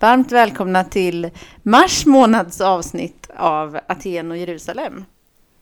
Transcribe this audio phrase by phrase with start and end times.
[0.00, 1.30] Varmt välkomna till
[1.62, 5.04] mars månads avsnitt av Aten och Jerusalem.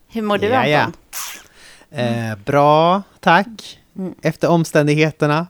[0.08, 0.80] Hur mår du Ja, ja.
[0.80, 1.00] Anton?
[1.90, 3.78] Eh, bra, tack.
[3.96, 4.14] Mm.
[4.22, 5.46] Efter omständigheterna.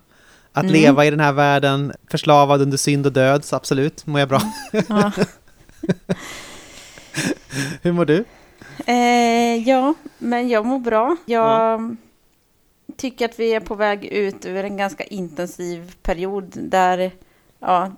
[0.53, 0.72] Att Mm.
[0.74, 4.40] leva i den här världen, förslavad under synd och död, så absolut mår jag bra.
[4.89, 5.12] Ja.
[7.82, 8.25] Hur mår du?
[8.86, 11.16] Eh, ja, men jag mår bra.
[11.27, 11.96] Jag
[12.96, 17.11] tycker att vi är på väg ut ur en ganska intensiv period där
[17.61, 17.93] ja,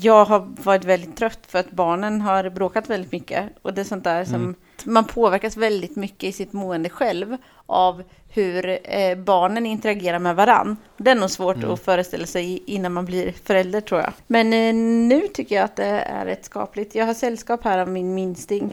[0.00, 3.50] jag har varit väldigt trött för att barnen har bråkat väldigt mycket.
[3.62, 4.54] Och det är sånt där som Mm.
[4.84, 10.76] man påverkas väldigt mycket i sitt mående själv av hur eh, barnen interagerar med varann.
[10.96, 11.70] Det är nog svårt Mm.
[11.70, 14.12] att föreställa sig innan man blir förälder tror jag.
[14.26, 14.74] Men eh,
[15.08, 16.94] nu tycker jag att det är rätt skapligt.
[16.94, 18.72] Jag har sällskap här av min minsting.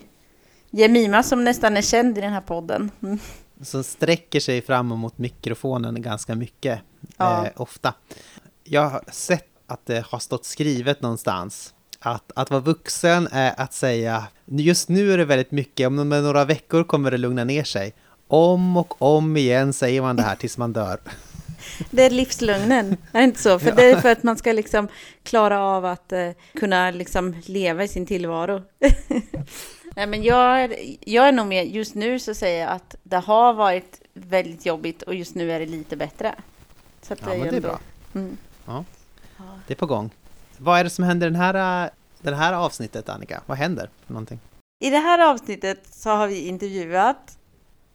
[0.69, 2.91] Jemima som nästan är känd i den här podden.
[3.03, 3.19] Mm.
[3.61, 6.79] Som sträcker sig fram mot mikrofonen ganska mycket,
[7.17, 7.45] Ja.
[7.45, 7.93] eh, ofta.
[8.63, 13.73] Jag har sett att det har stått skrivet någonstans att, att vara vuxen är att
[13.73, 17.93] säga just nu är det väldigt mycket, om några veckor kommer det lugna ner sig.
[18.27, 20.99] Om och om igen säger man det här tills man dör.
[21.91, 23.59] Det är livslögnen, är det inte så?
[23.59, 24.87] För det är för att man ska liksom
[25.23, 28.61] klara av att eh, kunna liksom leva i sin tillvaro.
[29.95, 33.17] Nej, men jag, är- jag är nog med, just nu så säger jag att det
[33.17, 36.35] har varit väldigt jobbigt och just nu är det lite bättre.
[37.01, 37.79] Så att Ja, men ju det är bra.
[38.15, 38.37] Mm.
[38.65, 38.85] Ja.
[39.67, 40.09] Det är på gång.
[40.57, 41.89] Vad är det som händer den här,
[42.21, 43.41] det här avsnittet, Annika?
[43.45, 44.39] Vad händer för någonting?
[44.83, 47.37] I det här avsnittet så har vi intervjuat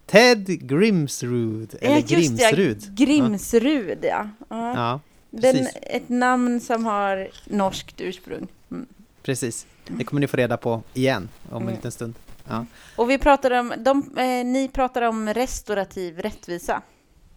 [0.07, 2.97] Ted Grimsrud, eller Ja, just det, Grimsrud.
[2.97, 4.29] Grimsrud, ja.
[4.49, 4.75] ja.
[4.75, 8.47] Ja, Den, ett namn som har norskt ursprung.
[8.71, 8.87] Mm.
[9.23, 9.67] precis.
[9.89, 11.69] Det kommer ni få reda på igen om Mm.
[11.69, 12.15] en liten stund.
[12.49, 16.83] Ja, Och vi pratar om, de, eh, ni pratar om restaurativ rättvisa.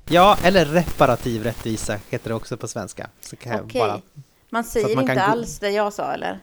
[0.09, 3.09] Ja eller reparativ rättvisa heter det också på svenska.
[3.21, 3.81] Så kan Okej.
[3.81, 4.01] bara,
[4.49, 6.39] Man säger man inte alls det jag sa, eller?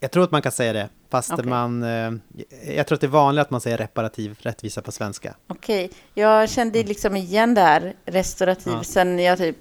[0.00, 1.44] jag tror att man kan säga det, fast Okej.
[1.46, 1.82] man...
[1.82, 2.12] eh,
[2.76, 5.34] Jag tror att det är vanligt att man säger reparativ rättvisa på svenska.
[5.46, 8.84] Okej, jag kände liksom igen det här restaurativ Ja.
[8.84, 9.56] sen jag typ,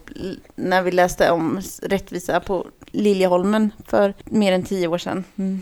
[0.55, 5.23] när vi läste om rättvisa på Liljeholmen för mer än tio år sedan.
[5.35, 5.61] Mm.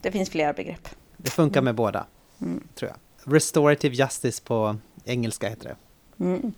[0.00, 0.88] Det finns flera begrepp.
[1.16, 2.06] Det funkar med båda,
[2.40, 2.62] Mm.
[2.74, 3.32] tror jag.
[3.34, 5.76] Restorative justice på engelska heter det.
[6.24, 6.52] Mm.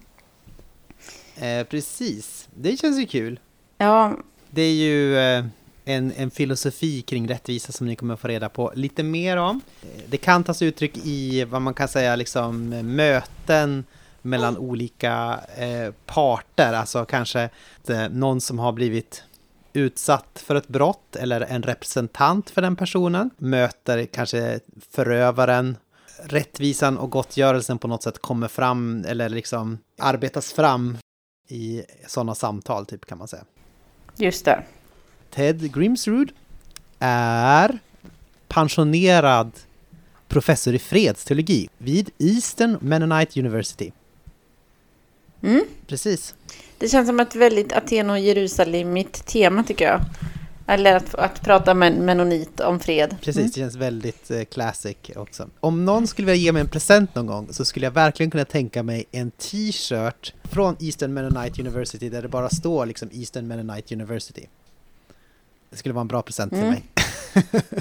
[1.37, 3.41] Eh, precis, det känns ju kul.
[3.79, 4.17] Ja,
[4.51, 5.45] Det är ju eh,
[5.85, 9.61] en, en filosofi kring rättvisa som ni kommer att få reda på lite mer om.
[9.83, 13.85] Eh, Det kan tas uttryck i vad man kan säga liksom eh, möten
[14.23, 17.49] mellan olika eh, parter, alltså kanske
[17.89, 19.23] eh, någon som har blivit
[19.73, 24.61] utsatt för ett brott eller en representant för den personen möter kanske
[24.91, 25.77] förövaren.
[26.25, 30.99] Rättvisan och gottgörelsen på något sätt kommer fram eller liksom arbetas fram
[31.49, 33.45] i sådana samtal, typ kan man säga.
[34.17, 34.63] just det.
[35.31, 36.33] Ted Grimsrud
[36.99, 37.79] är
[38.49, 39.53] pensionerad
[40.29, 43.93] professor i fredsteologi vid Eastern Mennonite University.
[45.43, 45.65] Mm.
[45.87, 46.35] Precis.
[46.79, 50.01] Det känns som ett väldigt Aten och Jerusalemigt tema tycker jag.
[50.69, 53.17] Eller att, att prata med en mennonit om fred.
[53.21, 53.51] Precis, Mm.
[53.55, 55.49] det känns väldigt eh, classic också.
[55.61, 58.45] Om någon skulle vilja ge mig en present någon gång så skulle jag verkligen kunna
[58.45, 63.95] tänka mig en t-shirt från Eastern Mennonite University där det bara står liksom Eastern Mennonite
[63.95, 64.47] University.
[65.71, 66.71] Det skulle vara en bra present till Mm.
[66.71, 66.83] mig.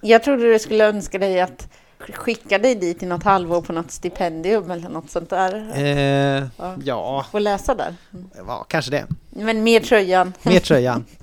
[0.00, 1.68] Jag trodde du skulle önska dig att
[2.14, 5.72] skicka dig dit i något halvår på något stipendium eller något sånt där.
[5.78, 6.46] Eh,
[6.84, 7.26] Ja.
[7.30, 7.94] Få läsa där.
[8.14, 8.30] Mm.
[8.46, 9.06] ja, kanske det.
[9.30, 10.32] Men mer tröjan.
[10.42, 11.04] Mer tröjan.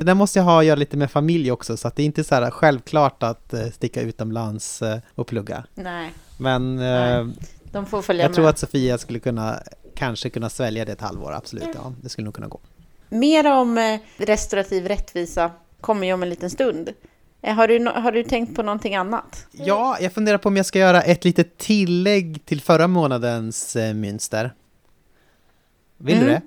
[0.00, 2.04] Det där måste jag ha att göra lite med familj också, så att det är
[2.06, 5.64] inte så här självklart att eh, sticka utomlands eh, och plugga.
[5.74, 7.26] Nej, Men eh,
[7.72, 8.34] de får följa jag med.
[8.36, 9.62] tror att Sofia skulle kunna,
[9.94, 11.68] kanske kunna svälja det ett halvår, absolut.
[11.74, 12.60] Ja, det skulle nog kunna gå.
[13.08, 15.50] Mer om restaurativ rättvisa
[15.80, 16.88] kommer ju om en liten stund.
[17.42, 19.46] Har du, har du tänkt på någonting annat?
[19.52, 24.52] Ja, jag funderar på om jag ska göra ett litet tillägg till förra månadens mönster.
[25.98, 26.34] Vill du Mm.
[26.34, 26.42] det?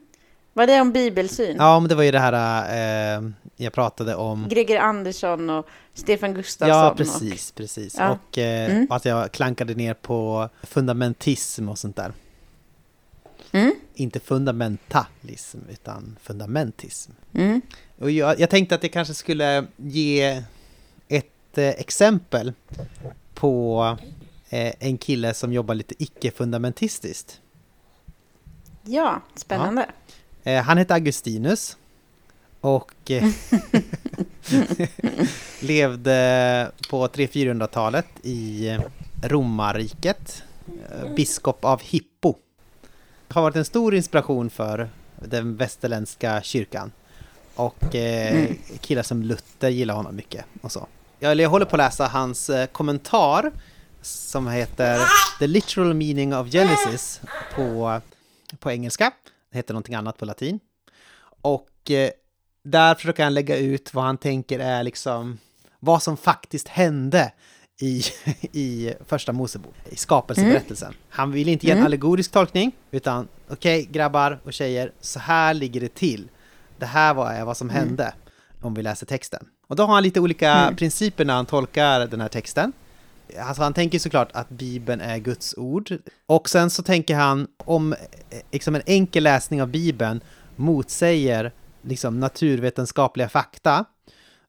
[0.53, 1.56] Vad är det om bibelsyn?
[1.59, 4.47] Ja, men det var ju det här eh, jag pratade om.
[4.50, 6.78] Greger Andersson och Stefan Gustafsson.
[6.78, 7.96] Ja, Och, precis, precis.
[7.97, 8.09] Ja.
[8.32, 8.88] Och eh, Mm.
[8.90, 12.14] att jag klankade ner på fundamentism och sånt där.
[13.52, 17.11] mm, Inte fundamentalism, utan fundamentism.
[17.34, 17.61] mm,
[18.00, 20.44] Och jag, jag tänkte att jag kanske skulle ge
[21.08, 22.53] ett eh, exempel
[23.34, 23.97] på
[24.50, 27.40] eh, en kille som jobbar lite icke-fundamentistiskt.
[28.84, 29.82] ja, spännande.
[29.82, 29.88] Eh,
[30.45, 31.78] han heter Augustinus
[32.61, 33.23] och eh,
[35.59, 38.78] levde på 300-400-talet i
[39.23, 40.43] romarriket.
[40.91, 42.35] Eh, biskop av Hippo.
[43.29, 46.91] Har varit en stor inspiration för den västerländska kyrkan.
[47.55, 48.57] Och eh, mm.
[48.81, 50.87] killar som Luther gillar honom mycket och så.
[51.19, 53.51] Jag, jag håller på att läsa hans eh, kommentar
[54.01, 54.99] som heter
[55.40, 57.22] The Literal Meaning of Genesis
[57.55, 58.01] på,
[58.59, 59.11] på engelska.
[59.53, 60.59] Heter någonting annat på latin.
[61.41, 62.09] Och eh,
[62.64, 65.38] där försöker han lägga ut vad han tänker är liksom
[65.79, 67.32] vad som faktiskt hände
[67.82, 68.03] i,
[68.52, 70.88] i första Mosebok, i skapelseberättelsen.
[70.88, 71.00] Mm.
[71.09, 71.85] Han vill inte ge en mm.
[71.85, 76.29] allegorisk tolkning, utan okej okay, grabbar och tjejer, så här ligger det till.
[76.78, 77.79] Det här var vad som mm.
[77.82, 78.14] hände,
[78.61, 79.46] om vi läser texten.
[79.67, 80.76] Och då har han lite olika mm.
[80.76, 82.73] principer när han tolkar den här texten.
[83.40, 85.97] Alltså han tänker såklart att Bibeln är Guds ord.
[86.26, 87.96] Och sen så tänker han om
[88.52, 90.22] liksom en enkel läsning av Bibeln
[90.56, 91.52] motsäger
[91.82, 93.85] liksom naturvetenskapliga fakta,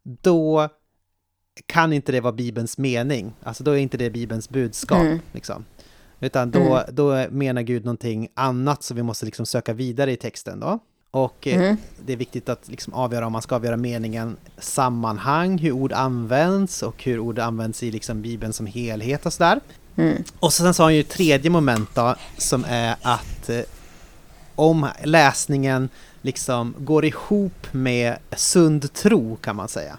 [0.02, 0.68] då
[1.66, 3.32] kan inte det vara Bibelns mening.
[3.42, 5.00] Alltså då är inte det Bibelns budskap.
[5.00, 5.18] Mm.
[5.32, 5.64] Liksom.
[6.20, 6.94] Utan då, mm.
[6.94, 10.78] då menar Gud någonting annat som vi måste liksom söka vidare i texten då.
[11.14, 11.76] Och eh, mm.
[12.06, 16.82] det är viktigt att liksom avgöra om man ska avgöra meningen sammanhang, hur ord används
[16.82, 19.60] och hur ord används i liksom Bibeln som helhet och sådär.
[19.96, 20.22] Mm.
[20.40, 23.60] Och sen så har han ju tredje moment då, som är att eh,
[24.54, 25.88] om läsningen
[26.22, 29.98] liksom går ihop med sund tro kan man säga.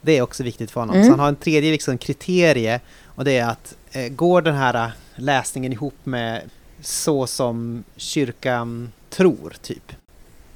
[0.00, 0.96] Det är också viktigt för honom.
[0.96, 1.06] Mm.
[1.06, 4.92] Så han har en tredje liksom kriterie och det är att eh, går den här
[5.16, 6.42] läsningen ihop med
[6.80, 9.92] så som kyrkan tror, typ.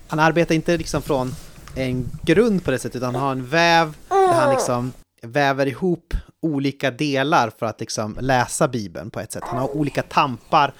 [0.08, 1.34] Han arbetar inte liksom från
[1.76, 4.92] en grund på det sättet, utan han har en väv där han liksom
[5.22, 9.42] väver ihop olika delar för att liksom läsa Bibeln på ett sätt.
[9.46, 10.72] Han har olika tampar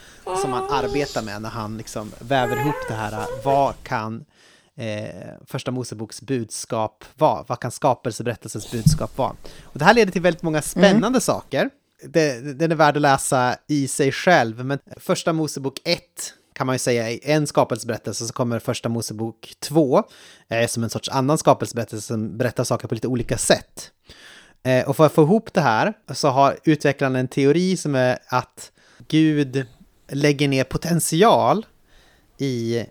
[0.43, 3.27] som han arbetar med när han liksom väver ihop det här.
[3.45, 4.25] Vad kan
[4.77, 7.45] eh, Första Moseboks budskap vara?
[7.49, 9.37] Vad kan skapelseberättelsens budskap vara?
[9.63, 11.21] Och det här leder till väldigt många spännande mm.
[11.21, 11.71] saker.
[12.05, 16.01] Det, den är värd att läsa i sig själv, men Första Mosebok 1
[16.57, 20.03] kan man ju säga i en skapelseberättelse så kommer Första Mosebok 2
[20.49, 23.91] eh, som en sorts annan skapelseberättelse som berättar saker på lite olika sätt.
[24.63, 28.19] Eh, och för att få ihop det här så har utvecklaren en teori som är
[28.27, 28.73] att
[29.09, 29.67] Gud
[30.09, 31.67] lägger ner potential
[32.39, 32.85] i,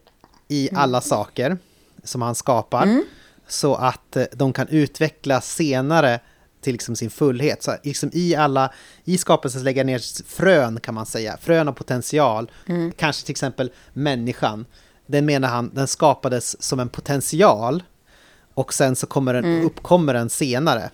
[0.47, 0.81] i mm.
[0.81, 1.57] alla saker
[2.03, 2.83] som han skapar.
[2.83, 3.03] Mm.
[3.47, 6.19] Så att eh, de kan utvecklas senare
[6.65, 7.63] till liksom sin fullhet.
[7.63, 8.73] Så liksom i alla,
[9.03, 12.51] i skapelsen lägger ner frön kan man säga, frön av potential.
[12.65, 12.91] Mm.
[12.91, 14.65] Kanske till exempel människan.
[15.07, 17.83] Den menar han, den skapades som en potential.
[18.53, 19.65] Och sen så kommer den, mm.
[19.65, 20.89] uppkommer den senare.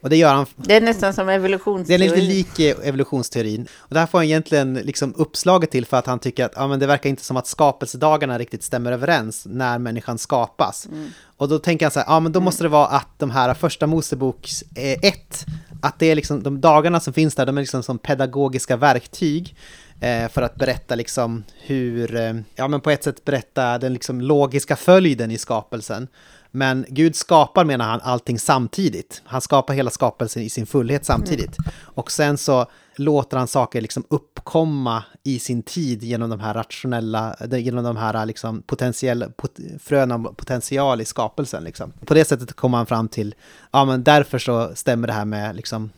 [0.00, 0.46] Och det gör han...
[0.56, 2.00] Det är nästan som evolutionsteorin.
[2.00, 3.68] Det är lite lik evolutionsteorin.
[3.76, 6.68] Och det här får han egentligen liksom uppslaget till för att han tycker att ja,
[6.68, 10.86] men det verkar inte som att skapelsedagarna riktigt stämmer överens när människan skapas.
[10.86, 11.10] Mm.
[11.36, 12.44] Och då tänker han så här, ja men då mm.
[12.44, 16.60] måste det vara att de här första Mosebok 1, eh, att det är liksom de
[16.60, 19.56] dagarna som finns där, de är liksom som pedagogiska verktyg
[20.00, 24.20] eh, för att berätta liksom hur, eh, ja men på ett sätt berätta den liksom
[24.20, 26.08] logiska följden i skapelsen.
[26.56, 29.22] Men Gud skapar, menar han, allting samtidigt.
[29.24, 31.58] Han skapar hela skapelsen i sin fullhet samtidigt.
[31.58, 31.70] Mm.
[31.78, 32.66] Och sen så
[32.96, 38.26] låter han saker liksom uppkomma i sin tid genom de här rationella, genom de här
[38.26, 41.64] liksom potentiell, pot, frön av potential i skapelsen.
[41.64, 41.92] Liksom.
[42.04, 43.34] På det sättet kommer han fram till,
[43.70, 45.90] ja men därför så stämmer det här med liksom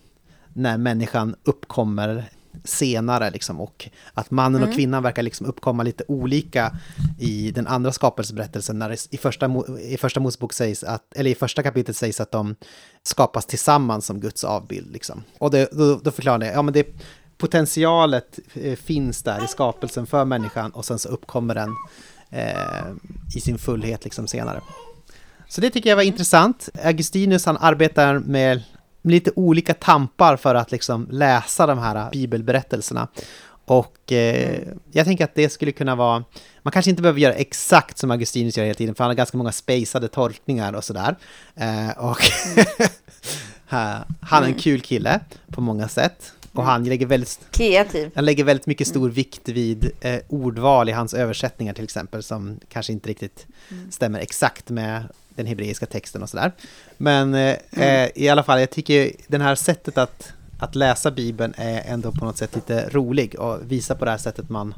[0.52, 2.24] när människan uppkommer
[2.64, 4.68] senare liksom och att mannen mm.
[4.68, 6.76] och kvinnan verkar liksom uppkomma lite olika
[7.18, 9.50] i den andra skapelseberättelsen när det i första,
[9.80, 12.54] i första Mosebok sägs att, eller i första kapitlet sägs att de
[13.02, 15.22] skapas tillsammans som Guds avbild liksom.
[15.38, 16.86] Och det, då, då förklarar det, ja men det
[17.38, 21.74] potentialet eh, finns där i skapelsen för människan och sen så uppkommer den
[22.30, 24.60] eh, i sin fullhet liksom senare.
[25.48, 26.68] Så det tycker jag var intressant.
[26.84, 28.62] Augustinus han arbetar med
[29.02, 33.08] lite olika tampar för att liksom läsa de här bibelberättelserna.
[33.64, 34.58] Och eh,
[34.92, 36.24] jag tänker att det skulle kunna vara,
[36.62, 39.36] man kanske inte behöver göra exakt som Augustinus gör hela tiden, för han har ganska
[39.36, 41.16] många spacade tolkningar och sådär.
[41.54, 42.18] Eh, och
[44.20, 46.32] han är en kul kille på många sätt.
[46.52, 48.10] Och han lägger väldigt, Kreativ.
[48.14, 52.60] Han lägger väldigt mycket stor vikt vid eh, ordval i hans översättningar till exempel, som
[52.68, 53.90] kanske inte riktigt mm.
[53.90, 56.52] stämmer exakt med den hebreiska texten och sådär.
[56.96, 58.10] Men eh, mm.
[58.14, 62.24] I alla fall, jag tycker det här sättet att, att läsa Bibeln är ändå på
[62.24, 64.74] något sätt lite rolig och visa på det här sättet man,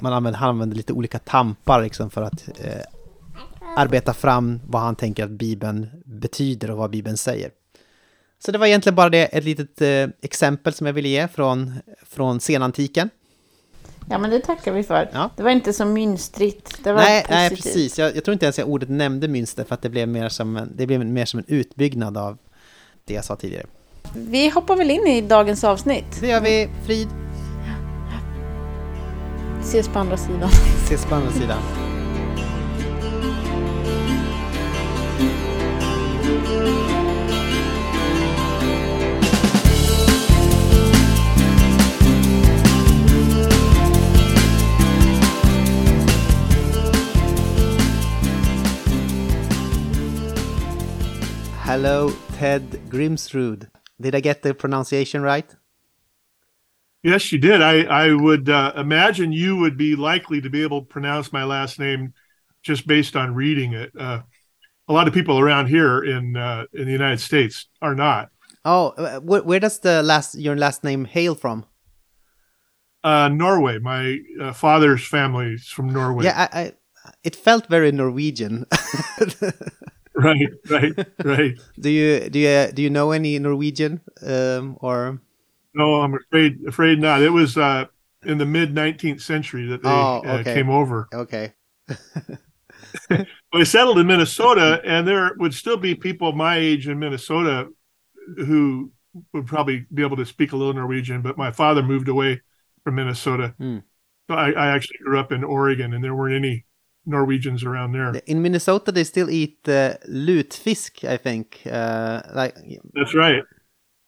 [0.00, 2.80] man använder, han använder lite olika tampar liksom för att eh,
[3.76, 7.50] arbeta fram vad han tänker att Bibeln betyder och vad Bibeln säger.
[8.38, 11.74] Så det var egentligen bara det, ett litet eh, exempel som jag ville ge från,
[12.02, 13.10] från senantiken.
[14.10, 15.10] Ja, men det tackar vi för.
[15.12, 15.30] Ja.
[15.36, 16.84] Det var inte så mynstrigt.
[16.84, 17.98] Det var nej, nej, precis.
[17.98, 20.56] Jag, jag, tror inte ens jag ordet nämnde mönster för att det blev, mer som
[20.56, 22.38] en, det blev mer som en utbyggnad av
[23.04, 23.66] det jag sa tidigare.
[24.14, 26.20] Vi hoppar väl in i dagens avsnitt.
[26.20, 26.68] Det gör vi.
[26.86, 27.08] Frid!
[29.60, 30.48] Ses på andra sidan.
[30.84, 31.85] Ses på andra sidan.
[51.76, 53.68] Hello, Ted Grimsrud.
[54.00, 55.54] Did I get the pronunciation right?
[57.02, 57.60] Yes, you did.
[57.60, 61.44] I, I would uh, imagine you would be likely to be able to pronounce my
[61.44, 62.14] last name
[62.62, 63.92] just based on reading it.
[63.94, 64.22] Uh,
[64.88, 68.30] a lot of people around here in uh, in the United States are not.
[68.64, 71.66] Oh, uh, where, where, does the last your last name hail from?
[73.04, 73.80] Uh, Norway.
[73.80, 76.24] My uh, father's family is from Norway.
[76.24, 76.72] Yeah, I, I
[77.22, 78.64] it felt very Norwegian.
[80.24, 81.58] right, right, right.
[81.78, 85.20] do you do you do you know any Norwegian um, or?
[85.74, 87.20] No, I'm afraid afraid not.
[87.20, 87.84] It was uh,
[88.24, 90.52] in the mid 19th century that they oh, uh, okay.
[90.52, 91.08] uh, came over.
[91.12, 91.52] Okay.
[93.08, 97.68] they settled in Minnesota, and there would still be people my age in Minnesota
[98.36, 98.90] who
[99.32, 101.22] would probably be able to speak a little Norwegian.
[101.22, 102.40] But my father moved away
[102.84, 103.82] from Minnesota, mm.
[104.28, 106.65] so I, I, actually grew up in Oregon, and there weren't any
[107.06, 108.14] Norwegians around there.
[108.26, 111.62] In Minnesota, they still eat uh, lutfisk, I think.
[111.70, 112.56] Uh, like
[112.94, 113.42] that's right.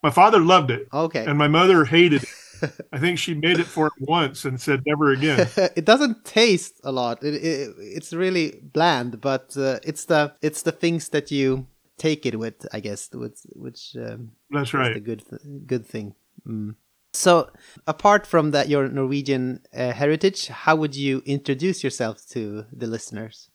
[0.02, 0.88] My father loved it.
[0.92, 1.24] Okay.
[1.24, 2.28] And my mother hated it.
[2.92, 5.48] I think she made it for him once and said never again.
[5.76, 7.22] it doesn't taste a lot.
[7.22, 11.66] It, it, it's really bland, but uh, it's the it's the things that you
[11.98, 14.94] take it with, I guess, which which um, that's right.
[14.94, 15.22] The good
[15.66, 16.14] good thing.
[16.46, 16.74] Mm.
[17.18, 17.50] So,
[17.88, 23.50] apart from that, your Norwegian uh, heritage, how would you introduce yourself to the listeners?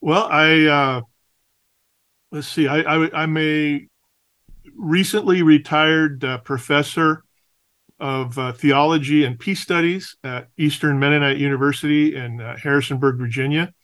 [0.00, 1.00] Well, I uh,
[2.32, 2.68] let's see.
[2.68, 3.86] I, I I'm a
[4.74, 7.22] recently retired uh, professor
[7.98, 13.74] of uh, theology and peace studies at Eastern Mennonite University in uh, Harrisonburg, Virginia.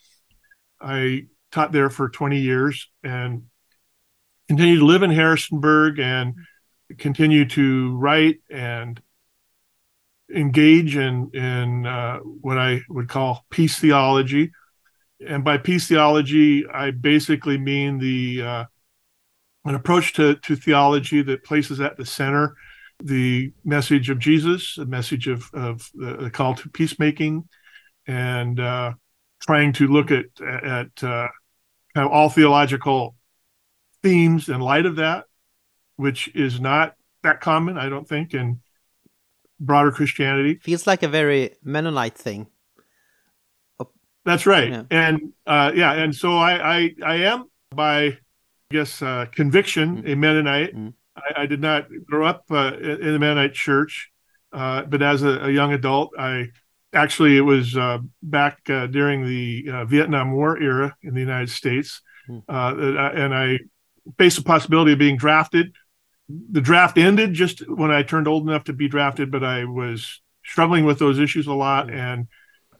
[0.80, 3.42] I taught there for 20 years and
[4.48, 6.32] continue to live in Harrisonburg and
[6.98, 9.00] continue to write and
[10.34, 14.52] engage in in uh, what I would call peace theology.
[15.26, 18.64] And by peace theology, I basically mean the uh,
[19.64, 22.56] an approach to, to theology that places at the center
[23.02, 27.48] the message of Jesus, the message of, of the, call to peacemaking,
[28.06, 28.92] and uh,
[29.42, 31.28] trying to look at at uh,
[31.94, 33.14] kind of all theological
[34.02, 35.24] themes in light of that,
[35.96, 38.60] which is not that common, I don't think, in
[39.58, 40.60] broader Christianity.
[40.62, 42.46] Feels like a very Mennonite thing.
[44.24, 44.82] That's right, yeah.
[44.90, 48.18] and uh, yeah, and so I, I I am by
[48.70, 50.08] I guess, uh, conviction, mm-hmm.
[50.08, 50.74] a Mennonite.
[50.74, 50.88] Mm-hmm.
[51.16, 54.10] I, I, did not grow up uh, in the Mennonite church,
[54.52, 56.48] uh, but as a, a, young adult, I
[56.92, 61.50] actually it was uh, back uh, during the uh, Vietnam War era in the United
[61.50, 62.50] States, mm-hmm.
[62.50, 63.60] and I
[64.18, 65.72] faced the possibility of being drafted.
[66.28, 70.20] The draft ended just when I turned old enough to be drafted, but I was
[70.44, 72.26] struggling with those issues a lot, and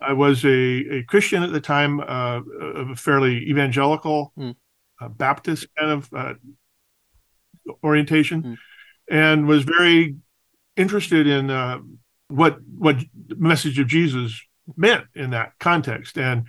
[0.00, 2.44] I was a, a Christian at the time, of
[2.90, 4.32] a fairly evangelical.
[4.38, 4.56] Mm
[5.00, 6.34] uh, Baptist kind of uh,
[7.82, 8.56] orientation, mm.
[9.08, 10.16] and was very
[10.76, 11.78] interested in uh,
[12.28, 12.96] what what
[13.28, 14.40] message of Jesus
[14.76, 16.46] meant in that context, and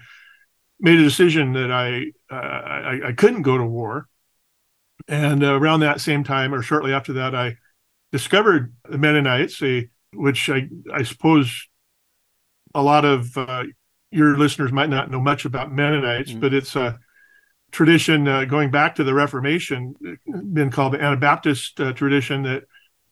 [0.79, 4.07] made a decision that I I, I, couldn't go to war.
[5.07, 7.55] And around that same time, or shortly after that, I
[8.11, 11.67] discovered the Mennonites, a, which I, I suppose
[12.73, 13.63] a lot of uh,
[14.11, 16.39] your listeners might not know much about Mennonites, mm.
[16.39, 16.99] but it's a
[17.71, 19.95] tradition uh, going back to the Reformation,
[20.53, 22.63] been called the Anabaptist uh, tradition that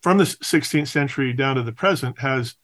[0.02, 2.56] from the 16th century down to the present has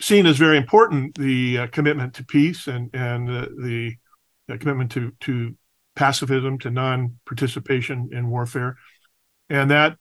[0.00, 3.92] seen as very important the uh, commitment to peace and and the
[4.58, 5.56] commitment to to
[5.98, 8.78] pacifism, to non-participation in warfare,
[9.50, 9.98] and that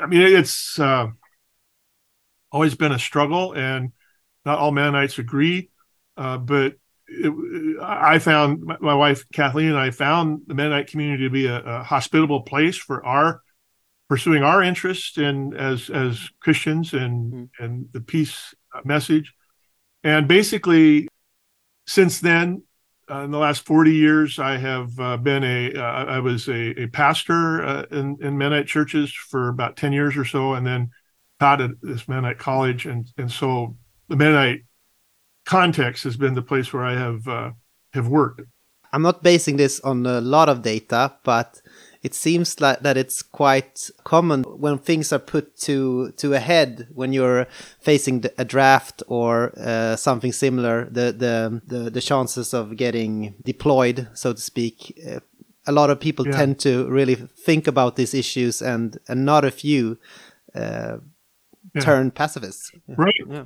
[0.00, 1.08] I mean it's uh,
[2.50, 3.92] always been a struggle, and
[4.46, 5.70] not all Mennonites agree,
[6.16, 6.76] uh, but
[7.08, 7.32] it,
[7.82, 11.82] I found my wife Kathleen and I found the Mennonite community to be a, a
[11.82, 13.42] hospitable place for our
[14.08, 17.64] pursuing our interests in as as Christians and mm-hmm.
[17.64, 18.54] and the peace
[18.84, 19.34] message.
[20.04, 21.08] And basically,
[21.86, 22.62] since then,
[23.20, 26.86] in the last forty years, I have uh, been a uh, I was a, a
[26.88, 30.90] pastor uh, in in Mennonite churches for about ten years or so, and then
[31.40, 33.76] taught at this Mennonite college, and and so
[34.08, 34.64] the Mennonite
[35.46, 37.50] context has been the place where I have uh,
[37.92, 38.42] have worked.
[38.92, 41.61] I'm not basing this on a lot of data, but
[42.02, 46.88] it seems like that it's quite common when things are put to to a head
[46.92, 47.46] when you're
[47.80, 50.86] facing a draft or uh, something similar.
[50.86, 55.00] The, the, the the chances of getting deployed, so to speak.
[55.08, 55.20] Uh,
[55.64, 56.32] a lot of people yeah.
[56.32, 59.96] tend to really think about these issues, and and not a few
[60.56, 60.96] uh,
[61.72, 61.80] yeah.
[61.80, 62.72] turn pacifists.
[62.88, 63.14] Right.
[63.28, 63.44] Yeah.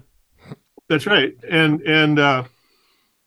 [0.88, 2.44] That's right, and and uh,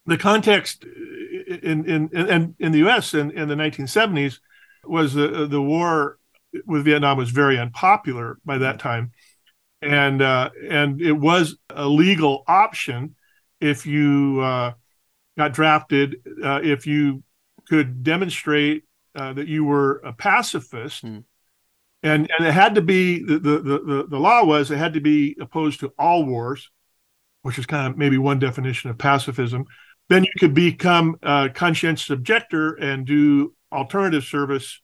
[0.07, 3.13] the context in in in, in the U.S.
[3.13, 4.39] in, in the 1970s
[4.83, 6.17] was the the war
[6.65, 9.11] with Vietnam was very unpopular by that time,
[9.81, 13.15] and uh, and it was a legal option
[13.59, 14.73] if you uh,
[15.37, 17.23] got drafted uh, if you
[17.67, 18.83] could demonstrate
[19.15, 21.03] uh, that you were a pacifist.
[21.05, 21.23] Mm.
[22.01, 25.01] And, and it had to be the, the, the, the law was it had to
[25.01, 26.71] be opposed to all wars,
[27.41, 29.65] which is kind of maybe one definition of pacifism.
[30.07, 34.81] Then you could become a conscientious objector and do alternative service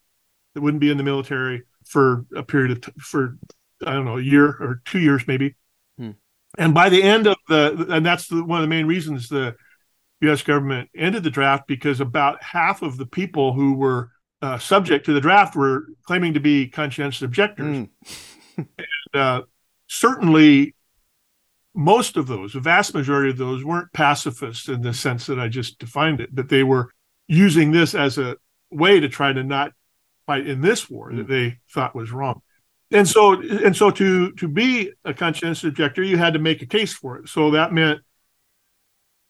[0.54, 3.38] that wouldn't be in the military for a period of t- for
[3.86, 5.56] I don't know a year or two years maybe.
[5.98, 6.12] Hmm.
[6.58, 9.56] And by the end of the and that's the, one of the main reasons the
[10.22, 10.42] U.S.
[10.42, 14.12] government ended the draft because about half of the people who were
[14.42, 17.66] uh, subject to the draft were claiming to be conscientious objectors.
[17.78, 17.90] Mm.
[18.58, 18.68] and,
[19.14, 19.42] uh,
[19.88, 20.76] certainly,
[21.74, 25.48] most of those, the vast majority of those, weren't pacifists in the sense that I
[25.48, 26.92] just defined it, but they were
[27.28, 28.38] using this as a
[28.76, 29.72] way to try to not
[30.26, 32.42] fight in this war that they thought was wrong.
[32.92, 36.68] And so, and so, to to be a conscientious objector, you had to make a
[36.68, 37.30] case for it.
[37.30, 38.02] So that meant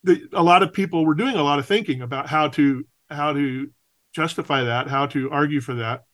[0.04, 3.32] that a lot of people were doing a lot of thinking about how to how
[3.32, 3.70] to
[4.14, 6.04] justify that, how to argue for that.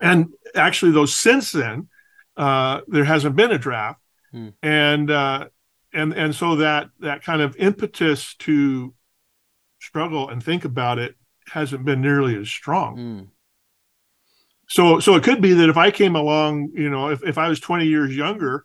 [0.00, 1.88] And actually, though, since then,
[2.36, 4.00] uh, there hasn't been a draft,
[4.32, 4.48] Hmm.
[4.62, 5.48] and uh,
[5.92, 8.94] and and so that that kind of impetus to
[9.80, 11.16] struggle and think about it
[11.50, 12.96] hasn't been nearly as strong.
[12.96, 13.26] Mm.
[14.68, 17.48] So so it could be that if I came along, you know, if, if I
[17.48, 18.64] was 20 years younger,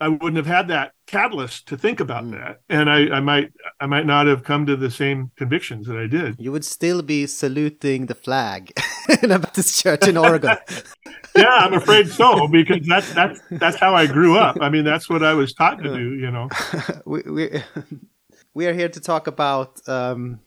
[0.00, 2.30] I wouldn't have had that catalyst to think about Mm.
[2.38, 2.60] that.
[2.68, 6.06] And I, I might I might not have come to the same convictions that I
[6.06, 6.36] did.
[6.38, 8.72] You would still be saluting the flag
[9.22, 10.56] in a Baptist church in Oregon.
[11.36, 14.58] yeah, I'm afraid so because that's that's that's how I grew up.
[14.60, 16.14] I mean, that's what I was taught to do.
[16.14, 16.48] You know.
[17.04, 17.62] we, we,
[18.54, 20.40] we are here to talk about, um,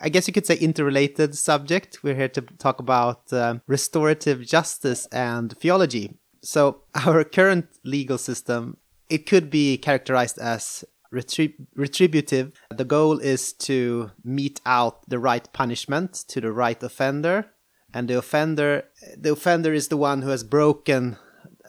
[0.00, 2.02] I guess you could say, interrelated subject.
[2.02, 6.14] We're here to talk about um, restorative justice and theology.
[6.42, 8.76] So our current legal system,
[9.08, 12.52] it could be characterized as retrib- retributive.
[12.74, 17.46] The goal is to mete out the right punishment to the right offender,
[17.94, 18.84] and the offender,
[19.16, 21.16] the offender is the one who has broken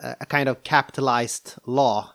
[0.02, 2.14] a a kind of capitalized law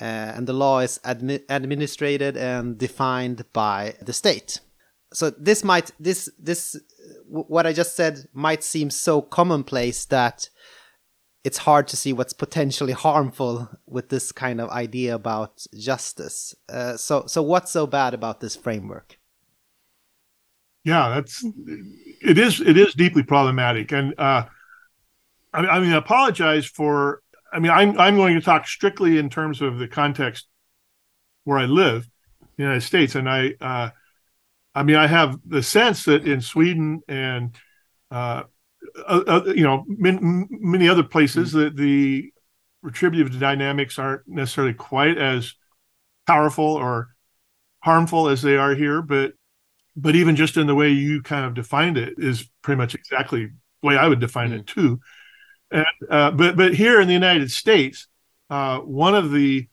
[0.00, 4.60] uh, and the law is admi- administrated and defined by the state.
[5.18, 6.80] So this might this this
[7.26, 10.48] what I just said might seem so commonplace that
[11.42, 16.54] it's hard to see what's potentially harmful with this kind of idea about justice.
[16.68, 19.18] Uh, so so what's so bad about this framework?
[20.84, 21.44] yeah that's
[22.22, 24.44] it is it is deeply problematic and uh
[25.52, 27.20] i, I mean I apologize for
[27.52, 30.46] i mean i'm i'm going to talk strictly in terms of the context
[31.44, 32.08] where i live
[32.56, 33.90] the united states and i uh
[34.78, 37.56] i mean i have the sense that in sweden and
[38.10, 38.42] uh,
[39.06, 42.30] uh, you know min, many other places that the
[42.82, 45.54] retributive dynamics aren't necessarily quite as
[46.26, 47.08] powerful or
[47.80, 49.32] harmful as they are here but
[49.96, 53.46] but even just in the way you kind of defined it is pretty much exactly
[53.82, 55.00] the way I would define it too.
[55.70, 58.06] And uh, but but here in the United States,
[58.48, 59.68] uh, one of the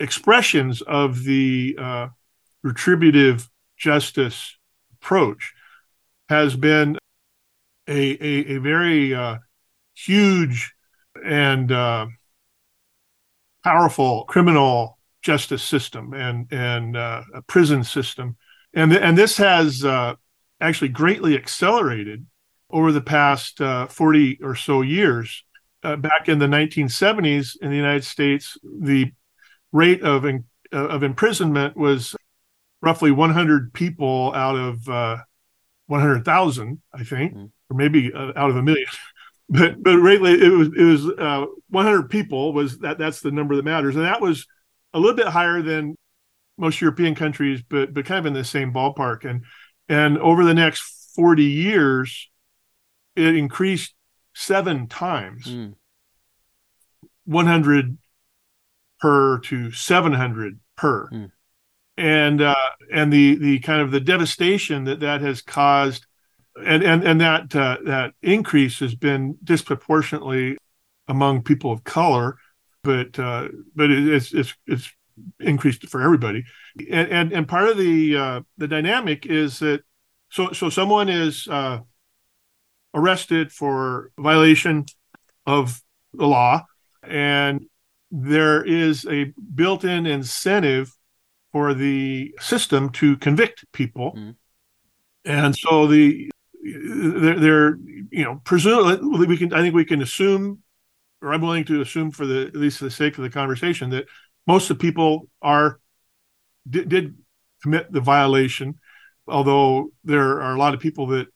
[0.00, 2.08] expressions of the uh,
[2.62, 3.48] retributive
[3.84, 4.56] justice
[4.94, 5.52] approach
[6.30, 6.96] has been
[7.86, 9.36] a a, a very uh,
[9.94, 10.72] huge
[11.22, 12.06] and uh,
[13.62, 18.38] powerful criminal justice system and and uh, a prison system
[18.72, 20.14] and th- and this has uh,
[20.62, 22.24] actually greatly accelerated
[22.70, 25.44] over the past uh, 40 or so years.
[25.82, 29.12] Uh, back in the 1970s in the United States, the
[29.70, 32.16] rate of in, of imprisonment was
[32.84, 35.16] roughly 100 people out of uh,
[35.86, 37.50] 100,000, I think, Mm.
[37.70, 38.86] or maybe uh, out of a million.
[39.48, 43.56] but but lately it was it was uh, 100 people was that that's the number
[43.56, 44.46] that matters, and that was
[44.92, 45.96] a little bit higher than
[46.56, 49.28] most European countries, but but kind of in the same ballpark.
[49.28, 49.44] And
[49.88, 52.30] and over the next 40 years,
[53.16, 53.94] it increased
[54.34, 55.74] seven times, Mm.
[57.26, 57.98] 100
[59.00, 61.08] per to 700 per.
[61.10, 61.30] Mm.
[61.96, 62.54] And uh,
[62.92, 66.06] and the the kind of the devastation that that has caused,
[66.56, 70.56] and and and that uh, that increase has been disproportionately
[71.06, 72.36] among people of color,
[72.82, 74.90] but uh, but it's it's it's
[75.38, 76.44] increased for everybody.
[76.90, 79.82] And and, and part of the uh, the dynamic is that
[80.30, 81.78] so so someone is uh,
[82.92, 84.86] arrested for violation
[85.46, 85.80] of
[86.12, 86.64] the law,
[87.02, 87.66] and
[88.10, 90.92] there is a built-in incentive
[91.54, 94.12] for the system to convict people.
[94.16, 94.34] Mm.
[95.24, 96.28] And so the
[96.60, 97.78] they're, they're
[98.10, 100.64] you know presumably we can I think we can assume
[101.22, 103.90] or I'm willing to assume for the at least for the sake of the conversation
[103.90, 104.06] that
[104.48, 105.78] most of the people are
[106.68, 107.16] did, did
[107.62, 108.80] commit the violation,
[109.28, 111.28] although there are a lot of people that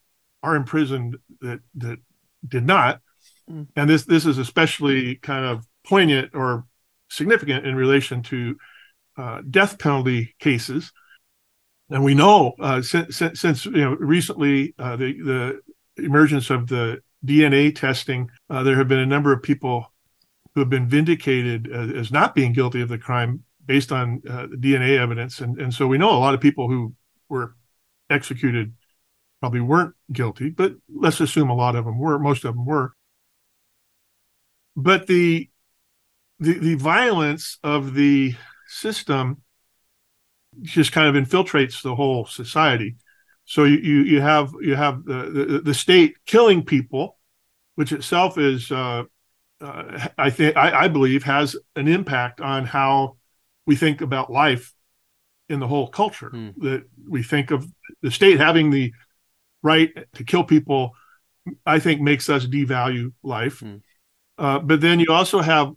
[0.42, 2.00] are imprisoned that that
[2.46, 3.00] did not.
[3.48, 3.68] Mm.
[3.76, 6.66] And this this is especially kind of poignant or
[7.08, 8.56] significant in relation to
[9.18, 10.92] uh, death penalty cases.
[11.90, 15.60] And we know uh, since, since, you know recently uh, the
[15.96, 19.92] the emergence of the DNA testing, uh, there have been a number of people
[20.54, 24.46] who have been vindicated as, as not being guilty of the crime based on uh,
[24.46, 26.94] DNA evidence, and and so we know a lot of people who
[27.28, 27.54] were
[28.10, 28.74] executed
[29.40, 32.18] probably weren't guilty, but let's assume a lot of them were.
[32.18, 32.92] Most of them were.
[34.76, 35.48] But the
[36.38, 38.36] the the violence of the
[38.68, 39.42] system
[40.62, 42.96] just kind of infiltrates the whole society.
[43.44, 47.18] So you you, you have you have the, the, the state killing people,
[47.74, 49.04] which itself is uh,
[49.60, 53.16] uh, I think I, I believe has an impact on how
[53.66, 54.72] we think about life
[55.48, 56.30] in the whole culture.
[56.30, 56.54] Mm.
[56.58, 57.66] That we think of
[58.02, 58.92] the state having the
[59.62, 60.92] right to kill people,
[61.66, 63.60] I think makes us devalue life.
[63.60, 63.80] Mm.
[64.36, 65.72] Uh, but then you also have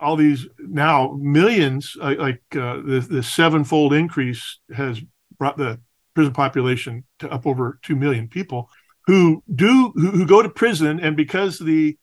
[0.00, 5.00] all these now millions, like uh, the, the sevenfold increase has
[5.38, 5.80] brought the
[6.14, 8.68] prison population to up over 2 million people
[9.06, 11.96] who do who, who go to prison and because the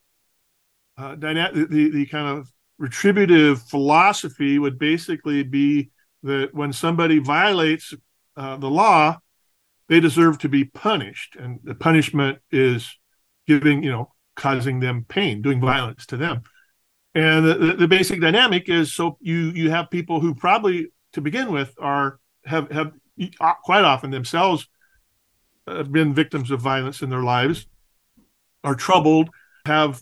[0.98, 5.92] uh, the, the, the kind of retributive philosophy would basically be
[6.24, 7.94] that when somebody violates
[8.36, 9.18] uh, the law
[9.88, 11.36] they deserve to be punished.
[11.36, 12.98] And the punishment is
[13.48, 16.44] giving you know causing them pain doing violence to them
[17.18, 21.52] and the, the basic dynamic is so you you have people who probably to begin
[21.52, 22.92] with are have have
[23.64, 24.68] quite often themselves
[25.68, 27.68] have been victims of violence in their lives
[28.64, 29.30] are troubled
[29.66, 30.02] have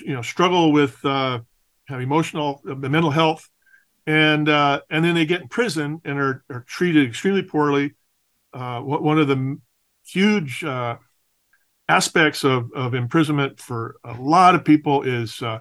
[0.00, 1.38] you know struggle with uh,
[1.86, 3.48] have emotional uh, mental health
[4.06, 7.94] and uh, and then they get in prison and are, are treated extremely poorly.
[8.52, 9.58] Uh, one of the
[10.06, 10.96] huge uh,
[11.88, 15.58] aspects of, of imprisonment for a lot of people is uh,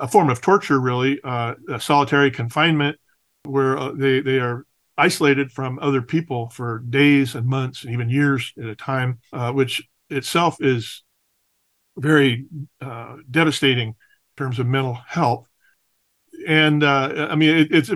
[0.00, 2.98] a form of torture, really, uh, solitary confinement,
[3.44, 4.66] where uh, they they are
[4.98, 9.52] isolated from other people for days and months and even years at a time, uh,
[9.52, 11.04] which itself is
[11.98, 12.46] very
[12.80, 13.94] uh, devastating in
[14.36, 15.46] terms of mental health.
[16.46, 17.90] And uh, I mean, it, it's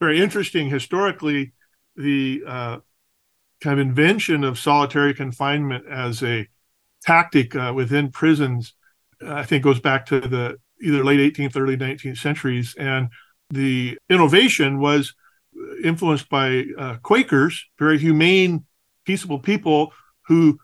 [0.00, 1.52] very interesting historically
[1.96, 2.78] the uh,
[3.60, 6.46] kind of invention of solitary confinement as a
[7.02, 8.74] tactic within prisons.
[9.20, 12.74] I think goes back to the either late 18th, early 19th centuries.
[12.78, 13.08] And
[13.50, 15.14] the innovation was
[15.82, 18.64] influenced by uh, Quakers, very humane,
[19.04, 19.92] peaceable people
[20.26, 20.58] who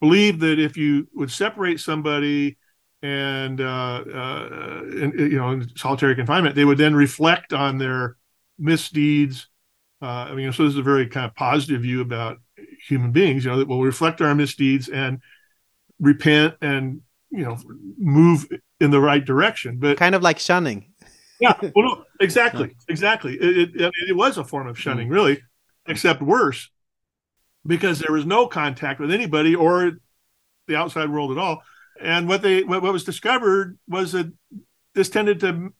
[0.00, 2.56] believed that if you would separate somebody
[3.02, 8.16] and, uh, uh, in, you know, in solitary confinement, they would then reflect on their
[8.58, 9.48] misdeeds.
[10.02, 12.38] Uh, I mean, so this is a very kind of positive view about
[12.86, 15.20] human beings, you know, that will reflect our misdeeds and
[15.98, 17.58] repent and, you know,
[17.98, 18.46] move
[18.80, 19.78] in the right direction.
[19.78, 20.92] But kind of like shunning.
[21.40, 23.34] yeah, well, no, exactly, exactly.
[23.34, 25.40] It, it, it, was a form of shunning, mm really,
[25.86, 26.70] except worse,
[27.66, 29.92] because there was no contact with anybody or
[30.66, 31.62] the outside world at all.
[32.00, 34.32] And what they what, what was discovered was that
[34.94, 35.72] this tended to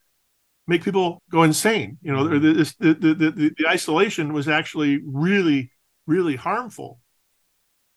[0.66, 1.98] make people go insane.
[2.02, 5.70] You know, mm this, the, the, the, the isolation was actually really,
[6.06, 7.00] really harmful.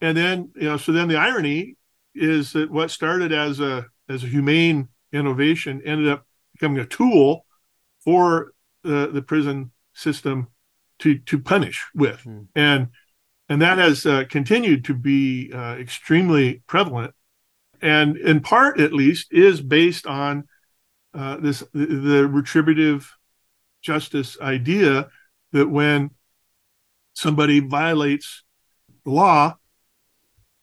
[0.02, 1.76] And then, you know, so then the irony
[2.16, 7.46] is that what started as a as a humane innovation ended up becoming a tool
[8.04, 10.48] for the, the prison system
[11.00, 12.48] to to punish with, mm.
[12.56, 12.90] and
[13.50, 17.14] and that has uh, continued to be uh, extremely prevalent,
[17.82, 20.48] and in part at least is based on
[21.14, 23.12] uh, this the, the, retributive
[23.82, 25.08] justice idea
[25.52, 26.10] that when
[27.14, 28.44] somebody violates
[29.06, 29.56] the law,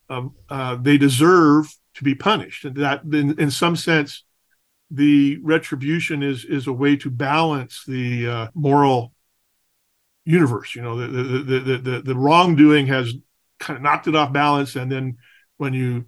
[0.09, 4.25] um, uh, they deserve to be punished, and that in, in some sense
[4.91, 9.13] the retribution is is a way to balance the uh, moral
[10.25, 10.75] universe.
[10.75, 13.15] You know, the the, the the the wrongdoing has
[13.59, 15.19] kind of knocked it off balance, and then
[15.59, 16.07] when you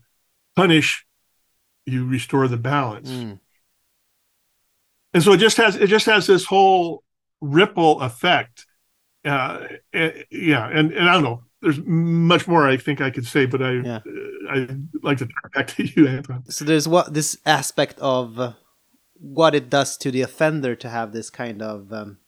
[0.57, 1.07] punish,
[1.87, 3.11] you restore the balance.
[3.11, 3.38] Mm.
[5.14, 7.05] And so it just has it just has this whole
[7.40, 8.66] ripple effect.
[9.25, 11.42] Uh, eh, yeah, and and I don't know.
[11.61, 14.01] There's much more I think I could say, but I yeah.
[14.07, 16.51] Uh, I'd like to turn back to you, Anton.
[16.51, 18.53] So there's what this aspect of uh,
[19.23, 22.19] what it does to the offender to have this kind of um,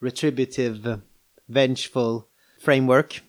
[0.00, 1.00] retributive,
[1.48, 2.28] vengeful
[2.60, 3.20] framework.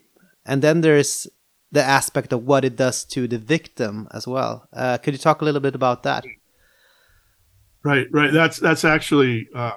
[0.45, 1.27] And then there's
[1.71, 4.67] the aspect of what it does to the victim as well.
[4.73, 6.25] Uh, could you talk a little bit about that?
[7.83, 8.33] Right, right.
[8.33, 9.73] That's that's actually uh,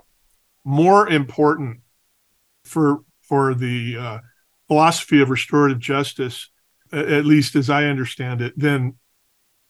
[0.65, 1.81] more important
[2.65, 4.19] for for the uh,
[4.69, 6.49] philosophy of restorative justice,
[6.93, 8.95] at least as I understand it, than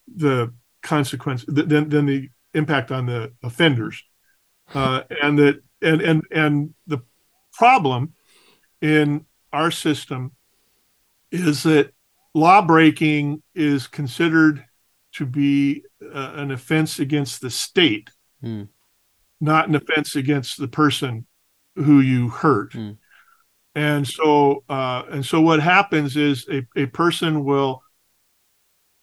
[0.06, 0.52] the
[0.82, 4.02] consequence than than the impact on the offenders,
[4.74, 6.98] uh, and that and and and the
[7.52, 8.14] problem
[8.80, 10.32] in our system
[11.30, 11.92] is that
[12.34, 14.64] law breaking is considered
[15.12, 18.10] to be uh, an offense against the state,
[18.44, 18.68] mm.
[19.40, 21.26] not an offense against the person
[21.74, 22.72] who you hurt.
[22.72, 22.98] Mm.
[23.74, 27.82] And so, uh, and so, what happens is a, a person will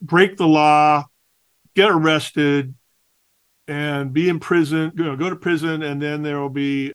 [0.01, 1.05] break the law,
[1.75, 2.73] get arrested,
[3.67, 4.91] and be in prison.
[4.95, 6.91] You know, go to prison, and then there will be,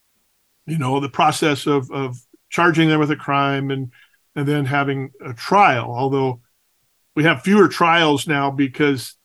[0.67, 2.19] you know, the process of of
[2.51, 3.93] charging them with a crime and
[4.35, 5.91] and then having a trial.
[5.91, 6.41] Although
[7.15, 9.17] we have fewer trials now because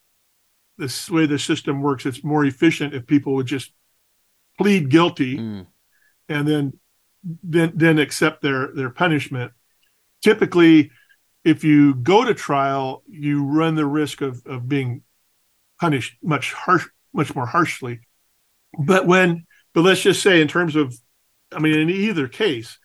[0.77, 3.71] this way the system works, it's more efficient if people would just
[4.57, 5.67] plead guilty mm.
[6.29, 6.73] and then
[7.43, 9.51] then then accept their their punishment.
[10.23, 10.91] Typically,
[11.43, 15.03] if you go to trial, you run the risk of of being
[15.79, 18.01] punished much harsh much more harshly.
[18.77, 20.95] But when but let's just say in terms of
[21.51, 22.77] I mean in either case,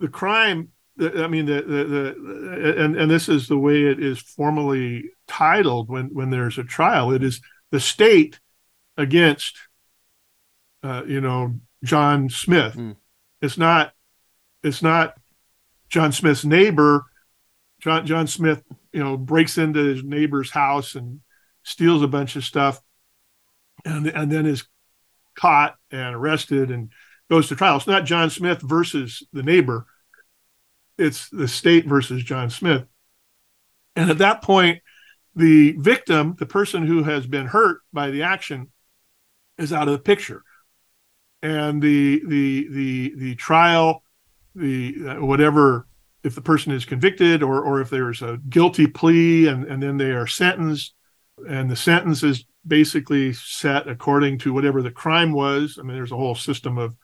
[0.00, 4.20] the crime I mean, the, the, the, and, and this is the way it is
[4.20, 7.10] formally titled when, when there's a trial.
[7.10, 7.40] It is
[7.72, 8.38] the state
[8.96, 9.58] against,
[10.84, 12.76] uh, you know, John Smith.
[12.76, 12.94] Mm.
[13.42, 13.92] It's not,
[14.62, 15.14] it's not
[15.88, 17.04] John Smith's neighbor.
[17.80, 18.62] John, John Smith,
[18.92, 21.20] you know, breaks into his neighbor's house and
[21.64, 22.80] steals a bunch of stuff
[23.84, 24.64] and, and then is
[25.36, 26.90] caught and arrested and
[27.30, 27.76] goes to trial.
[27.76, 29.86] It's not John Smith versus the neighbor
[30.98, 32.84] it's the state versus John Smith.
[33.96, 34.82] And at that point,
[35.34, 38.70] the victim, the person who has been hurt by the action,
[39.58, 40.42] is out of the picture.
[41.42, 44.02] And the the the the trial,
[44.54, 45.86] the uh, whatever,
[46.22, 49.96] if the person is convicted or or if there's a guilty plea and, and then
[49.96, 50.94] they are sentenced,
[51.48, 55.78] and the sentence is basically set according to whatever the crime was.
[55.78, 56.96] I mean, there's a whole system of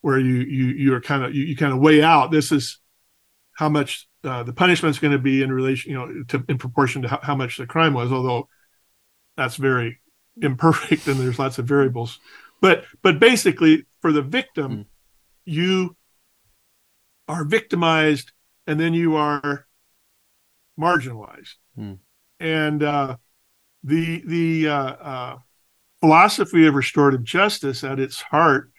[0.00, 2.78] where you you you are kind of you, you kind of weigh out this is
[3.54, 6.58] how much uh, the punishment is going to be in relation, you know, to, in
[6.58, 8.12] proportion to how, how, much the crime was.
[8.12, 8.48] Although
[9.36, 10.00] that's very
[10.40, 12.18] imperfect, and there's lots of variables.
[12.60, 14.86] But but basically, for the victim, mm.
[15.44, 15.96] you
[17.28, 18.32] are victimized,
[18.66, 19.66] and then you are
[20.78, 21.54] marginalized.
[21.78, 21.98] Mm.
[22.38, 23.16] And uh,
[23.86, 25.36] the the uh, uh,
[26.00, 28.70] philosophy of restorative justice, at its heart,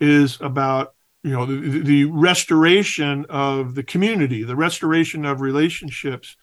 [0.00, 6.36] is about you know the, the restoration of the community the restoration of relationships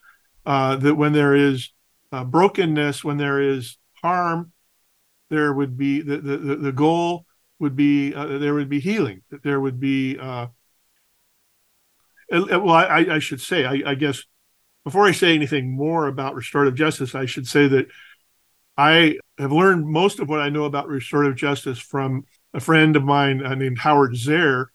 [0.45, 1.71] uh, that when there is
[2.11, 4.51] uh, brokenness when there is harm
[5.29, 7.25] there would be the the, the goal
[7.59, 10.47] would be uh, there would be healing that there would be uh,
[12.29, 14.23] well I, I should say I, I guess
[14.83, 17.87] before I say anything more about restorative justice I should say that
[18.77, 23.03] I have learned most of what I know about restorative justice from a friend of
[23.03, 24.67] mine uh, named Howard Zehr,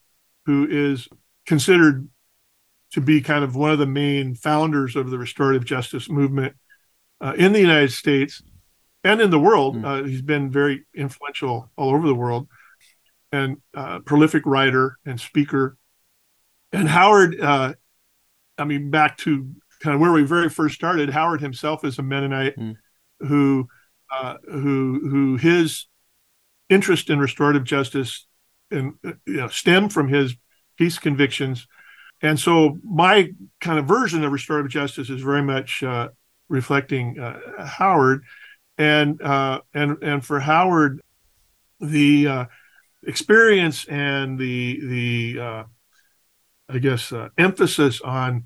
[0.45, 1.07] who is
[1.45, 2.07] considered
[2.91, 6.55] to be kind of one of the main founders of the restorative justice movement
[7.21, 8.41] uh, in the United States
[9.03, 9.75] and in the world.
[9.75, 9.85] Mm.
[9.85, 12.47] Uh, he's been very influential all over the world
[13.31, 15.77] and uh, prolific writer and speaker.
[16.71, 17.73] And Howard, uh,
[18.57, 22.03] I mean, back to kind of where we very first started, Howard himself is a
[22.03, 22.75] Mennonite mm.
[23.19, 23.67] who,
[24.11, 25.87] uh, who, who his
[26.69, 28.27] interest in restorative justice
[28.71, 30.35] and uh, you know, stem from his
[30.77, 31.67] peace convictions.
[32.21, 36.09] And so my kind of version of restorative justice is very much uh,
[36.49, 38.23] reflecting uh, Howard,
[38.77, 41.01] and uh, and and for Howard,
[41.79, 42.45] the uh,
[43.03, 45.63] experience and the the uh,
[46.67, 48.43] I guess emphasis on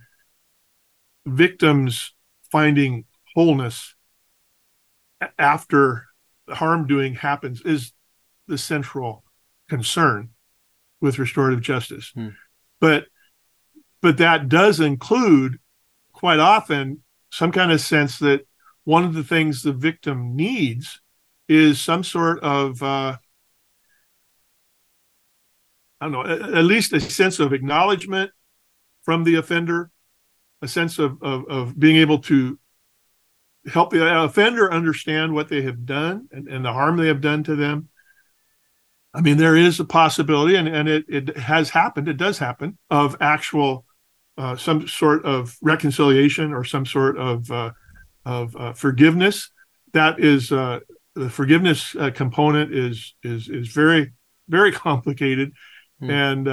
[1.26, 2.14] victims
[2.52, 3.06] finding
[3.36, 3.96] wholeness
[5.40, 6.06] after
[6.48, 7.94] the harm doing happens is
[8.48, 9.24] the central
[9.70, 10.30] concern
[11.00, 12.12] with restorative justice.
[12.14, 12.30] Hmm.
[12.80, 13.06] But
[14.02, 15.60] but that does include
[16.12, 18.46] quite often some kind of sense that
[18.84, 21.02] one of the things the victim needs
[21.48, 23.18] is some sort of uh,
[26.02, 28.32] I don't know, at least a sense of acknowledgement
[29.04, 29.90] from the offender,
[30.64, 32.58] a sense of, of, of being able to
[33.68, 37.44] help the offender understand what they have done and, and the harm they have done
[37.44, 37.90] to them,
[39.14, 42.78] I mean, there is a possibility, and, and it, it has happened, it does happen,
[42.90, 43.86] of actual
[44.38, 47.72] uh, some sort of reconciliation or some sort of uh,
[48.26, 49.52] of uh, forgiveness.
[49.92, 50.80] That is uh,
[51.14, 54.14] the forgiveness uh, component is is is very
[54.50, 55.52] very complicated,
[56.02, 56.10] mm.
[56.10, 56.48] and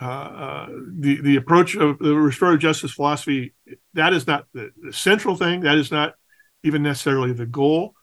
[0.00, 3.54] uh, the the the approach of the restorative justice philosophy
[3.94, 5.60] that is not the, the central thing.
[5.60, 6.14] That is not
[6.62, 7.94] even necessarily the goal,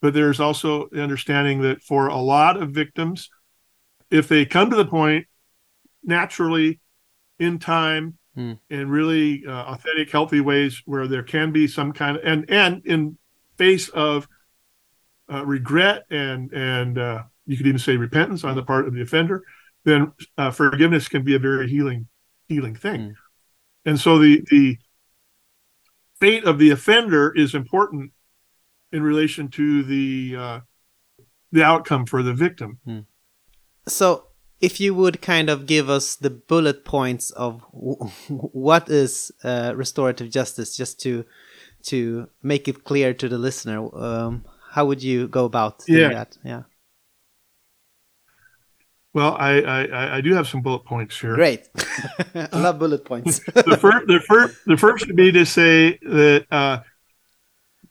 [0.00, 3.28] but there's also the understanding that for a lot of victims,
[4.10, 5.26] if they come to the point
[6.02, 6.80] naturally
[7.38, 8.58] in time mm.
[8.70, 12.86] in really uh, authentic, healthy ways where there can be some kind of and and
[12.86, 13.18] in
[13.56, 14.28] face of
[15.32, 19.02] uh, regret and and uh, you could even say repentance on the part of the
[19.02, 19.42] offender,
[19.84, 22.08] then uh, forgiveness can be a very healing
[22.48, 23.00] healing thing.
[23.00, 23.14] Mm.
[23.86, 24.78] And so the the
[26.20, 28.12] fate of the offender is important
[28.92, 30.60] in relation to the uh,
[31.52, 32.78] the outcome for the victim.
[32.86, 33.06] Mm.
[33.86, 34.28] So
[34.60, 37.62] if you would kind of give us the bullet points of
[38.28, 41.24] what is uh, restorative justice, just to
[41.84, 46.08] to make it clear to the listener, um, how would you go about doing yeah.
[46.08, 46.38] that?
[46.42, 46.62] Yeah.
[49.14, 51.36] Well, I, I, I do have some bullet points here.
[51.36, 51.68] Great,
[52.34, 53.38] I love bullet points.
[53.54, 56.80] the first the first the first would be to say that uh,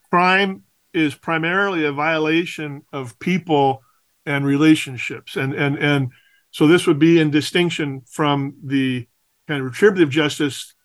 [0.10, 3.82] crime is primarily a violation of people
[4.26, 6.12] and relationships, and and and
[6.52, 9.08] so this would be in distinction from the
[9.48, 10.76] kind of retributive justice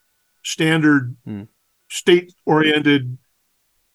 [0.45, 1.49] standard mm.
[1.91, 3.19] state oriented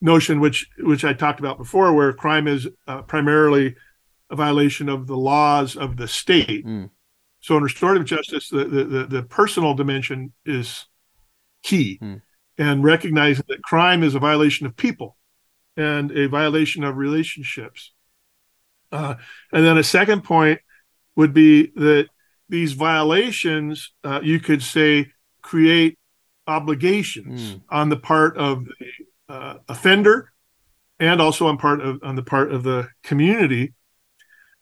[0.01, 3.75] notion which which I talked about before where crime is uh, primarily
[4.29, 6.65] a violation of the laws of the state.
[6.65, 6.89] Mm.
[7.41, 10.85] So in restorative justice the, the, the, the personal dimension is
[11.61, 12.21] key mm.
[12.57, 15.17] and recognizing that crime is a violation of people
[15.75, 17.91] and a violation of relationships.
[18.91, 19.15] Uh,
[19.51, 20.59] and then a second point
[21.15, 22.07] would be that
[22.49, 25.97] these violations, uh, you could say, create
[26.45, 27.61] obligations mm.
[27.69, 30.31] on the part of the uh, offender
[30.99, 33.73] and also on part of on the part of the community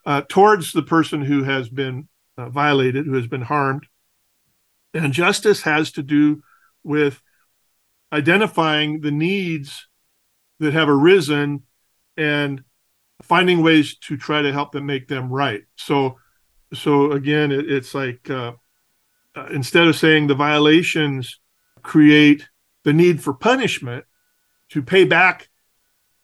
[0.05, 3.87] uh, towards the person who has been uh, violated, who has been harmed.
[4.93, 6.41] And justice has to do
[6.83, 7.21] with
[8.11, 9.87] identifying the needs
[10.59, 11.63] that have arisen
[12.17, 12.63] and
[13.21, 15.63] finding ways to try to help them make them right.
[15.75, 16.17] So
[16.73, 18.53] so again, it, it's like uh,
[19.35, 21.39] uh, instead of saying the violations
[21.81, 22.47] create
[22.83, 24.05] the need for punishment
[24.69, 25.49] to pay back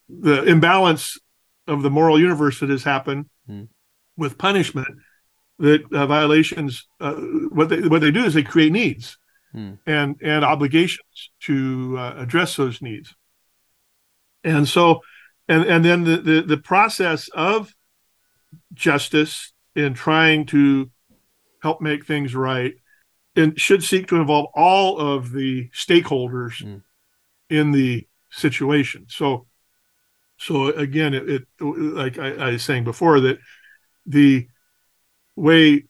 [0.09, 1.17] the imbalance
[1.67, 3.67] of the moral universe that has happened mm.
[4.15, 4.87] with punishment,
[5.59, 9.17] that uh, violations uh, what they what they do is they create needs
[9.55, 9.77] mm.
[9.85, 13.15] and and obligations to uh, address those needs.
[14.43, 15.01] And so,
[15.47, 17.73] and and then the, the the process of
[18.73, 20.89] justice in trying to
[21.61, 22.75] help make things right
[23.35, 26.81] and should seek to involve all of the stakeholders mm.
[27.49, 29.05] in the situation.
[29.09, 29.45] So,
[30.37, 33.39] so again, it, it like I, I, was saying before that
[34.05, 34.47] the
[35.35, 35.85] way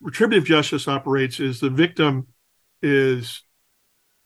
[0.00, 2.28] retributive justice operates is the victim
[2.82, 3.42] is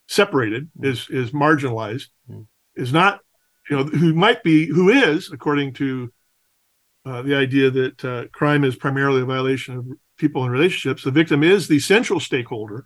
[0.08, 0.86] separated, mm.
[0.86, 2.46] is is marginalized, mm.
[2.74, 3.20] is not
[3.70, 6.12] you know who might be who is according to
[7.04, 9.86] uh, the idea that uh, crime is primarily a violation of
[10.18, 11.04] people and relationships.
[11.04, 12.84] The victim is the central stakeholder,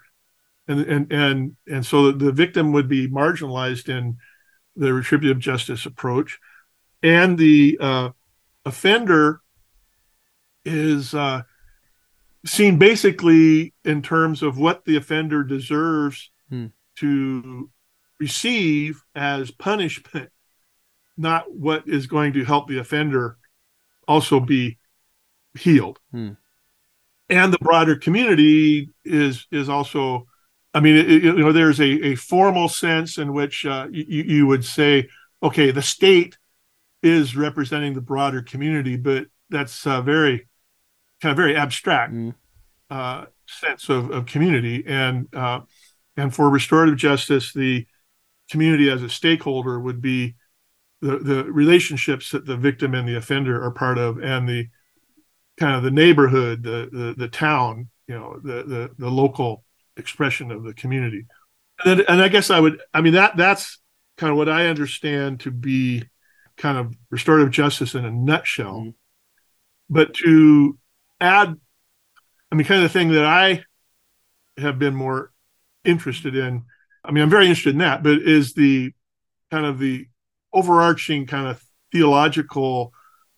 [0.69, 4.19] and and and and so the victim would be marginalized in
[4.77, 6.39] the retributive justice approach,
[7.03, 8.11] and the uh,
[8.65, 9.41] offender
[10.65, 11.43] is uh,
[12.45, 16.67] seen basically in terms of what the offender deserves hmm.
[16.97, 17.71] to
[18.19, 20.31] receive as punishment,
[21.17, 23.39] not what is going to help the offender
[24.09, 24.79] also be
[25.59, 25.99] healed.
[26.11, 26.33] Hmm.
[27.29, 30.27] And the broader community is is also,
[30.77, 34.47] I mean, it, you know, there's a, a formal sense in which uh, you, you
[34.47, 35.09] would say,
[35.43, 36.37] okay, the state
[37.03, 40.47] is representing the broader community, but that's a very
[41.23, 42.35] kind of very abstract mm.
[42.91, 44.85] uh, sense of, of community.
[44.87, 45.61] And uh,
[46.15, 47.87] and for restorative justice, the
[48.51, 50.35] community as a stakeholder would be
[51.01, 54.69] the the relationships that the victim and the offender are part of, and the
[55.59, 59.65] kind of the neighborhood, the the, the town, you know, the, the the local
[59.97, 61.27] expression of the community.
[61.85, 63.79] And then, and I guess I would, I mean that that's
[64.17, 66.05] kind of what I understand to be
[66.57, 68.81] kind of restorative justice in a nutshell.
[68.81, 68.91] Mm-hmm.
[69.89, 70.79] But to
[71.21, 71.57] add,
[72.51, 73.65] I mean, kind of the thing that I
[74.59, 75.33] have been more
[75.85, 76.65] interested in.
[77.05, 78.93] I mean, I'm very interested in that, but is the
[79.51, 80.07] kind of the
[80.53, 82.93] overarching kind of theological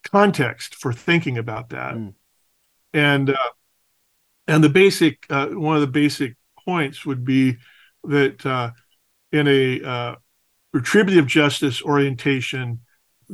[0.04, 1.94] context for thinking about that.
[1.94, 2.14] Mm.
[2.94, 3.50] And uh,
[4.46, 6.36] and the basic uh, one of the basic
[6.68, 7.56] points would be
[8.04, 8.70] that uh,
[9.32, 10.14] in a uh,
[10.74, 12.80] retributive justice orientation,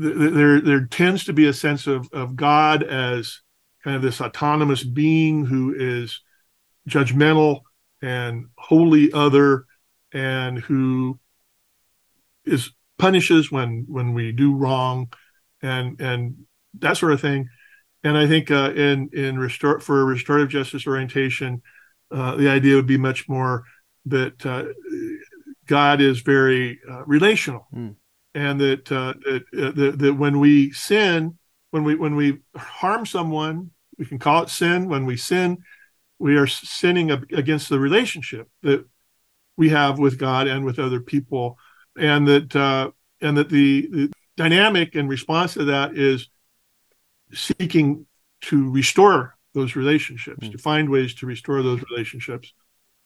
[0.01, 3.41] th- there there tends to be a sense of of God as
[3.83, 6.21] kind of this autonomous being who is
[6.89, 7.63] judgmental
[8.01, 9.65] and wholly other,
[10.13, 11.19] and who
[12.45, 15.13] is punishes when when we do wrong,
[15.61, 16.37] and and
[16.79, 17.49] that sort of thing.
[18.05, 21.63] And I think uh, in in restore for restorative justice orientation,
[22.15, 23.65] uh, the idea would be much more
[24.07, 24.67] that uh,
[25.67, 27.97] God is very uh, relational, mm.
[28.35, 31.39] and that uh, that, uh, that that when we sin,
[31.73, 34.89] when we when we harm someone, we can call it sin.
[34.89, 35.59] When we sin,
[36.21, 38.87] we are sinning against the relationship that
[39.57, 41.59] we have with God and with other people,
[41.99, 42.91] and that uh,
[43.21, 46.29] and that the, the dynamic in response to that is
[47.33, 48.07] seeking
[48.43, 50.53] to restore those relationships, mm.
[50.53, 52.53] to find ways to restore those relationships,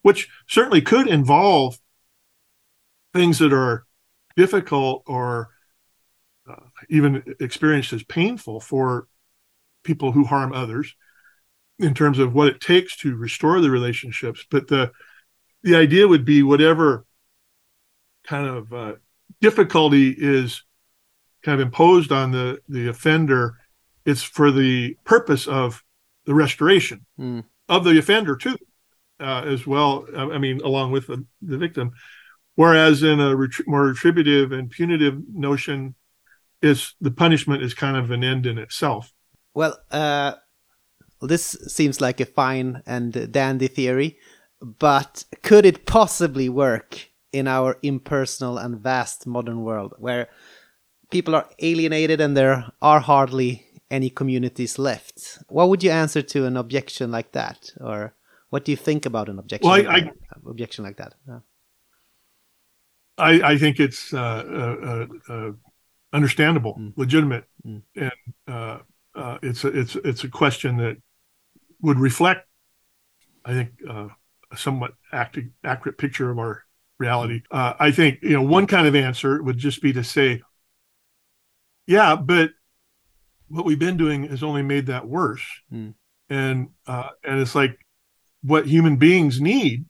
[0.02, 1.78] which certainly could involve
[3.12, 3.84] things that are
[4.36, 5.50] difficult or
[6.48, 6.54] uh,
[6.88, 9.08] even experienced as painful for
[9.82, 10.94] people who harm others
[11.78, 14.90] in terms of what it takes to restore the relationships but the
[15.62, 17.04] the idea would be whatever
[18.24, 18.92] kind of uh,
[19.40, 20.62] difficulty is
[21.42, 23.58] kind of imposed on the the offender
[24.04, 25.82] it's for the purpose of
[26.28, 27.42] the restoration mm.
[27.68, 28.56] of the offender too
[29.18, 31.92] uh, as well i mean along with the, the victim
[32.58, 35.94] Whereas in a ret- more retributive and punitive notion,
[36.60, 39.12] is the punishment is kind of an end in itself.
[39.54, 40.32] Well, uh,
[41.22, 44.18] this seems like a fine and dandy theory,
[44.60, 50.26] but could it possibly work in our impersonal and vast modern world where
[51.12, 55.38] people are alienated and there are hardly any communities left?
[55.48, 58.14] What would you answer to an objection like that, or
[58.50, 59.70] what do you think about an objection?
[59.70, 60.10] Well, like I,
[60.48, 61.14] objection like that.
[61.26, 61.40] Yeah.
[63.18, 65.52] I, I think it's uh, uh, uh,
[66.12, 66.92] understandable, mm.
[66.96, 67.82] legitimate, mm.
[67.96, 68.12] and
[68.46, 68.78] uh,
[69.14, 70.96] uh, it's a, it's it's a question that
[71.80, 72.46] would reflect,
[73.44, 74.08] I think, uh,
[74.52, 76.64] a somewhat active, accurate picture of our
[76.98, 77.42] reality.
[77.50, 80.42] I think you know one kind of answer would just be to say,
[81.86, 82.50] yeah, but
[83.48, 85.94] what we've been doing has only made that worse, mm.
[86.28, 87.78] and and it's like
[88.42, 89.86] what human beings need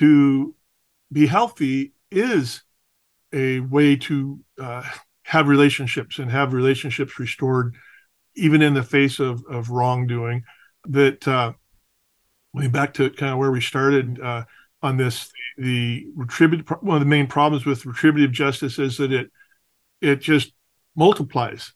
[0.00, 0.54] to
[1.12, 2.62] be healthy is
[3.32, 4.82] a way to uh,
[5.24, 7.74] have relationships and have relationships restored,
[8.36, 10.42] even in the face of, of wrongdoing.
[10.86, 11.52] That uh,
[12.54, 14.44] going back to kind of where we started uh,
[14.82, 19.30] on this, the retributive one of the main problems with retributive justice is that it
[20.00, 20.52] it just
[20.96, 21.72] multiplies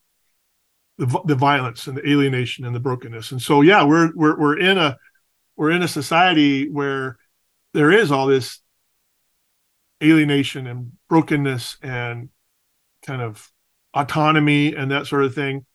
[0.99, 3.31] the, the violence and the alienation and the brokenness.
[3.31, 4.97] And so, yeah, we're we're we're in a
[5.55, 7.17] we're in a society where
[7.73, 8.59] there is all this
[10.03, 12.29] alienation and brokenness and
[13.05, 13.49] kind of
[13.93, 15.65] autonomy and that sort of thing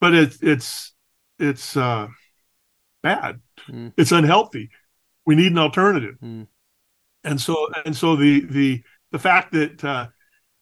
[0.00, 0.94] but it's it's
[1.38, 2.08] it's uh
[3.02, 3.92] bad mm.
[3.96, 4.70] it's unhealthy
[5.26, 6.46] we need an alternative mm.
[7.24, 10.06] and so and so the the the fact that uh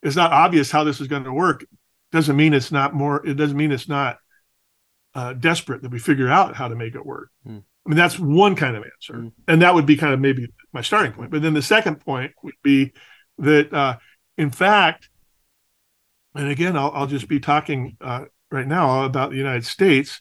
[0.03, 1.65] it's not obvious how this is going to work
[2.13, 4.19] doesn't mean it's not more it doesn't mean it's not
[5.15, 7.63] uh desperate that we figure out how to make it work mm.
[7.87, 9.15] I mean, that's one kind of answer.
[9.15, 9.33] Mm.
[9.49, 11.31] And that would be kind of maybe my starting point.
[11.31, 12.93] But then the second point would be
[13.39, 13.97] that, uh,
[14.37, 15.09] in fact,
[16.35, 20.21] and again, I'll, I'll just be talking uh, right now about the United States,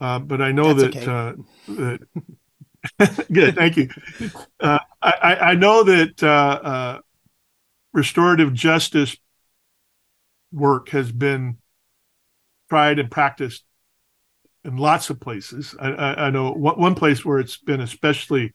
[0.00, 1.36] uh, but I know that's that,
[1.68, 1.98] okay.
[1.98, 1.98] Uh,
[2.98, 3.90] that good, thank you.
[4.58, 7.00] Uh, I, I, know that uh,
[7.92, 9.14] restorative justice
[10.52, 11.58] work has been
[12.68, 13.64] tried and practiced
[14.64, 15.74] in lots of places.
[15.80, 18.52] I, I, I know one, place where it's been especially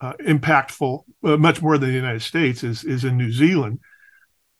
[0.00, 3.80] uh, impactful, uh, much more than the United States, is is in New Zealand.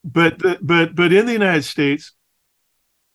[0.04, 2.12] But but but in the United States,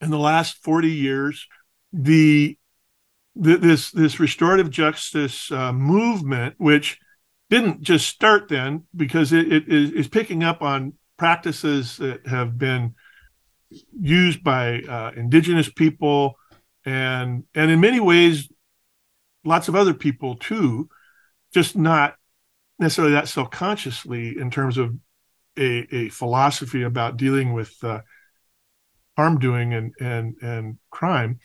[0.01, 1.47] in the last forty years,
[1.93, 2.57] the,
[3.35, 6.99] the this this restorative justice uh, movement, which
[7.49, 12.93] didn't just start then, because it, it is picking up on practices that have been
[13.69, 16.37] used by uh, indigenous people
[16.85, 18.49] and and in many ways
[19.43, 20.89] lots of other people too
[21.53, 22.15] just not
[22.79, 24.95] necessarily that self-consciously in terms of
[25.57, 28.01] a, a philosophy about dealing with uh,
[29.17, 31.39] harm doing and and and crime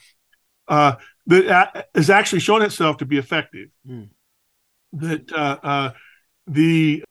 [0.69, 0.95] uh,
[1.27, 4.09] that has actually shown itself to be effective mm.
[4.93, 5.91] that uh, uh,
[6.47, 7.03] the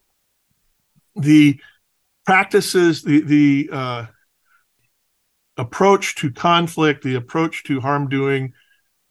[1.15, 1.59] the
[2.25, 4.05] practices the the uh,
[5.61, 8.53] approach to conflict, the approach to harm doing,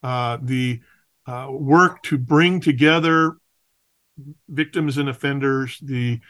[0.02, 0.80] uh, the
[1.26, 3.36] uh, work to bring together
[4.48, 6.20] victims and offenders, the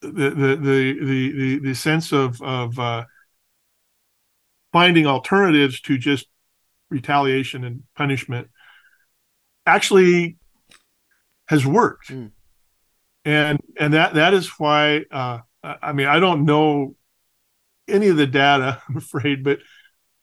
[0.00, 3.04] the the the the, the sense of of uh,
[4.72, 6.26] finding alternatives to just
[6.90, 8.48] retaliation and punishment
[9.66, 10.36] actually
[11.46, 12.10] has worked.
[12.10, 12.32] Mm.
[13.24, 16.94] And and that that is why uh, I mean I don't know
[17.88, 19.60] any of the data I'm afraid, but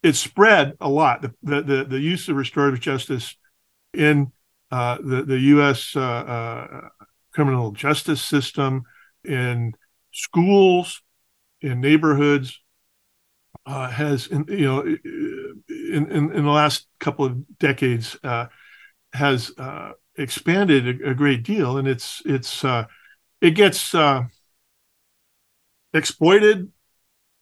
[0.04, 1.22] it's spread a lot.
[1.22, 3.36] The the the, use of restorative justice
[3.94, 4.32] in
[4.72, 5.96] uh, the the U.S.
[5.96, 6.90] Uh, uh,
[7.34, 8.84] criminal justice system,
[9.24, 9.74] in
[10.12, 11.02] schools,
[11.62, 12.62] in neighborhoods,
[13.66, 18.46] uh, has in, you know in, in, in the last couple of decades uh,
[19.14, 22.64] has uh, expanded a, a, great deal, and it's it's
[23.42, 23.96] it gets
[25.94, 26.72] exploited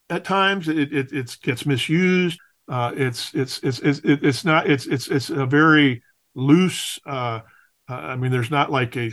[0.10, 0.68] at times.
[0.68, 2.40] It it it gets misused.
[2.68, 6.02] Uh, it's, it's it's it's it's not it's it's it's a very
[6.34, 7.00] loose.
[7.06, 9.12] I mean, there's not like a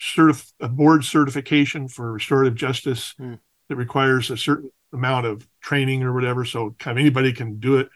[0.00, 3.38] certif- a board certification for restorative justice mm.
[3.68, 7.76] that requires a certain amount of training or whatever, so kind of anybody can do
[7.76, 7.88] it.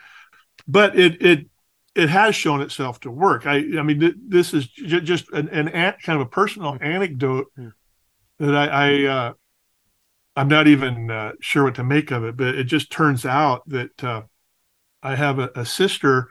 [0.67, 1.47] But it it
[1.95, 3.47] it has shown itself to work.
[3.47, 5.71] I I mean th- this is j- just an, an
[6.03, 6.83] kind of a personal mm.
[6.83, 7.73] anecdote mm.
[8.39, 9.33] that I, I uh,
[10.37, 13.69] I'm not even uh, sure what to make of it, but it just turns out
[13.69, 14.23] that uh,
[15.03, 16.29] I have a, a sister.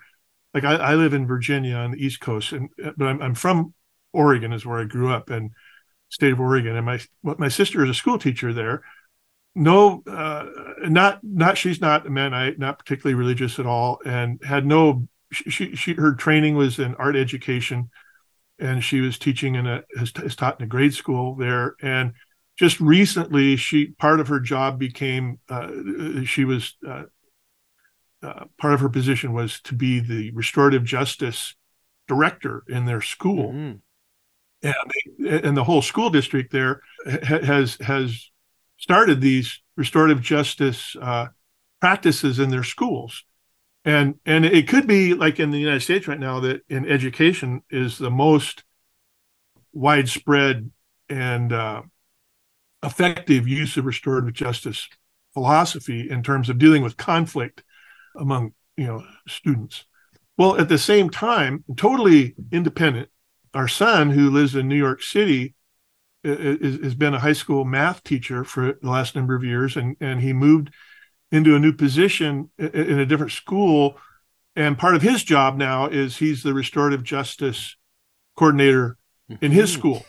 [0.54, 3.74] Like I, I, live in Virginia on the East Coast, and but I'm, I'm from
[4.14, 5.52] Oregon is where I grew up and
[6.10, 6.76] state of Oregon.
[6.76, 8.84] And my my sister is a school teacher there.
[9.56, 10.45] No, uh,
[10.84, 15.08] not not she's not a Mennonite, not particularly religious at all, and had no.
[15.32, 17.89] She, she her training was in art education,
[18.58, 21.76] and she was teaching in a has, has taught in a grade school there.
[21.82, 22.14] And
[22.60, 25.70] just recently, she part of her job became uh,
[26.26, 27.03] she was uh,
[28.22, 31.55] uh, part of her position was to be the restorative justice
[32.07, 33.53] director in their school.
[33.53, 33.78] Mm-hmm
[34.62, 34.76] and,
[35.20, 36.82] and the whole school district there
[37.24, 38.30] has has
[38.78, 41.28] started these restorative justice uh,
[41.80, 43.24] practices in their schools
[43.86, 47.62] and and it could be like in the united states right now that in education
[47.70, 48.64] is the most
[49.72, 50.70] widespread
[51.07, 51.82] and uh,
[52.84, 54.88] effective use of restorative justice
[55.34, 57.63] philosophy in terms of dealing with conflict
[58.15, 59.86] among you know students.
[60.38, 63.09] Well at the same time totally independent
[63.53, 65.55] our son, who lives in New York City,
[66.23, 69.95] is, has been a high school math teacher for the last number of years, and
[69.99, 70.71] and he moved
[71.32, 73.97] into a new position in a different school,
[74.55, 77.75] and part of his job now is he's the restorative justice
[78.36, 78.97] coordinator
[79.41, 79.80] in his mm-hmm.
[79.80, 80.05] school,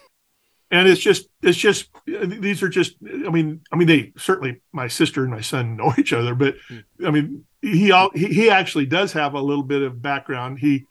[0.70, 4.88] and it's just it's just these are just I mean I mean they certainly my
[4.88, 6.84] sister and my son know each other, but mm.
[7.04, 10.58] I mean he he he actually does have a little bit of background.
[10.58, 10.86] He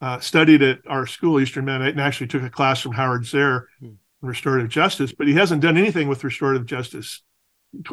[0.00, 3.64] uh, studied at our school, Eastern Mennonite, and actually took a class from Howard Zehr
[3.80, 3.90] hmm.
[4.22, 7.22] restorative justice, but he hasn't done anything with restorative justice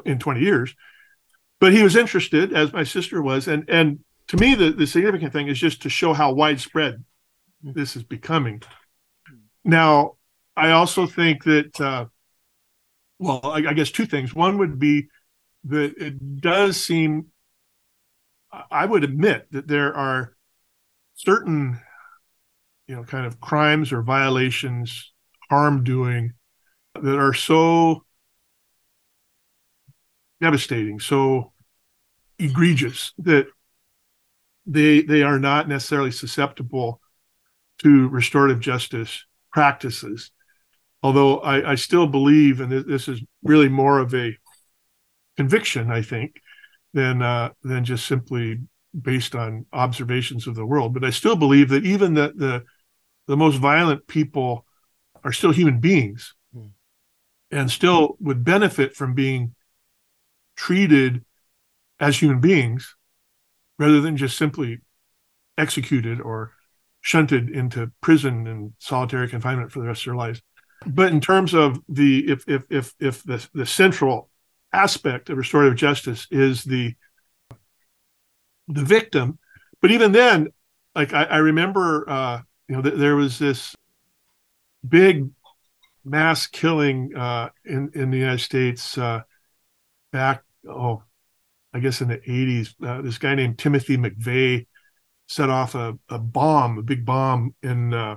[0.05, 0.73] in 20 years.
[1.59, 5.31] But he was interested, as my sister was, and and to me, the, the significant
[5.31, 7.03] thing is just to show how widespread
[7.63, 7.71] hmm.
[7.73, 8.63] this is becoming.
[9.63, 10.16] Now,
[10.57, 12.05] I also think that, uh,
[13.19, 14.33] well, I, I guess two things.
[14.33, 15.07] One would be
[15.65, 17.27] that it does seem,
[18.71, 20.35] I would admit that there are
[21.15, 21.79] certain
[22.87, 25.11] you know kind of crimes or violations
[25.49, 26.33] harm doing
[26.95, 28.03] that are so
[30.41, 31.51] devastating so
[32.39, 33.47] egregious that
[34.65, 37.01] they they are not necessarily susceptible
[37.79, 40.31] to restorative justice practices
[41.03, 44.35] although i, I still believe and this is really more of a
[45.35, 46.41] conviction i think
[46.93, 48.59] than uh, than just simply
[48.99, 52.63] based on observations of the world but i still believe that even the the
[53.27, 54.65] the most violent people
[55.23, 56.69] are still human beings mm.
[57.51, 59.53] and still would benefit from being
[60.55, 61.23] treated
[61.99, 62.95] as human beings
[63.79, 64.79] rather than just simply
[65.57, 66.53] executed or
[67.01, 70.41] shunted into prison and solitary confinement for the rest of their lives.
[70.87, 74.29] But in terms of the if if if if the, the central
[74.73, 76.95] aspect of restorative justice is the
[78.67, 79.39] the victim,
[79.81, 80.47] but even then,
[80.95, 83.75] like I, I remember uh, you know, th- there was this
[84.87, 85.29] big
[86.05, 89.21] mass killing uh, in in the United States uh,
[90.11, 91.03] back oh
[91.73, 92.73] I guess in the 80s.
[92.83, 94.65] Uh, this guy named Timothy McVeigh
[95.27, 98.15] set off a, a bomb, a big bomb in uh,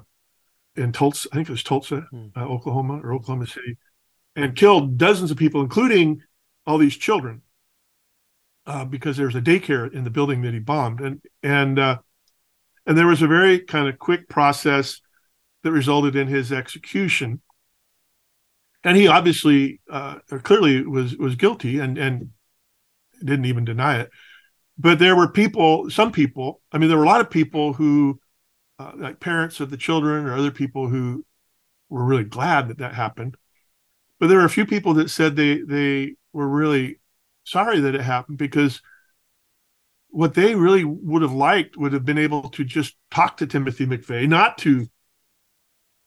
[0.81, 1.29] in Tulsa.
[1.31, 2.29] I think it was Tulsa, hmm.
[2.37, 3.77] uh, Oklahoma or Oklahoma City,
[4.35, 6.23] and killed dozens of people, including
[6.67, 7.43] all these children,
[8.67, 11.99] uh, because was a daycare in the building that he bombed, and and uh,
[12.87, 15.01] and there was a very kind of quick process
[15.63, 17.41] that resulted in his execution.
[18.85, 22.31] and he obviously uh, clearly was was guilty and and
[23.21, 24.11] didn't even deny it.
[24.79, 26.63] But there were people, some people.
[26.73, 28.20] I mean, there were a lot of people who,
[28.81, 31.25] uh, like parents of the children or other people who
[31.91, 33.37] were really glad that that happened.
[34.19, 36.99] But there were a few people that said they they were really
[37.45, 38.81] sorry that it happened because
[40.09, 43.87] what they really would have liked would have been able to just talk to Timothy
[43.87, 44.87] McVeigh, not to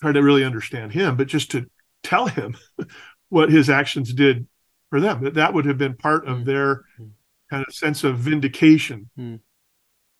[0.01, 1.69] try to really understand him, but just to
[2.01, 2.55] tell him
[3.29, 4.47] what his actions did
[4.89, 5.23] for them.
[5.23, 6.45] That that would have been part of mm.
[6.45, 7.11] their mm.
[7.51, 9.11] kind of sense of vindication.
[9.17, 9.41] Mm.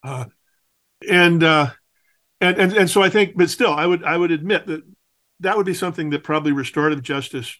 [0.04, 0.26] Uh,
[1.10, 1.72] and, uh,
[2.43, 4.83] and and and so I think, but still, I would I would admit that
[5.39, 7.59] that would be something that probably restorative justice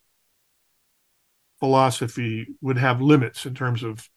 [1.60, 4.10] philosophy would have limits in terms of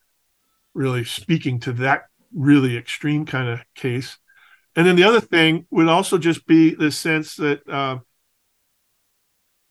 [0.74, 4.18] really speaking to that really extreme kind of case.
[4.74, 7.98] And then the other thing would also just be the sense that uh,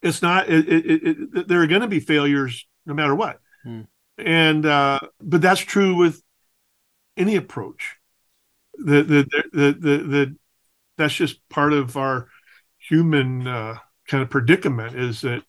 [0.02, 3.82] it's not it, it, it, there are going to be failures no matter what hmm.
[4.18, 6.22] and uh, but that's true with
[7.18, 7.98] any approach
[8.78, 10.36] the the the the, the
[10.98, 12.28] that's just part of our
[12.78, 13.78] human uh,
[14.08, 15.44] kind of predicament is that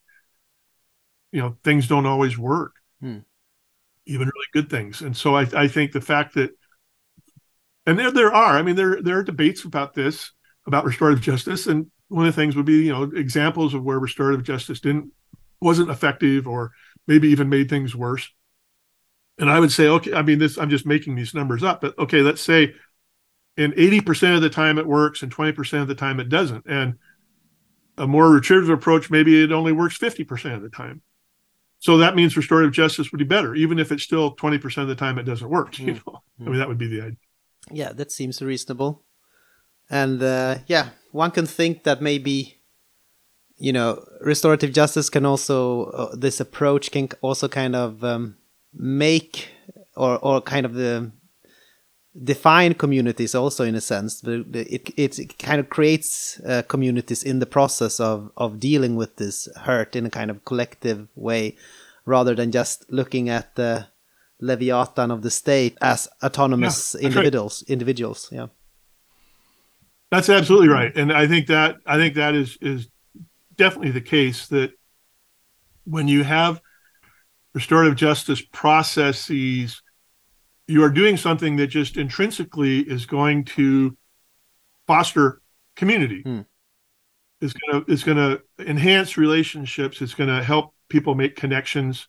[1.32, 2.74] you know things don't always work.
[3.01, 3.18] Hmm.
[4.07, 5.03] even really good things.
[5.03, 6.51] And so I, I think the fact that
[7.84, 10.32] and there there are i mean there there are debates about this
[10.66, 11.66] about restorative justice.
[11.66, 15.12] And one of the things would be you know examples of where restorative justice didn't
[15.61, 16.72] wasn't effective or
[17.07, 18.28] maybe even made things worse.
[19.38, 21.99] And i would say okay i mean this i'm just making these numbers up but
[21.99, 22.74] okay let's say
[23.57, 26.67] in 80% of the time it works and 20% of the time it doesn't.
[26.67, 26.99] And
[27.99, 31.03] a more retributive approach maybe it only works 50% of the time.
[31.79, 34.95] So that means restorative justice would be better even if it's still 20% of the
[34.95, 36.23] time it doesn't work you know?
[36.41, 36.47] Mm.
[36.47, 37.19] i mean that would be the idea.
[37.71, 39.03] Yeah that seems reasonable.
[39.89, 42.61] And uh, yeah one can think that maybe
[43.57, 48.37] you know restorative justice can also uh, this approach can also kind of um,
[48.75, 49.49] make
[49.97, 51.11] or or kind of the
[52.25, 57.41] define communities also in a sense it, it, it kind of creates uh, communities in
[57.41, 61.55] the process of of dealing with this hurt in a kind of collective way
[62.07, 63.87] rather than just looking at the
[64.41, 67.73] leviathan of the state as autonomous yeah, individuals right.
[67.73, 68.47] individuals yeah
[70.11, 72.89] that's absolutely right, and I think that I think that is is
[73.57, 74.73] definitely the case that
[75.85, 76.61] when you have
[77.55, 79.83] restorative justice processes,
[80.67, 83.97] you are doing something that just intrinsically is going to
[84.87, 85.41] foster
[85.77, 86.23] community.
[86.23, 86.41] Hmm.
[87.41, 90.01] It's gonna it's gonna enhance relationships.
[90.01, 92.09] It's gonna help people make connections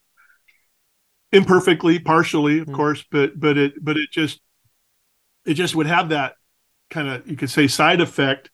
[1.32, 2.74] imperfectly, partially, of hmm.
[2.74, 4.40] course, but but it but it just
[5.44, 6.34] it just would have that
[6.90, 8.50] kind of you could say side effect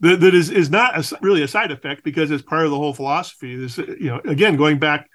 [0.00, 2.76] that, that is is not a, really a side effect because it's part of the
[2.76, 3.56] whole philosophy.
[3.56, 5.08] This you know again going back,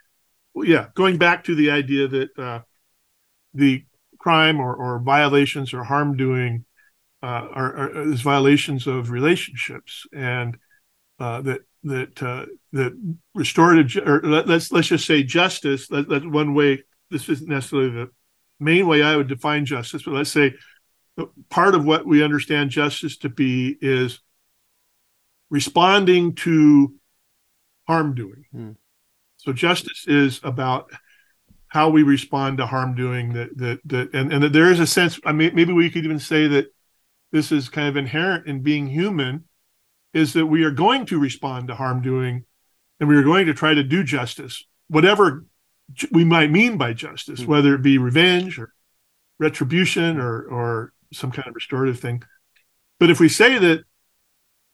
[0.56, 2.60] yeah, going back to the idea that uh,
[3.54, 3.86] the
[4.22, 6.64] crime or, or violations or harm doing
[7.24, 10.58] uh, are, are is violations of relationships and
[11.20, 12.94] uh, that that uh, that
[13.34, 15.88] restorative or let, us let's just say justice.
[15.88, 16.84] That, that's one way.
[17.10, 18.10] This isn't necessarily the
[18.60, 20.54] main way I would define justice, but let's say
[21.50, 24.20] part of what we understand justice to be is
[25.50, 26.94] responding to
[27.88, 28.46] harm doing.
[28.52, 28.72] Hmm.
[29.38, 30.92] So justice is about
[31.72, 34.88] how we respond to harm doing that that that and, and that there is a
[34.88, 36.74] sense I mean maybe we could even say that
[37.32, 39.46] this is kind of inherent in being human
[40.14, 42.46] is that we are going to respond to harm doing
[43.00, 45.46] and we are going to try to do justice whatever
[46.12, 47.50] we might mean by justice hmm.
[47.50, 48.74] whether it be revenge or
[49.40, 52.24] retribution or or some kind of restorative thing.
[53.00, 53.84] But if we say that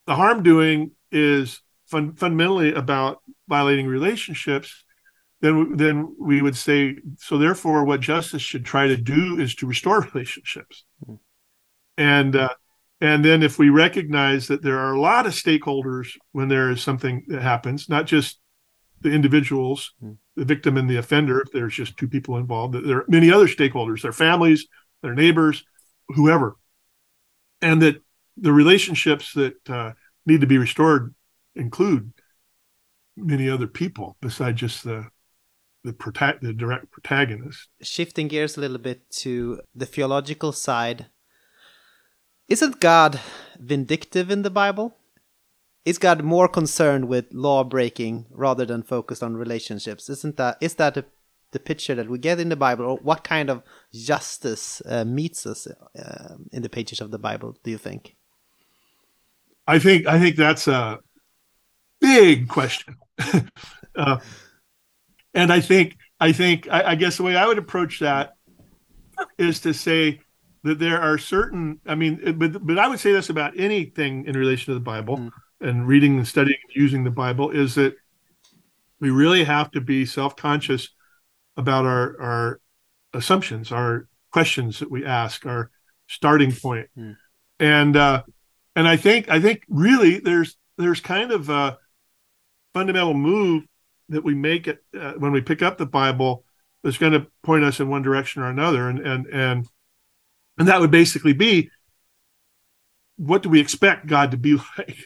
[0.06, 4.84] the harm doing is fun, fundamentally about violating relationships,
[5.40, 7.38] then then we would say so.
[7.38, 11.14] Therefore, what justice should try to do is to restore relationships, mm-hmm.
[11.96, 12.54] and uh,
[13.00, 16.82] and then if we recognize that there are a lot of stakeholders when there is
[16.82, 18.40] something that happens, not just
[19.00, 20.14] the individuals, mm-hmm.
[20.34, 23.30] the victim and the offender, if there's just two people involved, that there are many
[23.30, 24.66] other stakeholders, their families,
[25.02, 25.64] their neighbors,
[26.08, 26.56] whoever,
[27.62, 28.02] and that
[28.36, 29.92] the relationships that uh,
[30.26, 31.14] need to be restored
[31.54, 32.12] include
[33.16, 35.08] many other people besides just the
[35.88, 37.68] the, prota- the direct protagonist.
[37.80, 41.06] Shifting gears a little bit to the theological side,
[42.48, 43.20] isn't God
[43.58, 44.94] vindictive in the Bible?
[45.84, 50.10] Is God more concerned with law breaking rather than focused on relationships?
[50.10, 51.04] Isn't that is that a
[51.52, 53.62] the picture that we get in the Bible, or what kind of
[53.94, 57.56] justice uh, meets us uh, in the pages of the Bible?
[57.64, 58.16] Do you think?
[59.66, 60.98] I think I think that's a
[62.00, 62.96] big question.
[63.96, 64.18] uh,
[65.38, 68.34] and I think I think I, I guess the way I would approach that
[69.38, 70.20] is to say
[70.64, 71.80] that there are certain.
[71.86, 75.18] I mean, but but I would say this about anything in relation to the Bible
[75.18, 75.30] mm.
[75.60, 77.94] and reading and studying and using the Bible is that
[79.00, 80.88] we really have to be self conscious
[81.56, 82.60] about our our
[83.14, 85.70] assumptions, our questions that we ask, our
[86.08, 86.88] starting point.
[86.98, 87.16] Mm.
[87.60, 88.22] and uh,
[88.74, 91.78] and I think I think really there's there's kind of a
[92.74, 93.67] fundamental move
[94.08, 96.44] that we make it uh, when we pick up the Bible
[96.82, 99.66] that's going to point us in one direction or another, and and and
[100.58, 101.70] and that would basically be
[103.16, 104.98] what do we expect God to be like?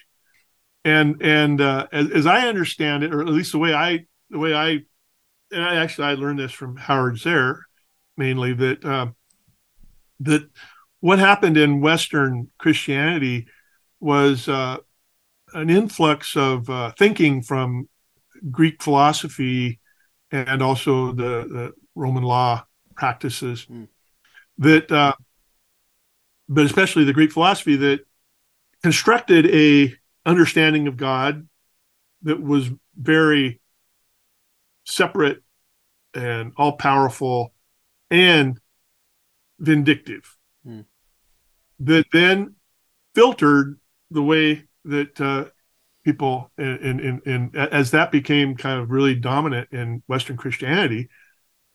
[0.85, 4.39] And and uh, as, as I understand it, or at least the way I the
[4.39, 4.81] way I
[5.51, 7.61] and I actually I learned this from Howard Zehr
[8.17, 9.07] mainly that uh,
[10.21, 10.49] that
[11.01, 13.47] what happened in Western Christianity
[14.01, 14.79] was uh,
[15.55, 17.89] an influx of uh, thinking from
[18.51, 19.81] Greek philosophy
[20.31, 22.65] and also the, the Roman law
[22.95, 23.89] practices mm.
[24.59, 25.13] that, uh,
[26.49, 28.01] but especially the Greek philosophy that
[28.83, 31.49] constructed a understanding of God
[32.23, 33.61] that was very
[34.85, 35.43] separate
[36.15, 37.55] and all powerful
[38.11, 38.59] and
[39.59, 40.37] vindictive
[40.67, 40.85] mm.
[41.81, 42.55] that then
[43.15, 43.79] filtered
[44.11, 45.45] the way that uh,
[46.05, 51.09] people in, in, in, as that became kind of really dominant in Western Christianity,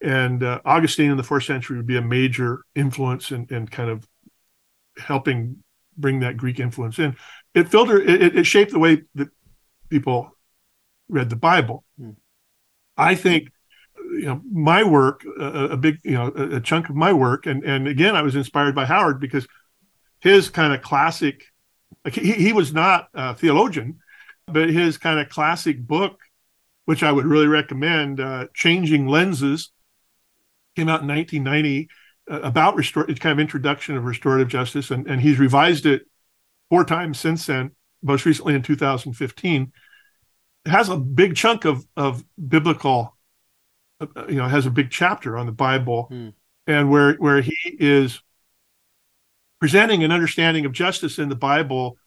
[0.02, 3.90] and uh, Augustine in the fourth century would be a major influence in, in kind
[3.90, 4.08] of
[4.98, 5.64] helping
[5.98, 7.16] bring that Greek influence in.
[7.54, 9.30] It filtered, it, it shaped the way that
[9.90, 10.32] people
[11.10, 11.84] read the Bible.
[12.00, 12.12] Hmm.
[12.96, 13.50] I think,
[13.96, 17.46] you know, my work, a, a big, you know, a, a chunk of my work,
[17.46, 19.48] and and again, I was inspired by Howard because
[20.20, 21.44] his kind of classic
[22.06, 24.00] like he, he was not a theologian,
[24.48, 26.22] but his kind of classic book,
[26.86, 29.72] which I would really recommend, uh, Changing Lenses,
[30.76, 31.90] came out in 1990
[32.30, 36.04] uh, about restore, it's kind of introduction of restorative justice, and, and he's revised it
[36.70, 37.72] four times since then,
[38.02, 39.72] most recently in 2015.
[40.66, 43.18] It has a big chunk of of biblical,
[44.02, 46.30] uh, you know, has a big chapter on the Bible, hmm.
[46.66, 48.22] and where where he is
[49.60, 51.98] presenting an understanding of justice in the Bible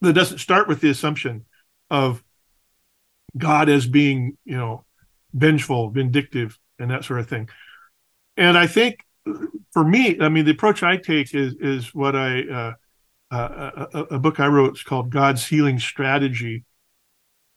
[0.00, 1.44] that doesn't start with the assumption
[1.90, 2.22] of
[3.36, 4.84] God as being, you know,
[5.32, 7.48] vengeful, vindictive, and that sort of thing.
[8.36, 9.04] And I think
[9.72, 12.72] for me, I mean, the approach I take is is what I uh,
[13.30, 14.76] uh, a, a, book I wrote.
[14.76, 16.64] is called God's Healing Strategy.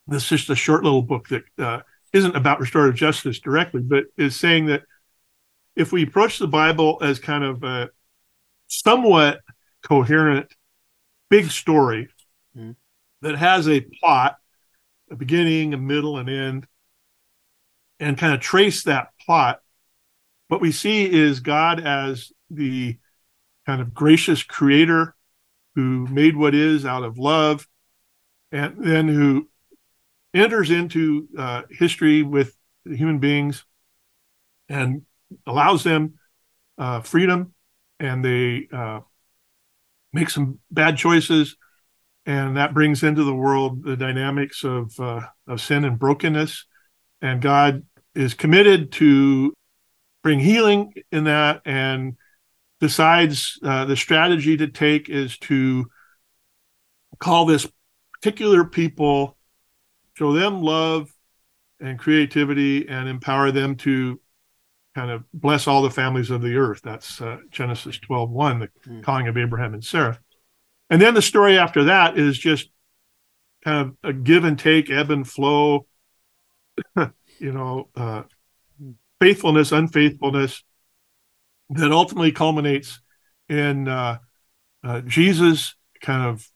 [0.07, 1.79] This is just a short little book that uh,
[2.13, 4.83] not about restorative justice directly, but is saying that
[5.75, 7.89] if we approach the Bible as kind of a
[8.67, 9.39] somewhat
[9.83, 10.53] coherent
[11.29, 12.09] big story.
[13.23, 14.37] That has a plot,
[15.11, 16.67] a beginning, a middle, and end,
[17.99, 19.61] and kind of trace that plot.
[20.47, 22.97] What we see is God as the
[23.65, 25.15] kind of gracious creator
[25.75, 27.67] who made what is out of love,
[28.51, 29.49] and then who
[30.33, 32.55] enters into uh, history with
[32.85, 33.65] human beings
[34.69, 35.03] and
[35.47, 36.15] allows them
[36.77, 37.53] uh, freedom
[37.99, 38.99] and they uh,
[40.11, 41.55] make some bad choices,
[42.25, 46.65] and that brings into the world the dynamics of uh, of sin and brokenness.
[47.21, 47.83] And God
[48.15, 49.53] is committed to
[50.23, 52.15] bring healing in that, and
[52.79, 55.85] decides uh, the strategy to take is to
[57.19, 57.67] call this
[58.13, 59.37] particular people,
[60.15, 61.13] show them love
[61.79, 64.19] and creativity, and empower them to
[64.95, 66.81] kind of bless all the families of the earth.
[66.83, 69.03] That's uh, Genesis 12 1, the mm.
[69.03, 70.19] calling of Abraham and Sarah.
[70.93, 72.69] And then the story after that is just
[73.65, 75.87] kind of a give and take, ebb and flow,
[77.39, 78.21] you know, uh,
[79.19, 80.63] faithfulness, unfaithfulness
[81.71, 82.99] that ultimately culminates
[83.49, 84.19] in uh,
[84.83, 86.47] uh, Jesus kind of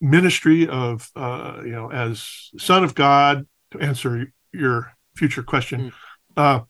[0.00, 5.92] ministry of, uh, you know, as Son of God, to answer your future question.
[6.34, 6.66] Mm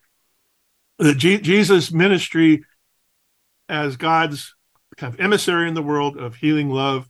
[1.16, 2.64] G- Jesus' ministry
[3.68, 4.56] as God's
[4.96, 7.08] kind of emissary in the world of healing love,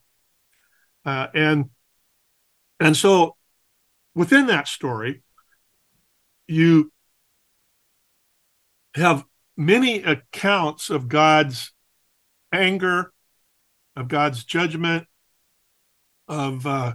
[1.04, 1.70] uh, and
[2.80, 3.36] and so
[4.14, 5.22] within that story,
[6.46, 6.92] you
[8.94, 9.24] have
[9.56, 11.72] many accounts of God's
[12.52, 13.12] anger,
[13.96, 15.06] of God's judgment,
[16.28, 16.94] of uh,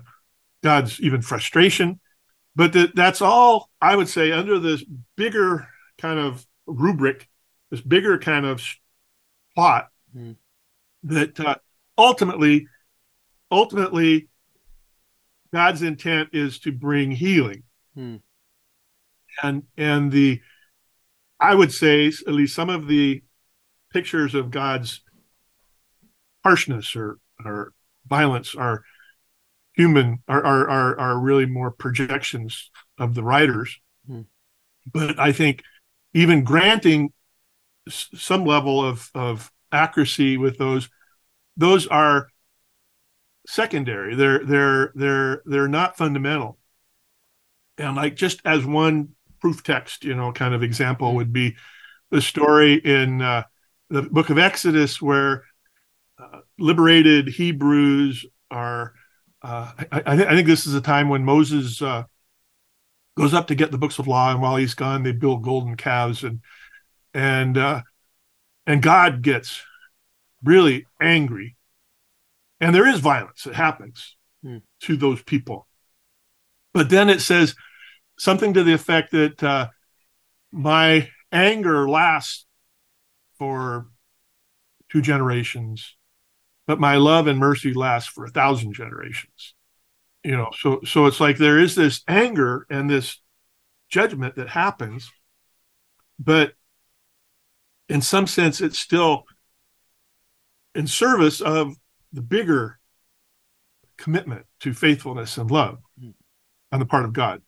[0.64, 2.00] God's even frustration,
[2.56, 4.84] but that that's all I would say under this
[5.16, 5.68] bigger
[5.98, 7.30] kind of rubric,
[7.70, 8.64] this bigger kind of
[9.56, 10.36] plot mm.
[11.04, 11.56] That uh,
[11.98, 12.68] ultimately,
[13.52, 14.28] ultimately
[15.54, 17.64] God's intent is to bring healing.
[17.96, 18.18] Hmm.
[19.42, 20.42] And and the
[21.40, 23.24] I would say at least some of the
[23.92, 25.02] pictures of God's
[26.44, 27.74] harshness or or
[28.08, 28.84] violence are
[29.74, 33.80] human are are are, are really more projections of the writers.
[34.08, 34.22] Hmm.
[34.92, 35.64] But I think
[36.14, 37.14] even granting
[37.88, 40.90] some level of of accuracy with those
[41.58, 42.30] those are
[43.48, 44.16] secondary.
[44.16, 46.58] They're they're they're they're not fundamental.
[47.78, 49.10] And like just as one
[49.40, 51.56] proof text you know kind of example would be
[52.12, 53.44] the story in uh,
[53.90, 55.46] the book of exodus where
[56.22, 58.94] uh, liberated hebrews are
[59.42, 62.04] uh, I, I, I think this is a time when moses uh,
[63.20, 65.76] goes up to get the books of law and while he's gone they build golden
[65.76, 66.24] calves.
[66.24, 66.40] And
[67.14, 67.82] and uh,
[68.70, 69.62] and god gets
[70.44, 71.58] really angry.
[72.62, 74.60] And there is violence that happens Hmm.
[74.82, 75.68] to those people.
[76.74, 77.56] But then it says
[78.18, 79.68] something to the effect that uh,
[80.52, 82.46] my anger lasts
[83.38, 83.88] for
[84.90, 85.96] two generations
[86.68, 89.56] but my love and mercy lasts for a thousand generations.
[90.24, 93.20] You know so so it's like there is this anger and this
[93.90, 95.10] judgment that happens
[96.20, 96.54] but
[97.90, 99.24] in some sense it's still
[100.76, 101.76] in service of
[102.14, 102.80] the bigger
[103.98, 106.14] commitment to faithfulness and love Mm.
[106.72, 107.42] on the part of God.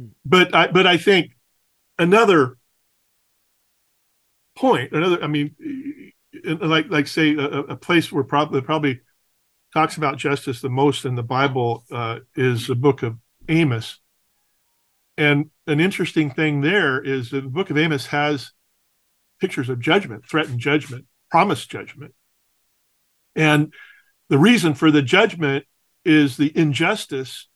[0.00, 0.10] Mm.
[0.24, 1.36] But I but I think
[1.98, 2.56] another
[4.56, 5.54] point, another I mean
[6.44, 9.00] like like say a, a place where probably probably
[9.72, 13.16] talks about justice the most in the Bible uh, is the book of
[13.48, 13.98] Amos.
[15.16, 18.52] And an interesting thing there is that the book of Amos has
[19.40, 22.14] pictures of judgment, threatened judgment, promised judgment.
[23.36, 23.72] And
[24.28, 25.64] the reason for the judgment
[26.04, 27.48] is the injustice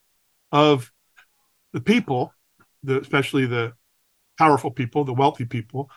[0.51, 0.93] of
[1.73, 2.35] the people,
[2.83, 3.73] the, especially the
[4.39, 5.91] powerful people, the wealthy people.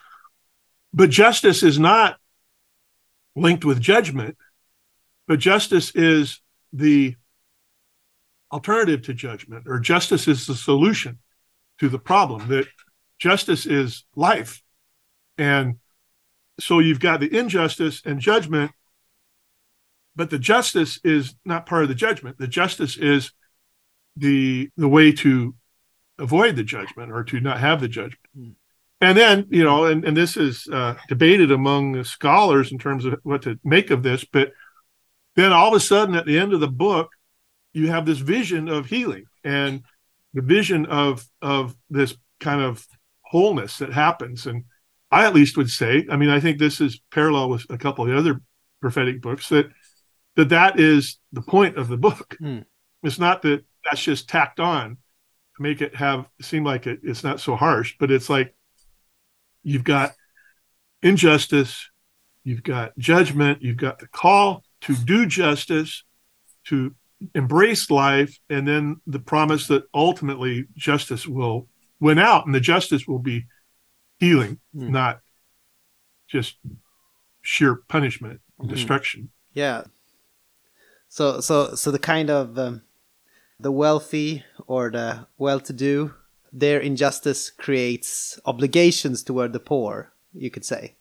[0.93, 2.17] But justice is not
[3.35, 4.37] linked with judgment,
[5.27, 7.15] but justice is the
[8.51, 11.19] alternative to judgment, or justice is the solution
[11.79, 12.47] to the problem.
[12.47, 12.67] That
[13.19, 14.61] justice is life.
[15.37, 15.77] And
[16.59, 18.71] so you've got the injustice and judgment
[20.15, 22.37] but the justice is not part of the judgment.
[22.37, 23.31] The justice is
[24.15, 25.55] the the way to
[26.17, 28.25] avoid the judgment or to not have the judgment.
[28.33, 28.51] Hmm.
[29.01, 33.03] and then you know and, and this is uh, debated among the scholars in terms
[33.03, 34.53] of what to make of this but
[35.35, 37.09] then all of a sudden at the end of the book
[37.73, 39.83] you have this vision of healing and
[40.33, 42.85] the vision of of this kind of
[43.21, 44.45] wholeness that happens.
[44.45, 44.65] And
[45.15, 48.03] i at least would say i mean i think this is parallel with a couple
[48.03, 48.41] of the other
[48.81, 49.67] prophetic books that
[50.35, 52.35] that that is the point of the book.
[52.39, 52.59] Hmm.
[53.03, 54.97] It's not that that's just tacked on
[55.55, 58.53] to make it have seem like it, it's not so harsh, but it's like
[59.63, 60.13] you've got
[61.01, 61.89] injustice,
[62.43, 66.03] you've got judgment, you've got the call to do justice,
[66.65, 66.93] to
[67.33, 71.67] embrace life, and then the promise that ultimately justice will
[71.99, 73.45] win out and the justice will be
[74.25, 74.91] healing, Hmm.
[74.91, 75.21] not
[76.27, 76.57] just
[77.41, 78.73] sheer punishment and Mhm.
[78.73, 79.29] destruction.
[79.53, 79.83] Yeah.
[81.09, 82.81] So so so the kind of um,
[83.59, 86.13] the wealthy or the well-to-do,
[86.51, 90.11] their injustice creates obligations toward the poor.
[90.33, 90.95] You could say,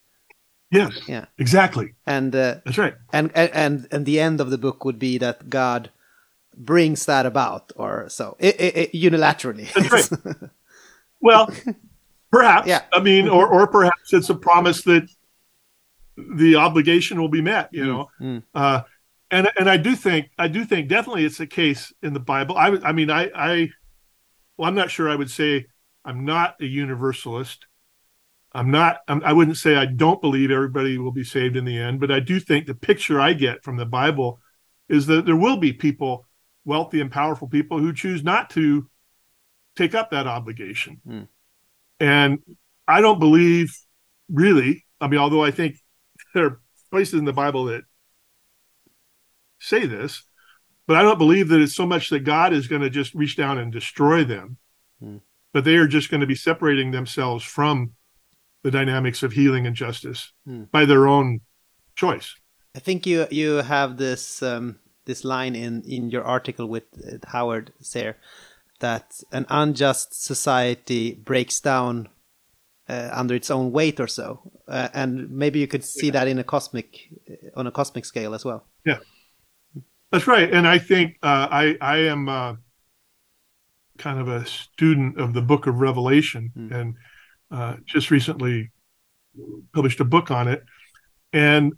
[0.70, 1.24] Yes, yeah.
[1.38, 1.94] exactly.
[2.06, 2.94] And uh, That's right.
[3.12, 5.90] and and and and the end of the book would be that God
[6.56, 9.72] brings that about, or so i i i- unilaterally.
[9.74, 10.10] That's right.
[11.20, 11.48] Well,
[12.34, 12.66] perhaps.
[12.66, 12.82] Yeah.
[12.92, 15.08] I mean, or or perhaps it's a promise that
[16.16, 17.68] the obligation will be met.
[17.72, 18.42] You know, Mm.
[18.54, 18.82] uh,
[19.30, 22.56] and and I do think I do think definitely it's the case in the Bible.
[22.56, 23.70] I I mean I I
[24.56, 25.66] well I'm not sure I would say
[26.04, 27.66] I'm not a universalist.
[28.56, 28.98] I'm not.
[29.08, 32.12] I'm, I wouldn't say I don't believe everybody will be saved in the end, but
[32.12, 34.38] I do think the picture I get from the Bible
[34.88, 36.28] is that there will be people,
[36.64, 38.88] wealthy and powerful people, who choose not to
[39.74, 41.00] take up that obligation.
[41.04, 41.22] Hmm.
[42.00, 42.38] And
[42.88, 43.76] I don't believe,
[44.28, 44.84] really.
[45.00, 45.76] I mean, although I think
[46.34, 47.84] there are places in the Bible that
[49.58, 50.22] say this,
[50.86, 53.36] but I don't believe that it's so much that God is going to just reach
[53.36, 54.58] down and destroy them,
[55.00, 55.18] Hmm.
[55.52, 57.92] but they are just going to be separating themselves from
[58.62, 60.64] the dynamics of healing and justice Hmm.
[60.70, 61.40] by their own
[61.96, 62.34] choice.
[62.74, 67.18] I think you you have this um, this line in in your article with uh,
[67.28, 68.14] Howard Zehr
[68.84, 72.08] that an unjust society breaks down
[72.86, 76.38] uh, under its own weight or so, uh, and maybe you could see that in
[76.38, 78.66] a cosmic uh, on a cosmic scale as well.
[78.84, 78.98] Yeah.
[80.12, 82.54] That's right, and I think uh, I I am uh,
[83.96, 86.70] kind of a student of the Book of Revelation, mm.
[86.78, 86.94] and
[87.50, 88.70] uh, just recently
[89.72, 90.62] published a book on it.
[91.32, 91.72] And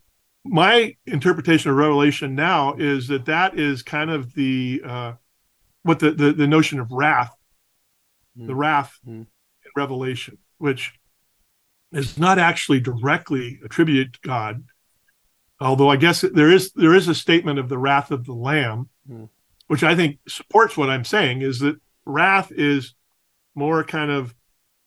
[0.44, 5.12] my interpretation of Revelation now is that that is kind of the uh,
[5.86, 7.34] what the, the, the notion of wrath,
[8.38, 8.46] mm.
[8.46, 9.20] the wrath mm.
[9.20, 9.26] in
[9.76, 10.92] Revelation, which
[11.92, 14.64] is not actually directly attributed to God,
[15.60, 18.88] although I guess there is there is a statement of the wrath of the Lamb,
[19.08, 19.28] mm.
[19.68, 22.94] which I think supports what I'm saying is that wrath is
[23.54, 24.34] more kind of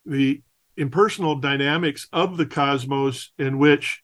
[0.06, 0.42] the
[0.78, 4.02] impersonal dynamics of the cosmos in which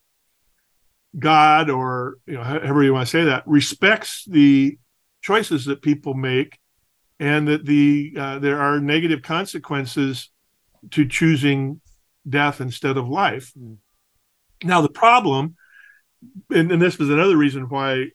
[1.18, 4.78] God, or you know, however you want to say that, respects the
[5.22, 6.58] choices that people make,
[7.20, 10.30] and that the uh, there are negative consequences
[10.91, 11.82] to choosing
[12.28, 13.53] death instead of life.
[13.57, 13.78] Mm.
[14.63, 15.55] Now, the problem,
[16.49, 18.07] and, and this was another reason why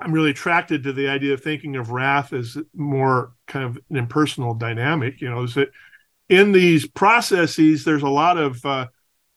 [0.00, 3.96] I'm really attracted to the idea of thinking of wrath as more kind of an
[3.96, 5.20] impersonal dynamic.
[5.20, 5.70] You know, is that
[6.28, 8.86] in these processes, there's a lot of, uh,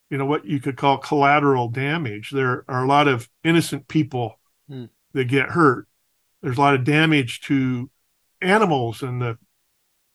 [0.09, 2.31] you know, what you could call collateral damage.
[2.31, 4.39] There are a lot of innocent people
[4.69, 4.89] mm.
[5.13, 5.87] that get hurt.
[6.41, 7.89] There's a lot of damage to
[8.41, 9.37] animals and the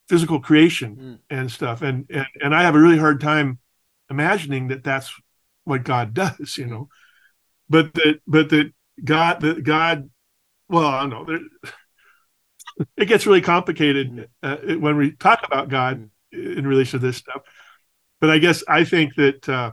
[0.09, 1.19] physical creation mm.
[1.31, 1.83] and stuff.
[1.83, 3.59] And, and and I have a really hard time
[4.11, 5.13] imagining that that's
[5.65, 6.57] what God does.
[6.57, 6.89] You know,
[7.69, 8.73] but that but that
[9.05, 10.11] God that God
[10.69, 11.25] well, I don't know.
[11.25, 11.73] There,
[12.97, 17.43] it gets really complicated uh, when we talk about God in relation to this stuff.
[18.21, 19.73] But I guess I think that uh,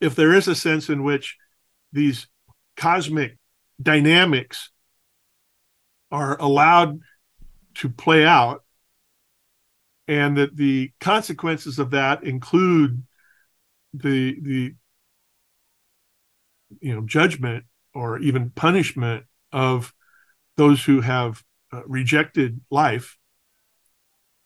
[0.00, 1.36] if there is a sense in which
[1.92, 2.28] these
[2.76, 3.38] cosmic
[3.80, 4.70] dynamics
[6.14, 7.00] are allowed
[7.74, 8.62] to play out,
[10.06, 13.02] and that the consequences of that include
[13.92, 14.74] the the
[16.80, 19.92] you know judgment or even punishment of
[20.56, 21.42] those who have
[21.72, 23.18] uh, rejected life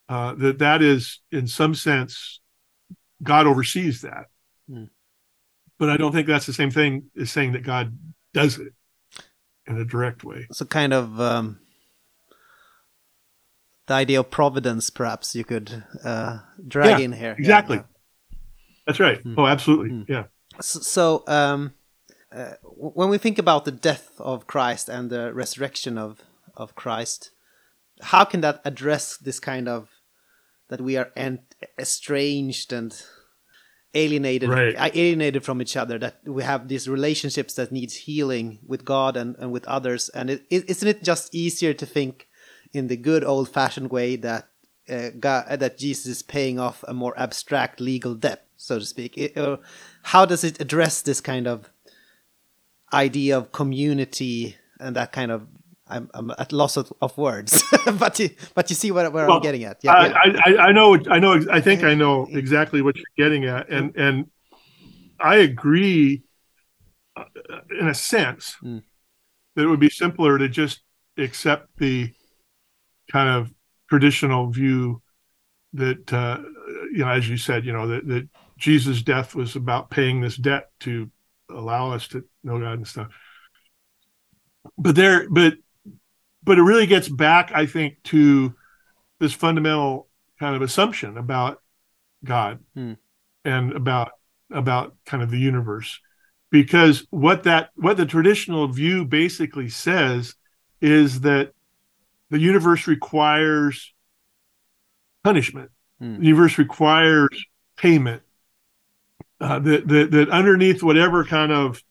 [0.09, 2.41] uh, that that is in some sense
[3.23, 4.27] god oversees that
[4.71, 4.89] mm.
[5.79, 7.97] but i don't think that's the same thing as saying that god
[8.33, 8.73] does it
[9.69, 11.59] in a direct way so kind of um,
[13.87, 18.37] the idea of providence perhaps you could uh, drag yeah, in here exactly yeah.
[18.87, 19.35] that's right mm.
[19.37, 20.09] oh absolutely mm.
[20.09, 20.25] yeah
[20.61, 21.75] so, so um,
[22.35, 26.23] uh, when we think about the death of Christ and the resurrection of
[26.57, 27.31] of Christ,
[28.03, 29.89] how can that address this kind of
[30.69, 31.11] that we are
[31.79, 33.01] estranged and
[33.95, 34.76] alienated right.
[34.95, 39.34] alienated from each other that we have these relationships that needs healing with god and,
[39.39, 42.28] and with others and it, isn't it just easier to think
[42.72, 44.49] in the good old fashioned way that
[44.91, 49.16] uh, god, that jesus is paying off a more abstract legal debt so to speak
[49.16, 49.57] it, uh,
[50.03, 51.70] how does it address this kind of
[52.93, 55.47] idea of community and that kind of
[55.89, 57.62] I'm, I'm at loss of, of words,
[57.99, 59.78] but you but you see what, where well, I'm getting at.
[59.82, 60.41] Yeah, I, yeah.
[60.45, 63.97] I, I know I know I think I know exactly what you're getting at, and
[63.97, 64.30] and
[65.20, 66.22] I agree
[67.16, 67.24] uh,
[67.78, 68.82] in a sense mm.
[69.57, 70.82] that it would be simpler to just
[71.16, 72.12] accept the
[73.11, 73.53] kind of
[73.89, 75.03] traditional view
[75.72, 76.39] that uh,
[76.93, 80.36] you know, as you said, you know that that Jesus' death was about paying this
[80.36, 81.11] debt to
[81.51, 83.09] allow us to know God and stuff.
[84.76, 85.55] But there, but
[86.43, 88.55] but it really gets back, I think, to
[89.18, 90.09] this fundamental
[90.39, 91.61] kind of assumption about
[92.24, 92.95] God hmm.
[93.45, 94.12] and about
[94.51, 96.01] about kind of the universe.
[96.51, 100.34] Because what that what the traditional view basically says
[100.80, 101.53] is that
[102.30, 103.93] the universe requires
[105.24, 105.70] punishment.
[105.99, 106.18] Hmm.
[106.18, 107.28] The universe requires
[107.76, 108.22] payment
[109.41, 111.82] uh, that, that that underneath whatever kind of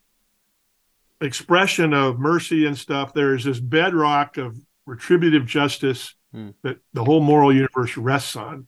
[1.21, 6.49] expression of mercy and stuff, there is this bedrock of retributive justice hmm.
[6.63, 8.67] that the whole moral universe rests on,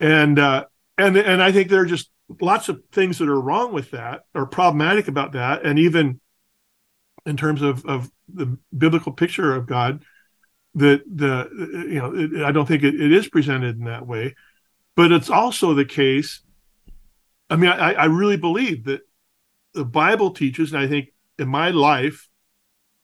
[0.00, 0.64] and uh,
[0.96, 2.10] and and I think there are just
[2.40, 6.20] lots of things that are wrong with that or problematic about that, and even
[7.26, 10.02] in terms of of the biblical picture of God,
[10.74, 11.48] that the
[11.88, 14.34] you know it, I don't think it, it is presented in that way,
[14.96, 16.42] but it's also the case
[17.50, 19.00] I mean, I, I really believe that
[19.74, 21.08] the Bible teaches, and I think
[21.38, 22.28] in my life,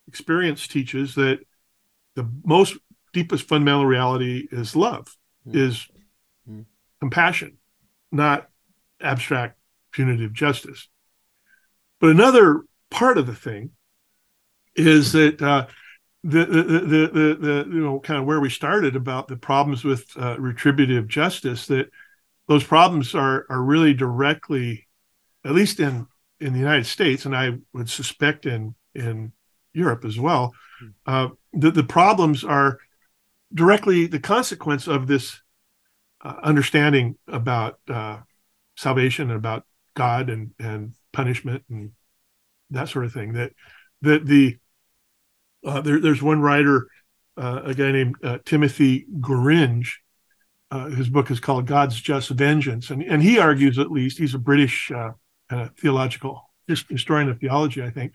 [0.08, 1.40] experience teaches that
[2.14, 2.76] the most
[3.12, 5.14] deepest fundamental reality is love,
[5.48, 5.56] mm.
[5.56, 5.86] is
[6.48, 6.64] mm.
[7.00, 7.58] compassion,
[8.12, 8.48] not
[9.00, 9.58] abstract
[9.92, 10.88] punitive justice.
[12.00, 13.70] But another part of the thing
[14.76, 15.66] is that uh,
[16.22, 19.84] the, the, the, the, the, you know, kind of where we started about the problems
[19.84, 21.90] with uh, retributive justice, that
[22.48, 24.86] those problems are are really directly,
[25.44, 26.06] at least in
[26.44, 29.32] in the United States, and I would suspect in in
[29.72, 30.54] Europe as well.
[31.06, 32.78] Uh, the, the problems are
[33.52, 35.40] directly the consequence of this
[36.20, 38.18] uh, understanding about uh,
[38.76, 39.64] salvation and about
[39.94, 41.92] God and, and punishment and
[42.70, 43.32] that sort of thing.
[43.32, 43.52] That
[44.02, 44.58] that the
[45.64, 46.88] uh, there, there's one writer,
[47.38, 49.88] uh, a guy named uh, Timothy Gorringe,
[50.70, 54.34] uh, his book is called God's Just Vengeance, and and he argues at least he's
[54.34, 54.92] a British
[55.50, 58.12] uh, theological historian of theology, I think.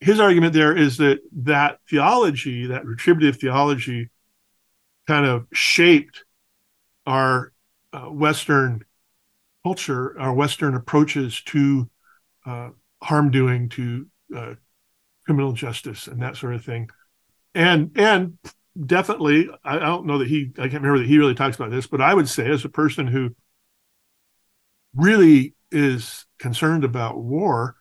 [0.00, 4.10] His argument there is that that theology, that retributive theology,
[5.06, 6.24] kind of shaped
[7.06, 7.52] our
[7.92, 8.84] uh, Western
[9.64, 11.88] culture, our Western approaches to
[12.44, 14.06] harm doing, to
[15.24, 16.88] criminal justice and that sort of thing.
[17.54, 18.38] And and
[18.86, 21.86] definitely, I, don't know that he I can't remember that he really talks about this,
[21.86, 23.34] but I would say as a person who
[24.94, 27.76] really is concerned about war,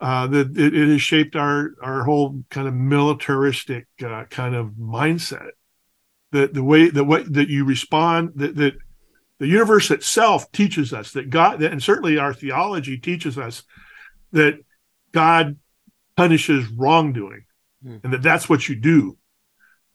[0.00, 4.70] uh, that it, it, has shaped our our whole kind of militaristic uh, kind of
[4.70, 5.50] mindset.
[6.32, 8.74] That the way that what that you respond that that
[9.38, 13.62] the universe itself teaches us that God that, and certainly our theology teaches us
[14.32, 14.54] that
[15.12, 15.56] God
[16.16, 17.44] punishes wrongdoing,
[17.86, 18.02] mm.
[18.02, 19.18] and that that's what you do.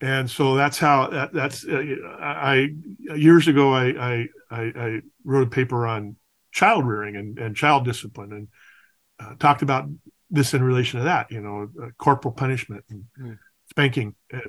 [0.01, 1.65] And so that's how that, that's.
[1.65, 1.83] Uh,
[2.21, 2.69] I
[3.15, 6.15] years ago I, I I wrote a paper on
[6.51, 8.47] child rearing and, and child discipline and
[9.19, 9.89] uh, talked about
[10.29, 11.31] this in relation to that.
[11.31, 13.37] You know, uh, corporal punishment and mm.
[13.69, 14.41] spanking and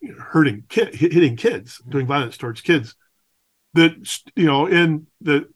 [0.00, 1.90] you know, hurting kid, hitting kids, mm.
[1.90, 2.94] doing violence towards kids.
[3.74, 3.92] That
[4.34, 5.48] you know in the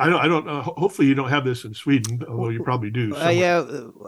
[0.00, 0.20] I don't.
[0.24, 0.48] I don't.
[0.48, 3.14] Uh, hopefully, you don't have this in Sweden, although you probably do.
[3.20, 3.62] Uh, yeah,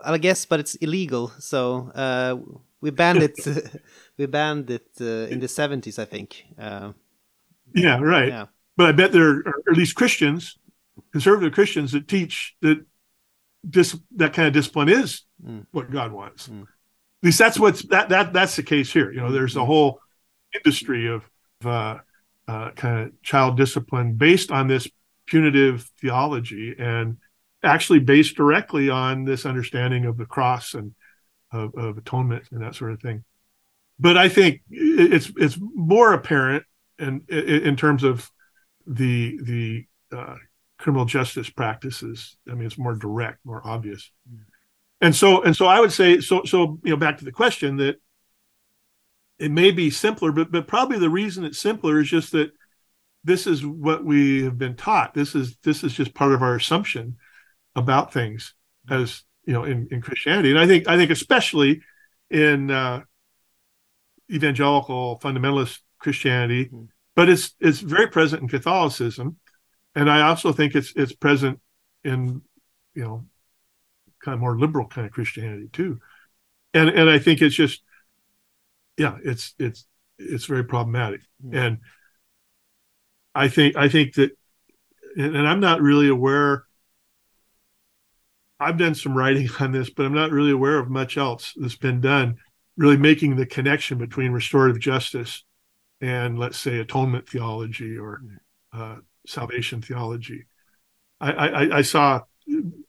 [0.04, 1.30] I guess, but it's illegal.
[1.38, 2.36] So uh,
[2.80, 3.36] we banned it.
[4.18, 6.44] we banned it uh, in the seventies, I think.
[6.58, 6.92] Uh,
[7.74, 8.28] yeah, right.
[8.28, 8.46] Yeah.
[8.76, 10.56] But I bet there are at least Christians,
[11.12, 12.84] conservative Christians, that teach that
[13.64, 15.66] this that kind of discipline is mm.
[15.70, 16.48] what God wants.
[16.48, 16.62] Mm.
[16.62, 16.66] At
[17.22, 19.12] least that's what's that that that's the case here.
[19.12, 19.66] You know, there's a mm.
[19.66, 20.00] whole
[20.54, 21.28] industry of
[21.64, 21.98] uh,
[22.48, 24.88] uh, kind of child discipline based on this
[25.26, 27.16] punitive theology and
[27.62, 30.94] actually based directly on this understanding of the cross and
[31.52, 33.24] of, of atonement and that sort of thing.
[33.98, 36.64] But I think it's it's more apparent
[36.98, 38.28] in in terms of
[38.86, 39.86] the the
[40.16, 40.36] uh,
[40.82, 42.36] criminal justice practices.
[42.50, 44.10] I mean, it's more direct, more obvious.
[44.30, 44.40] Mm.
[45.00, 47.76] And so and so I would say so so you know back to the question
[47.76, 47.96] that
[49.38, 52.50] it may be simpler, but but probably the reason it's simpler is just that
[53.24, 55.14] this is what we have been taught.
[55.14, 57.16] This is this is just part of our assumption
[57.74, 58.54] about things
[58.90, 60.50] as you know in, in Christianity.
[60.50, 61.82] And I think I think especially
[62.30, 63.02] in uh,
[64.30, 66.84] evangelical fundamentalist Christianity, mm-hmm.
[67.14, 69.36] but it's it's very present in Catholicism,
[69.94, 71.60] and I also think it's it's present
[72.04, 72.42] in
[72.94, 73.24] you know
[74.22, 76.00] kind of more liberal kind of Christianity too.
[76.74, 77.82] And and I think it's just
[78.96, 79.86] yeah, it's it's
[80.18, 81.22] it's very problematic.
[81.44, 81.56] Mm-hmm.
[81.56, 81.78] And
[83.34, 84.30] I think I think that,
[85.16, 86.64] and I'm not really aware.
[88.60, 91.76] I've done some writing on this, but I'm not really aware of much else that's
[91.76, 92.36] been done,
[92.76, 95.44] really making the connection between restorative justice
[96.00, 98.22] and, let's say, atonement theology or
[98.72, 98.96] uh,
[99.26, 100.46] salvation theology.
[101.20, 102.22] I, I, I saw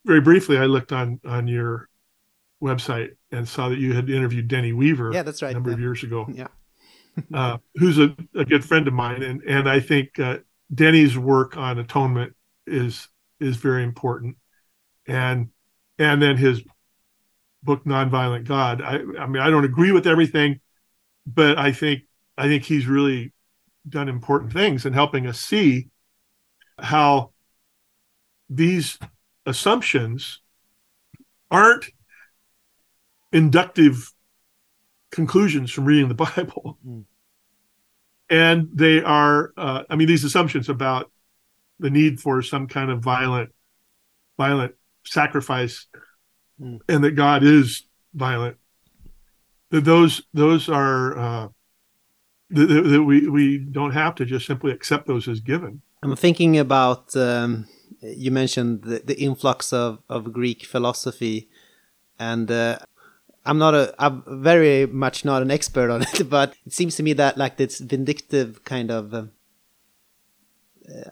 [0.05, 0.57] very briefly.
[0.57, 1.89] I looked on on your
[2.61, 5.11] website and saw that you had interviewed Denny Weaver.
[5.13, 5.51] Yeah, that's right.
[5.51, 5.75] A number yeah.
[5.75, 6.27] of years ago.
[6.33, 6.47] Yeah
[7.33, 10.37] uh, who's a, a, good friend of mine, and and I think uh,
[10.73, 12.35] Denny's work on atonement
[12.65, 13.07] is
[13.39, 14.37] is very important,
[15.07, 15.49] and
[15.99, 16.63] and then his
[17.61, 18.81] book Nonviolent God.
[18.81, 20.59] I I mean I don't agree with everything,
[21.25, 22.03] but I think
[22.37, 23.33] I think he's really
[23.87, 25.89] done important things in helping us see
[26.83, 27.31] how
[28.49, 28.99] these
[29.45, 30.41] assumptions
[31.49, 31.85] aren't
[33.31, 34.13] inductive
[35.11, 36.77] conclusions from reading the Bible.
[36.85, 37.05] Mm.
[38.29, 41.11] And they are, uh, I mean, these assumptions about
[41.79, 43.51] the need for some kind of violent,
[44.37, 45.87] violent sacrifice,
[46.59, 46.79] mm.
[46.87, 48.57] and that God is violent.
[49.69, 51.47] That those those are uh,
[52.51, 55.81] that, that we we don't have to just simply accept those as given.
[56.03, 57.67] I'm thinking about um,
[58.01, 61.49] you mentioned the, the influx of, of Greek philosophy,
[62.19, 62.79] and uh,
[63.45, 67.03] I'm not a, I'm very much not an expert on it, but it seems to
[67.03, 69.23] me that like this vindictive kind of uh,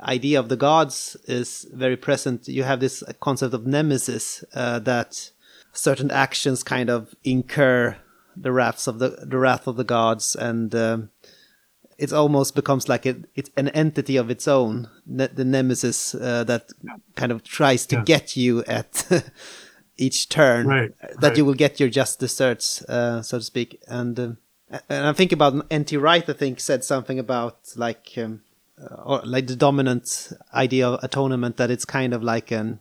[0.02, 2.48] idea of the gods is very present.
[2.50, 5.32] You have this concept of nemesis uh, that
[5.72, 7.98] certain actions kind of incur
[8.36, 11.10] the wraths of the the wrath of the gods, and um,
[12.02, 14.90] it almost becomes like a, it's an entity of its own.
[15.06, 16.72] Ne the nemesis uh, that
[17.16, 18.04] kind of tries to yeah.
[18.04, 19.08] get you at
[19.98, 21.38] each turn Right, that right.
[21.38, 23.80] you will get your just desserts, uh, so to speak.
[23.88, 25.96] And uh, and I think about N.T.
[25.98, 26.28] Wright.
[26.28, 28.42] I think said something about like um,
[28.82, 32.80] uh, or like the dominant idea of atonement that it's kind of like an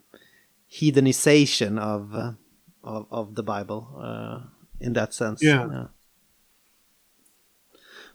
[0.72, 2.32] heathenization of uh,
[2.82, 4.38] of, of the Bible uh,
[4.80, 5.42] in that sense.
[5.42, 5.88] Yeah.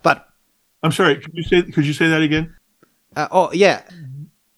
[0.01, 0.34] But
[0.85, 1.15] I'm sorry.
[1.21, 2.45] Could you say could you say that again?
[3.15, 3.81] uh, oh yeah,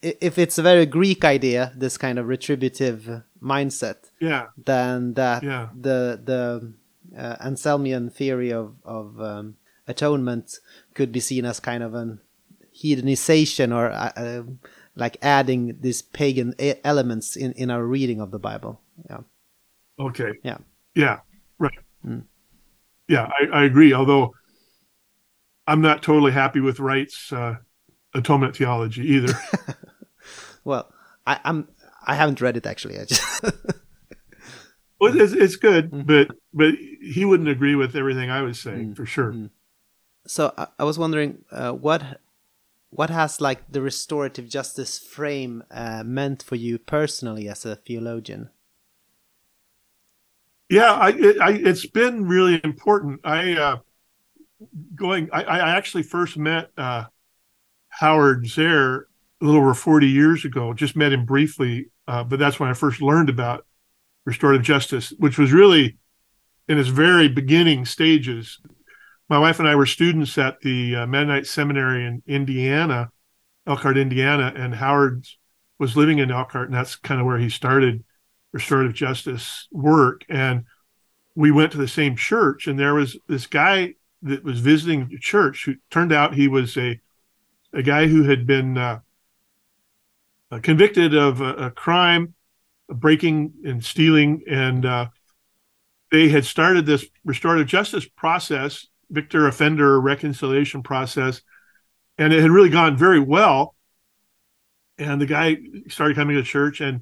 [0.01, 4.43] if it's a very Greek idea, this kind of retributive mindset, Yeah.
[4.65, 5.69] then that Yeah.
[5.73, 6.73] the the
[7.17, 9.55] uh, Anselmian theory of of um,
[9.87, 10.59] atonement
[10.93, 12.19] could be seen as kind of an
[12.75, 14.43] heathenization or uh, uh,
[14.95, 18.81] like adding these pagan elements in in our reading of the Bible.
[19.09, 19.21] Yeah,
[19.99, 20.31] Okay.
[20.43, 20.57] yeah,
[20.95, 21.19] Yeah.
[21.59, 21.79] Right.
[23.07, 23.93] Yeah, I, I agree.
[23.93, 24.33] Although
[25.67, 27.57] I'm not totally happy with Wright's uh,
[28.13, 29.33] atonement theology either.
[30.67, 30.91] Well,
[31.25, 31.69] I, I'm
[32.05, 32.99] I haven't read it actually.
[32.99, 33.41] I just
[34.99, 39.05] well, it's, it's good, but but he wouldn't agree with everything I was saying for
[39.05, 39.49] sure.
[40.25, 42.19] so I, I was wondering uh, what
[42.89, 48.49] what has like the restorative justice frame uh, meant for you personally as a theologian?
[50.69, 53.21] Yeah, I, it, I it's been really important.
[53.23, 53.77] I uh,
[54.95, 55.29] going.
[55.31, 57.05] I, I actually first met uh,
[57.89, 59.03] Howard Zehr
[59.41, 60.73] a little over forty years ago.
[60.73, 63.65] Just met him briefly, uh, but that's when I first learned about
[64.25, 65.97] restorative justice, which was really
[66.67, 68.59] in its very beginning stages.
[69.29, 73.11] My wife and I were students at the uh, Mennonite Seminary in Indiana,
[73.65, 75.25] Elkhart, Indiana, and Howard
[75.79, 78.03] was living in Elkhart, and that's kind of where he started
[78.53, 80.23] restorative justice work.
[80.29, 80.63] And
[81.35, 85.19] we went to the same church, and there was this guy that was visiting the
[85.19, 86.99] church who turned out he was a
[87.73, 88.99] a guy who had been uh,
[90.51, 92.33] uh, convicted of a, a crime,
[92.89, 95.07] breaking and stealing, and uh,
[96.11, 101.41] they had started this restorative justice process, victim offender reconciliation process,
[102.17, 103.75] and it had really gone very well.
[104.97, 105.57] And the guy
[105.89, 107.01] started coming to church, and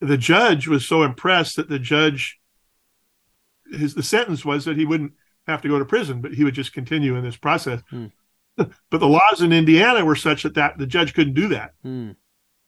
[0.00, 2.38] the judge was so impressed that the judge,
[3.72, 5.14] his the sentence was that he wouldn't
[5.46, 7.80] have to go to prison, but he would just continue in this process.
[7.90, 8.06] Hmm.
[8.56, 11.72] but the laws in Indiana were such that, that the judge couldn't do that.
[11.82, 12.10] Hmm.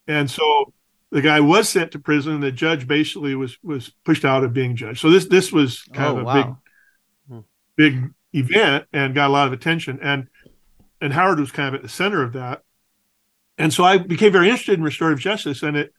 [0.06, 0.72] And so
[1.10, 2.40] the guy was sent to prison.
[2.40, 5.00] The judge basically was was pushed out of being judge.
[5.00, 6.58] So this this was kind Oh, of a wow.
[7.76, 9.98] big big event and got a lot of attention.
[10.02, 10.28] And
[11.00, 12.62] and Howard was kind of at the center of that.
[13.56, 15.62] And so I became very interested in restorative justice.
[15.62, 15.94] And it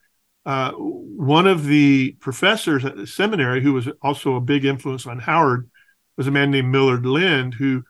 [0.45, 5.18] uh, one of the professors at the seminary, who was also a big influence on
[5.19, 5.69] Howard,
[6.18, 7.84] was a man named Millard Lind, who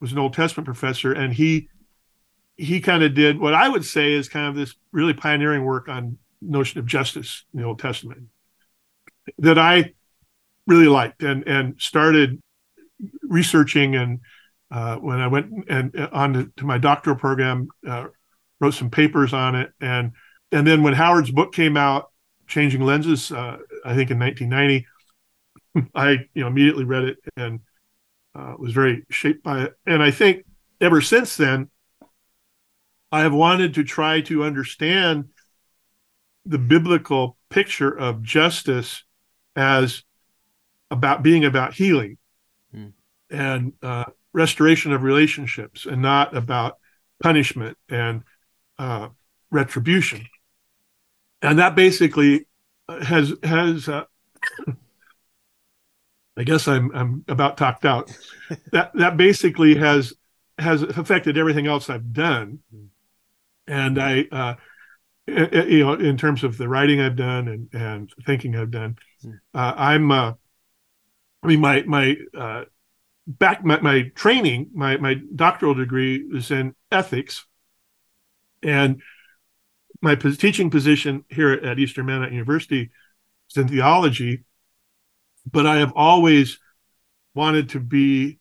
[0.00, 1.68] was an Old Testament professor, and he
[2.56, 5.88] he kind of did what I would say is kind of this really pioneering work
[5.88, 8.28] on notion of justice in the Old Testament
[9.38, 9.92] that I
[10.66, 12.40] really liked and and started
[13.22, 14.20] researching and
[14.72, 18.06] uh, when I went and uh, on to, to my doctoral program, uh,
[18.58, 20.12] wrote some papers on it, and
[20.50, 22.10] and then when Howard's book came out,
[22.46, 24.86] Changing Lenses, uh, I think in 1990,
[25.94, 27.60] I you know immediately read it and
[28.34, 30.44] uh, was very shaped by it, and I think
[30.80, 31.68] ever since then,
[33.10, 35.28] I have wanted to try to understand
[36.46, 39.04] the biblical picture of justice
[39.54, 40.02] as
[40.90, 42.18] about being about healing
[42.72, 42.88] Hmm.
[43.30, 46.78] and uh, restoration of relationships and not about
[47.22, 48.22] punishment and
[48.78, 49.08] uh,
[49.50, 50.26] retribution
[51.42, 52.46] and that basically
[53.02, 54.04] has has uh,
[56.36, 58.10] I guess I'm I'm about talked out.
[58.72, 60.14] that that basically has
[60.58, 62.60] has affected everything else I've done,
[63.66, 64.54] and I uh,
[65.28, 68.70] i- i- you know in terms of the writing I've done and and thinking I've
[68.70, 68.96] done,
[69.54, 70.34] uh, I'm uh,
[71.42, 72.64] I mean my my uh,
[73.26, 77.46] back my, my training my my doctoral degree is in ethics,
[78.62, 79.02] and
[80.00, 82.90] my teaching position here at Eastern Mennonite University
[83.50, 84.44] is in theology,
[85.50, 86.58] but I have always
[87.34, 88.38] wanted to be,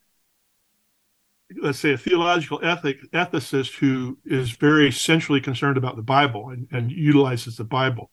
[1.62, 6.68] let's say, a theological ethic ethicist who is very centrally concerned about the Bible and,
[6.72, 8.12] and utilizes the Bible,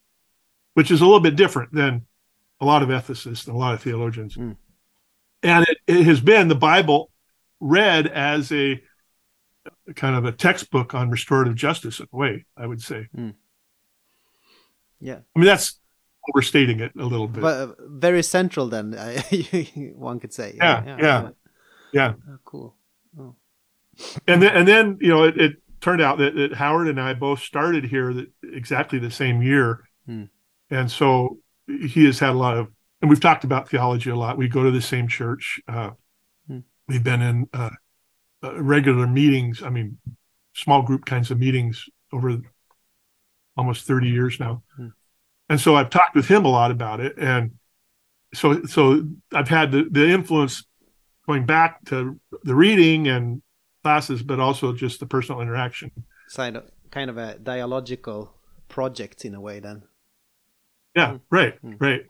[0.74, 2.06] which is a little bit different than
[2.60, 4.36] a lot of ethicists and a lot of theologians.
[4.36, 4.56] Mm.
[5.42, 7.10] And it, it has been the Bible
[7.60, 8.80] read as a
[9.94, 13.08] kind of a textbook on restorative justice in a way, I would say.
[15.00, 15.78] Yeah, I mean, that's
[16.28, 17.42] overstating it a little bit.
[17.42, 18.92] but uh, very central then.
[19.94, 20.54] one could say.
[20.56, 21.28] Yeah, yeah.
[21.92, 22.14] yeah.
[22.28, 22.74] Oh, cool.
[23.18, 23.34] Oh.
[24.26, 27.14] And then, and then, you know, it, it turned out that, that Howard and I
[27.14, 29.84] both started here that exactly the same year.
[30.06, 30.24] Hmm.
[30.70, 32.68] And so he has had a lot of
[33.00, 34.36] and we've talked about theology a lot.
[34.36, 35.60] We go to the same church.
[35.68, 35.90] Uh,
[36.48, 36.60] Hmm.
[36.88, 37.70] We've been in uh,
[38.42, 39.62] uh, regular meetings.
[39.62, 39.98] I mean,
[40.54, 42.40] small group kinds of meetings over
[43.56, 44.62] almost 30 years now.
[44.76, 44.88] Hmm.
[45.48, 47.16] And so I've talked with him a lot about it.
[47.18, 47.52] And
[48.34, 50.64] so, so I've had the, the influence
[51.26, 53.42] going back to the reading and
[53.82, 55.90] classes, but also just the personal interaction.
[56.34, 58.34] Kind of, kind of a dialogical
[58.68, 59.82] project in a way, then.
[60.94, 61.20] Yeah, Mm.
[61.30, 61.76] right, Mm.
[61.80, 62.02] right.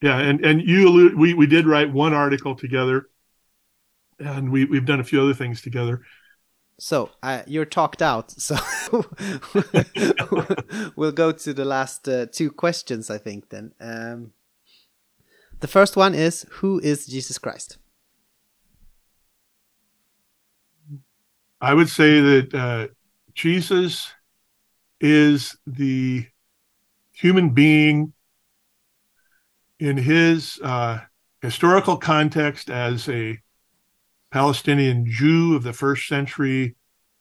[0.00, 3.08] Yeah, and and you allude, we we did write one article together,
[4.20, 6.02] and we we've done a few other things together.
[6.78, 8.30] So uh, you're talked out.
[8.30, 8.56] So
[10.96, 13.50] we'll go to the last uh, two questions, I think.
[13.50, 14.32] Then um,
[15.60, 17.78] the first one is, who is Jesus Christ?
[21.60, 22.86] I would say that uh,
[23.34, 24.12] Jesus
[25.00, 26.26] is the
[27.12, 28.12] human being
[29.80, 31.00] in his uh,
[31.42, 33.40] historical context as a
[34.30, 36.76] Palestinian Jew of the first century,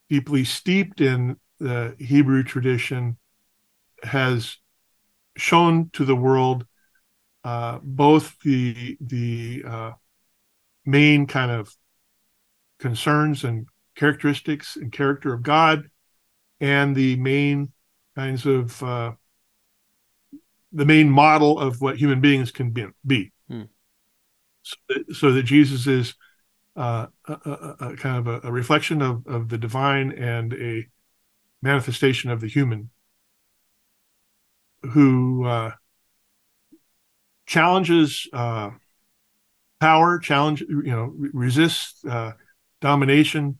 [0.09, 3.17] deeply steeped in the Hebrew tradition,
[4.03, 4.57] has
[5.38, 6.65] shown to the world
[7.43, 9.91] uh, both the the uh,
[10.85, 11.73] main kind of
[12.79, 15.89] concerns and characteristics and character of God,
[16.59, 17.71] and the main
[18.15, 19.13] kinds of uh,
[20.71, 22.88] the main model of what human beings can be.
[23.05, 23.31] be.
[23.49, 23.63] Hmm.
[24.63, 26.13] So, that, so that Jesus is
[26.77, 30.87] uh, a, a, a kind of a, a reflection of, of the divine and a
[31.61, 32.89] manifestation of the human
[34.83, 35.71] who uh,
[37.45, 38.69] challenges uh,
[39.79, 42.33] power, challenge you know, re- resists uh,
[42.79, 43.57] domination,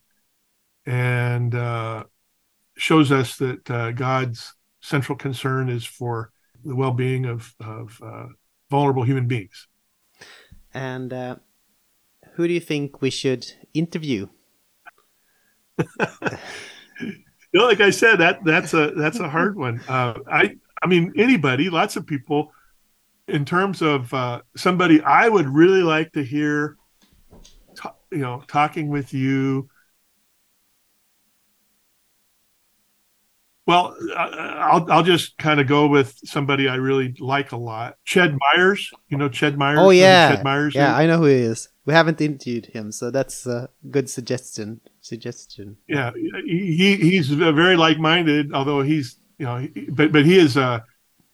[0.86, 2.04] and uh,
[2.78, 6.32] shows us that uh, God's central concern is for
[6.64, 8.00] the well-being of of
[8.70, 9.68] vulnerable human beings.
[10.74, 11.12] And
[12.38, 14.28] who do you think we should interview?
[17.54, 19.80] You know, like I said, that that's a that's a hard one.
[19.88, 22.52] Uh, I I mean, anybody, lots of people.
[23.30, 26.76] In terms of uh, somebody, I would really like to hear,
[27.74, 29.70] ta- you know, talking with you.
[33.66, 38.38] Well, I'll I'll just kind of go with somebody I really like a lot, Ched
[38.54, 38.92] Myers.
[39.08, 39.80] You know, Ched Myers.
[39.82, 40.76] Oh yeah, Ched Myers.
[40.76, 41.00] yeah, is?
[41.00, 41.70] I know who he is.
[41.88, 44.82] We haven't interviewed him, so that's a good suggestion.
[45.02, 45.78] Suggestion.
[45.88, 46.12] yeah
[46.46, 49.08] he he's very like-minded although he's
[49.40, 50.80] you know he- but but he is uh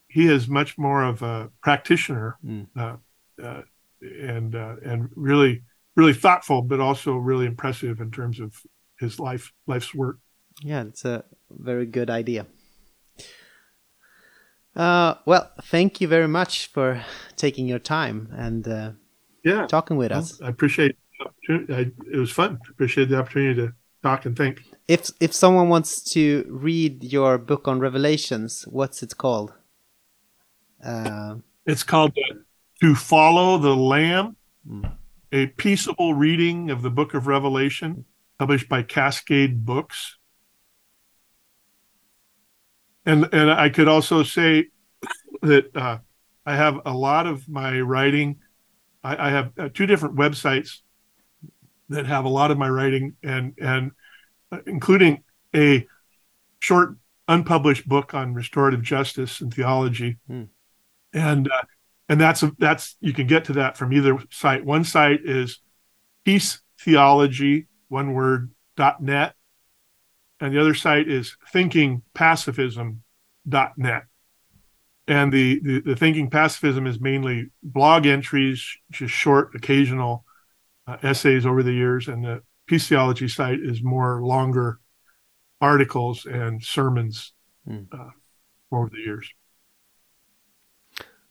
[0.07, 2.67] he is much more of a practitioner Mm.
[2.83, 2.97] uh,
[3.47, 3.61] uh,
[4.31, 5.63] and uh, and really
[5.95, 8.49] really thoughtful but also really impressive in terms of
[8.99, 10.17] his life life's work
[10.71, 12.45] Yeah, it's a very good idea.
[14.75, 17.01] Uh, well, thank you very much for
[17.35, 18.91] taking your time and uh,
[19.43, 20.41] yeah talking with well, us.
[20.41, 21.73] i appreciate the opportunity.
[21.73, 21.79] I,
[22.15, 26.43] it was fun appreciate the opportunity to talk and think If if someone wants to
[26.49, 29.53] read your book on Revelations, what's it called?
[30.85, 32.35] Uh, it's called uh,
[32.81, 34.35] to follow the lamb
[34.67, 34.95] Mm.
[35.31, 38.05] a peaceable reading of the book of revelation
[38.39, 40.17] published by cascade books
[43.05, 44.67] and and i could also say
[45.41, 45.97] that uh,
[46.45, 48.39] i have a lot of my writing
[49.03, 50.81] i, I have uh, two different websites
[51.89, 53.91] that have a lot of my writing and and
[54.51, 55.23] uh, including
[55.55, 55.87] a
[56.59, 56.95] short
[57.27, 60.17] unpublished book on restorative justice and theology.
[60.27, 60.43] Hmm.
[61.13, 61.63] and uh,
[62.09, 64.65] and that's a, that's you can get to that from either site.
[64.65, 65.59] One site is
[66.25, 69.35] peace theology one word dot net.
[70.39, 74.03] And the other site is thinkingpacifism.net
[75.07, 80.25] and the, the the thinking pacifism is mainly blog entries just short occasional
[80.87, 84.79] uh, essays over the years and the peace theology site is more longer
[85.61, 87.33] articles and sermons
[87.65, 87.83] Hmm.
[87.93, 88.09] uh,
[88.73, 89.29] over the years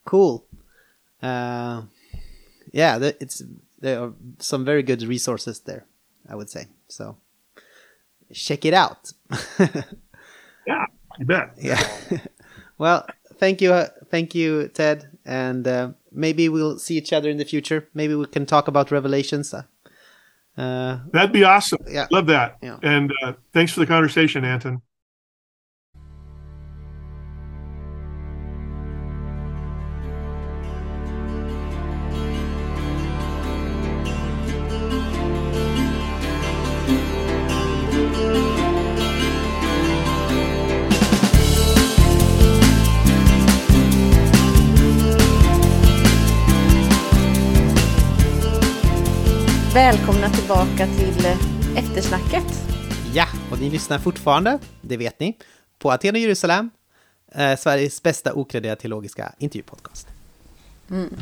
[0.05, 0.47] cool.
[1.23, 1.83] Uh,
[2.73, 3.43] yeah, it's
[3.81, 5.85] there are some very good resources there.
[6.29, 7.17] I would say so.
[8.33, 9.13] Check it out.
[10.67, 10.87] Yeah,
[11.19, 11.83] you bet yeah.
[12.79, 13.07] well,
[13.43, 17.45] thank you, uh, thank you, Ted, and uh, maybe we'll see each other in the
[17.45, 17.89] future.
[17.93, 19.53] Maybe we can talk about Revelations.
[19.53, 19.63] Uh,
[20.57, 22.07] uh, that'd be awesome Yeah.
[22.11, 22.79] love that Yeah.
[22.83, 24.83] and uh, thanks for the conversation anton
[50.67, 51.27] tillbaka till
[51.77, 52.45] eftersnacket.
[53.15, 55.37] Ja, och ni lyssnar fortfarande, det vet ni,
[55.79, 56.71] på Aten och Jerusalem,
[57.35, 60.09] eh, Sveriges bästa okrediterade teologiska intervjupodcast.
[60.91, 61.15] Mm.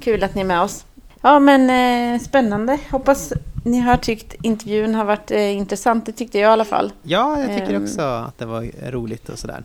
[0.00, 0.84] Kul att ni är med oss.
[1.22, 1.70] Ja, men
[2.14, 2.78] eh, spännande.
[2.90, 3.32] Hoppas
[3.64, 6.06] ni har tyckt intervjun har varit eh, intressant.
[6.06, 6.92] Det tyckte jag i alla fall.
[7.02, 7.82] Ja, jag tycker Ehm.
[7.84, 9.64] också att det var roligt och sådär.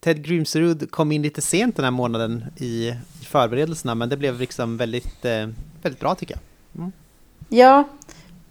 [0.00, 4.40] Ted Grimsrud kom in lite sent den här månaden i i förberedelserna, men det blev
[4.40, 5.48] liksom väldigt, eh,
[5.82, 6.34] väldigt bra tycker
[6.72, 6.90] jag.
[7.48, 7.84] Ja,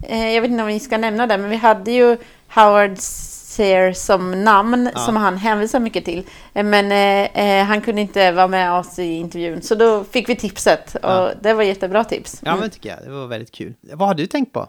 [0.02, 2.16] eh, jag vet inte om vi ska nämna det, men vi hade ju
[2.54, 5.00] Howard Sear som namn Ja.
[5.00, 6.26] som han hänvisar mycket till.
[6.54, 10.28] Eh, Men eh, eh, han kunde inte vara med oss i intervjun, så då fick
[10.28, 11.30] vi tipset och Ja.
[11.40, 12.40] det var jättebra tips.
[12.44, 12.98] Ja, men tycker jag.
[13.04, 13.74] Det var väldigt kul.
[13.92, 14.68] Vad har du tänkt på?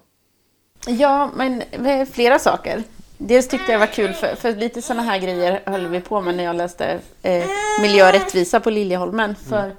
[0.87, 1.63] Ja, men
[2.11, 2.83] flera saker.
[3.17, 6.35] Dels tyckte jag var kul, för, för lite sådana här grejer höll vi på med
[6.35, 7.43] när jag läste eh,
[7.81, 9.71] miljö och rättvisa på Liljeholmen för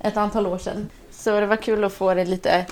[0.00, 0.88] ett antal år sedan.
[1.10, 2.66] Så det var kul att få det lite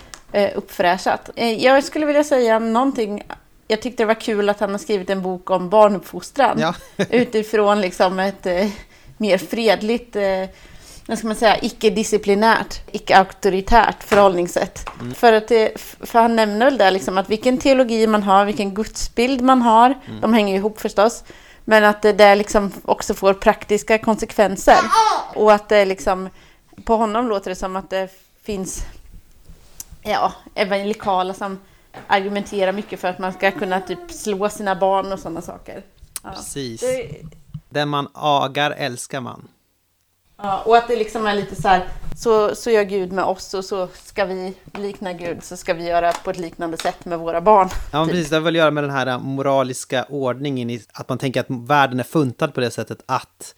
[0.56, 1.30] uppfräschat.
[1.36, 3.22] Eh, jag skulle vilja säga någonting.
[3.68, 6.74] Jag tyckte det var kul att han har skrivit en bok om barnuppfostran Ja,
[7.10, 8.68] utifrån liksom ett eh,
[9.16, 10.44] mer fredligt, eh,
[11.06, 14.90] vad ska man säga, icke-disciplinärt, icke-auktoritärt förhållningssätt.
[15.14, 18.74] För, att det, för han nämner väl där liksom att vilken teologi man har, vilken
[18.74, 21.24] gudsbild man har, de hänger ju ihop förstås,
[21.64, 24.78] men att det där liksom också får praktiska konsekvenser.
[25.34, 26.28] Och att det liksom,
[26.84, 28.08] på honom låter det som att det
[28.42, 28.84] finns
[30.12, 31.58] ja, evangelikala som
[32.06, 35.82] argumenterar mycket för att man ska kunna typ slå sina barn och sådana saker.
[36.22, 36.30] Ja.
[36.30, 36.80] precis.
[36.80, 37.10] Det,
[37.68, 39.48] Den man agar älskar man.
[40.42, 43.54] Ja, och att det liksom är lite så här, så, så gör Gud med oss
[43.54, 47.18] och så ska vi likna Gud, så ska vi göra på ett liknande sätt med
[47.18, 47.68] våra barn.
[47.92, 48.14] Ja, men typ.
[48.14, 48.30] precis.
[48.30, 51.46] Det har väl att göra med den här moraliska ordningen, i att man tänker att
[51.50, 53.54] världen är funtad på det sättet att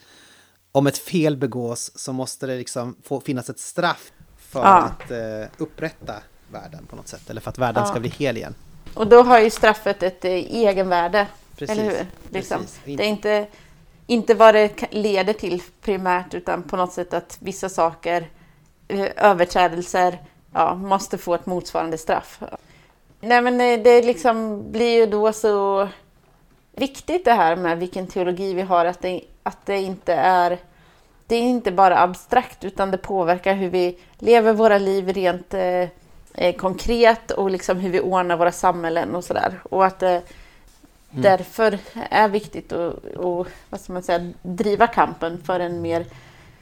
[0.72, 4.78] om ett fel begås så måste det liksom få finnas ett straff för Ja.
[4.78, 5.18] att eh,
[5.58, 6.14] upprätta
[6.52, 7.90] världen på något sätt, eller för att världen Ja.
[7.90, 8.54] ska bli hel igen.
[8.94, 12.06] Och då har ju straffet ett eh, egenvärde, Precis, eller hur?
[12.30, 12.58] Liksom.
[12.58, 12.80] precis.
[12.84, 13.46] Det är inte,
[14.06, 18.28] inte vad det leder till primärt, utan på något sätt att vissa saker,
[18.88, 20.18] eh, överträdelser,
[20.52, 22.40] ja, måste få ett motsvarande straff.
[23.20, 25.88] Nej, men eh, det liksom blir ju då så
[26.72, 30.58] viktigt det här med vilken teologi vi har, att det, att det inte är
[31.26, 35.88] det är inte bara abstrakt utan det påverkar hur vi lever våra liv rent eh,
[36.34, 39.60] eh, konkret och liksom hur vi ordnar våra samhällen och sådär.
[39.62, 40.22] Och att det
[41.10, 41.78] därför
[42.10, 46.06] är viktigt att och, vad ska man säga, driva kampen för en mer...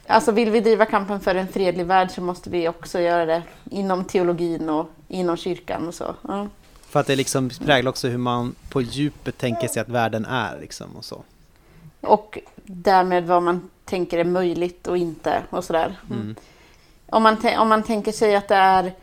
[0.07, 3.43] Alltså vill vi driva kampen för en fredlig värld så måste vi också göra det
[3.69, 6.15] inom teologin och inom kyrkan och så.
[6.27, 6.47] Ja.
[6.81, 10.59] För att det liksom präglar också hur man på djupet tänker sig att världen är
[10.59, 11.23] liksom och så.
[12.01, 15.95] Och därmed vad man tänker är möjligt och inte och sådär.
[16.09, 16.35] Mm.
[17.09, 18.93] Om, man om man tänker sig att det är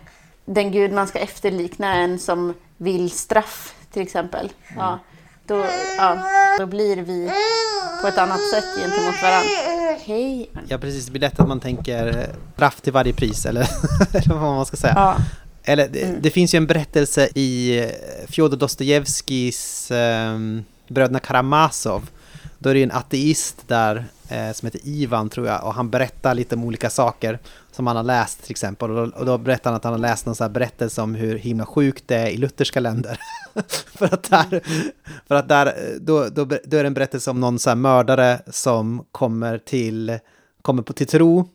[0.46, 4.52] den gud man ska efterlikna en som vill straff till exempel.
[4.76, 4.98] Ja,
[5.46, 5.66] då,
[5.98, 6.18] ja,
[6.58, 7.30] då blir vi
[8.02, 9.48] på ett annat sätt gentemot varandra.
[10.04, 10.50] Hej!
[10.68, 11.04] Ja, precis.
[11.06, 12.24] Det blir lätt att man tänker eh,
[12.54, 13.60] straff till varje pris, eller,
[14.14, 14.92] eller vad man ska säga.
[14.96, 15.16] Ja,
[15.64, 16.16] Eller det, Mm.
[16.22, 17.90] det finns ju en berättelse i eh,
[18.28, 20.38] Fjodor Dostojevskijs eh,
[20.88, 22.08] Bröderna Karamazov.
[22.58, 26.34] Då är det en ateist där eh, som heter Ivan tror jag och han berättar
[26.34, 27.38] lite om olika saker
[27.72, 28.90] som han har läst till exempel.
[28.90, 31.14] Och då, och då berättar han att han har läst någon sån här berättelse om
[31.14, 33.20] hur himla sjukt det är i lutherska länder.
[33.98, 34.60] för att där,
[35.28, 37.76] för att där eh, då, då, då är det en berättelse om någon så här
[37.76, 40.18] mördare som kommer till,
[40.62, 41.48] kommer på, till tro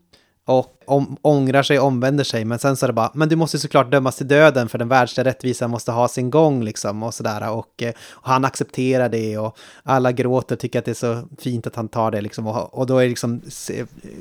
[0.46, 3.60] och om, ångrar sig, omvänder sig, men sen så är det bara, men du måste
[3.60, 7.50] såklart dömas till döden för den världsliga rättvisan måste ha sin gång liksom och sådär
[7.52, 11.76] och, och han accepterar det och alla gråter, tycker att det är så fint att
[11.76, 13.42] han tar det liksom och, och då är liksom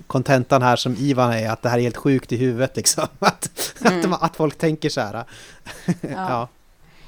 [0.07, 3.51] kontentan här som Ivan är att det här är helt sjukt i huvudet liksom, att,
[3.85, 5.15] att, man- att folk tänker så här.
[6.01, 6.09] ja.
[6.11, 6.49] Ja,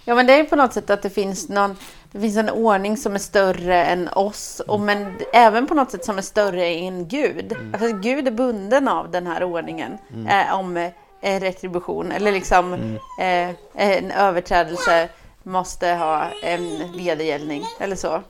[0.04, 1.76] men det är på något sätt att det finns någon,
[2.12, 6.04] det finns en ordning som är större än oss, och men även på något sätt
[6.04, 7.56] som är större än Gud.
[7.72, 9.98] Alltså, Gud är bunden av den här ordningen
[10.28, 12.72] eh, om eh, retribution, eller liksom
[13.20, 15.08] eh, en överträdelse
[15.42, 18.22] måste ha en vedergällning, eller så.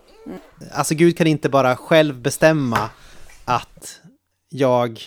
[0.72, 2.90] Alltså Gud kan inte bara själv bestämma
[3.44, 4.00] att
[4.48, 5.02] jag,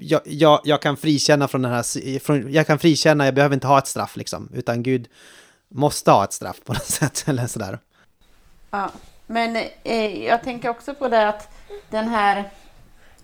[0.00, 3.66] jag, jag, jag kan frikänna från den här, från, jag kan frikänna, jag behöver inte
[3.66, 5.08] ha ett straff liksom, utan Gud
[5.70, 7.78] måste ha ett straff på något sätt eller sådär.
[8.70, 8.90] Ja,
[9.26, 11.48] men eh, jag tänker också på det att
[11.90, 12.50] den här,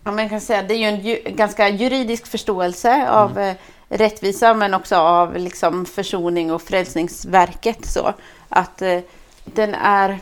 [0.02, 3.56] om man kan säga, det är ju en ju, ganska juridisk förståelse av eh,
[3.88, 8.14] rättvisa men också av liksom försoning och frälsningsverket så
[8.48, 9.00] att eh,
[9.44, 10.18] den är,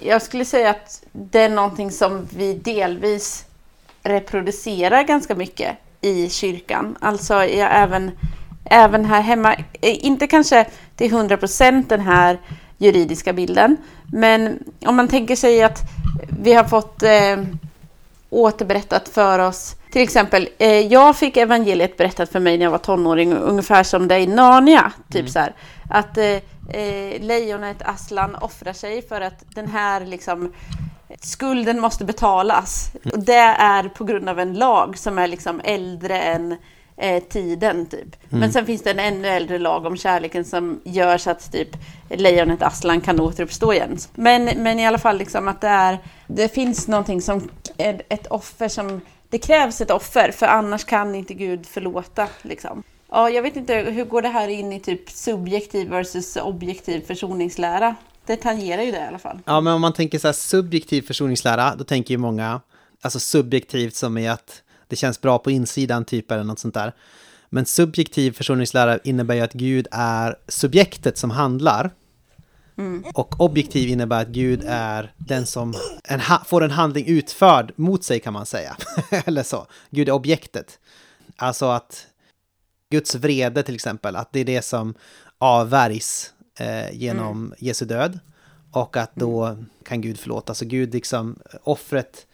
[0.00, 3.44] jag skulle säga att det är någonting som vi delvis
[4.02, 6.96] reproducerar ganska mycket i kyrkan.
[7.00, 8.10] Alltså även
[8.70, 10.66] även här hemma, eh, inte kanske
[10.96, 12.38] till 100% den här
[12.78, 13.76] juridiska bilden,
[14.12, 15.80] men om man tänker sig att
[16.40, 17.44] vi har fått eh,
[18.30, 22.78] återberättat för oss, till exempel, eh, jag fick evangeliet berättat för mig när jag var
[22.78, 25.32] tonåring, ungefär som i Narnia, typ mm.
[25.32, 25.54] så här,
[25.90, 26.24] att eh,
[26.80, 30.52] eh, lejonet Aslan offrar sig för att den här liksom
[31.20, 32.90] skulden måste betalas.
[33.12, 36.56] Och det är på grund av en lag som är liksom äldre än
[36.96, 38.16] eh, tiden typ.
[38.28, 38.40] Mm.
[38.40, 41.68] Men sen finns det en ännu äldre lag om kärleken som gör så att typ
[42.08, 43.98] lejonet Aslan kan återuppstå igen.
[44.14, 47.48] Men, men i alla fall liksom att det är, det finns någonting som,
[48.08, 52.82] ett offer som, det krävs ett offer för annars kan inte Gud förlåta liksom.
[53.10, 57.94] Ja, jag vet inte, hur går det här in i typ subjektiv versus objektiv försoningslära?
[58.26, 59.38] Det tangerar ju det i alla fall.
[59.44, 62.60] Ja, men om man tänker så här subjektiv försoningslära, då tänker ju många,
[63.00, 66.94] alltså subjektivt som i att det känns bra på insidan typ eller något sånt där.
[67.50, 71.90] Men subjektiv försoningslära innebär ju att Gud är subjektet som handlar.
[72.78, 73.04] Mm.
[73.14, 78.20] Och objektiv innebär att Gud är den som en får en handling utförd mot sig
[78.20, 78.76] kan man säga.
[79.10, 79.66] eller så.
[79.90, 80.78] Gud är objektet.
[81.36, 82.06] Alltså att
[82.90, 84.94] Guds vrede till exempel, att det är det som
[85.38, 87.54] avvärjs eh, genom mm.
[87.58, 88.18] Jesu död.
[88.72, 89.66] Och att då mm.
[89.84, 90.54] kan Gud förlåta.
[90.54, 92.26] Så Gud liksom, offret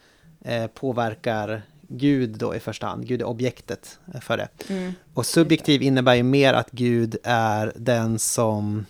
[0.44, 1.62] eh, påverkar
[1.98, 3.06] Gud då i första hand.
[3.06, 4.48] Gud är objektet för det.
[4.68, 4.92] Mm.
[5.14, 8.86] Och subjektiv innebär ju mer att Gud är den som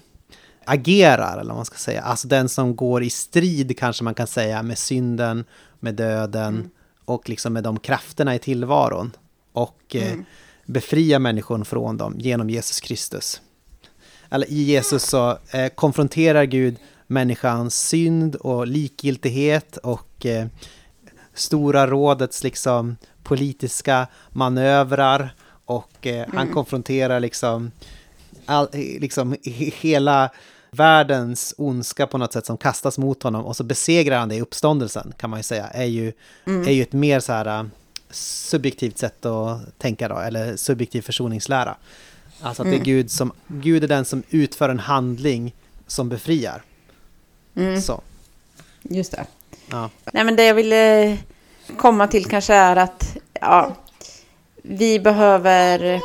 [0.64, 2.02] agerar, eller vad man ska säga.
[2.02, 5.44] Alltså den som går i strid, kanske man kan säga, med synden,
[5.80, 6.70] med döden mm.
[7.04, 9.12] och liksom med de krafterna i tillvaron.
[9.52, 10.24] Och eh, mm.
[10.66, 13.40] befria människan från dem genom Jesus Kristus.
[14.30, 16.76] Eller i Jesus så eh, konfronterar Gud
[17.06, 20.46] människans synd och likgiltighet och eh,
[21.34, 25.34] Stora rådets liksom politiska manövrar
[25.64, 26.36] och eh, mm.
[26.36, 27.70] han konfronterar liksom,
[28.46, 30.30] all, liksom hela
[30.70, 34.40] världens ondska på något sätt som kastas mot honom och så besegrar han det i
[34.40, 36.12] uppståndelsen kan man ju säga är ju,
[36.46, 36.62] mm.
[36.68, 37.70] är ju ett mer så här
[38.10, 41.76] subjektivt sätt att tänka då, eller subjektiv försoningslära.
[42.40, 42.70] Alltså att mm.
[42.70, 42.96] det är mm.
[42.96, 45.54] Gud som, Gud är den som utför en handling
[45.86, 46.62] som befriar.
[47.54, 47.80] Mm.
[47.80, 48.00] Så.
[48.82, 49.26] Just det.
[49.70, 49.90] Ja.
[50.12, 51.16] Nej men det jag ville
[51.76, 53.76] komma till kanske är att ja,
[54.62, 56.00] vi behöver,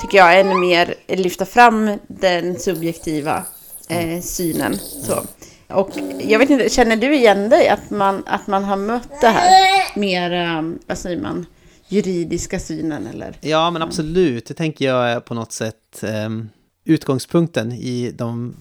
[0.00, 3.44] tycker jag, ännu mer lyfta fram den subjektiva
[3.88, 4.78] eh, synen.
[4.78, 5.22] Så.
[5.68, 5.90] Och
[6.20, 9.98] jag vet inte, känner du igen dig att man, att man har mött det här
[9.98, 11.46] mer, vad säger man,
[11.88, 13.36] juridiska synen eller?
[13.40, 14.46] Ja, men absolut.
[14.46, 16.48] Det tänker jag är på något sätt um,
[16.84, 18.54] utgångspunkten i de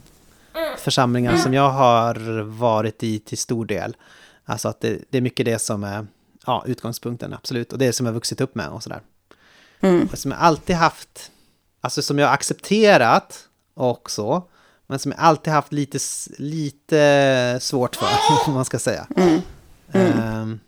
[0.77, 3.97] församlingar som jag har varit i till stor del.
[4.45, 6.07] Alltså att det, det är mycket det som är
[6.45, 7.73] ja, utgångspunkten, absolut.
[7.73, 9.01] Och det som jag vuxit upp med och sådär.
[9.81, 10.07] Mm.
[10.11, 11.31] Och som jag alltid haft,
[11.81, 14.43] alltså som jag accepterat och så,
[14.87, 15.99] men som jag alltid haft lite,
[16.37, 18.07] lite svårt för,
[18.47, 19.07] om man ska säga.
[19.17, 19.41] Mm.
[19.91, 20.41] Mm.
[20.41, 20.59] Um,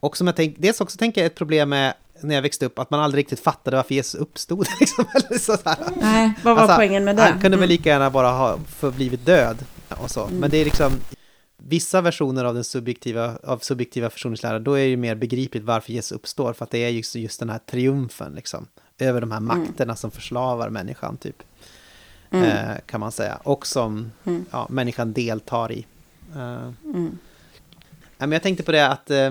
[0.00, 2.78] och som jag tänk, dels också tänker jag ett problem med när jag växte upp,
[2.78, 4.66] att man aldrig riktigt fattade varför Jesus uppstod.
[4.80, 5.76] Liksom, eller sådär.
[6.00, 7.22] Nej, vad var alltså, poängen med det?
[7.22, 7.68] Han kunde väl mm.
[7.68, 9.64] lika gärna bara ha förblivit död.
[9.88, 10.24] Och så.
[10.24, 10.38] Mm.
[10.38, 10.92] Men det är liksom,
[11.56, 15.92] vissa versioner av den subjektiva, av subjektiva försoningslära, då är det ju mer begripligt varför
[15.92, 18.66] Jesus uppstår, för att det är just, just den här triumfen, liksom,
[18.98, 19.58] över de här mm.
[19.58, 19.96] makterna mm.
[19.96, 21.42] som förslavar människan, typ.
[22.30, 22.44] Mm.
[22.44, 23.38] Eh, kan man säga.
[23.42, 24.44] Och som mm.
[24.50, 25.86] ja, människan deltar i.
[26.36, 26.72] Eh.
[26.84, 27.18] Mm.
[28.18, 29.30] men jag tänkte på det att, eh,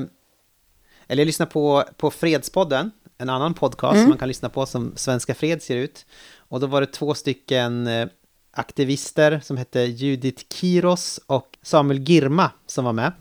[1.08, 4.10] eller jag lyssnade på, på Fredspodden, en annan podcast som mm.
[4.10, 6.06] man kan lyssna på som Svenska Fred ser ut.
[6.38, 8.08] Och då var det två stycken eh,
[8.52, 13.12] aktivister som hette Judith Kiros och Samuel Girma som var med.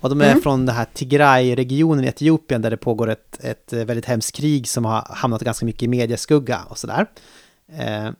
[0.00, 0.42] Och de är mm.
[0.42, 4.84] från den här Tigray-regionen i Etiopien där det pågår ett, ett väldigt hemskt krig som
[4.84, 7.06] har hamnat ganska mycket i medieskugga och sådär.
[7.72, 8.10] Eh,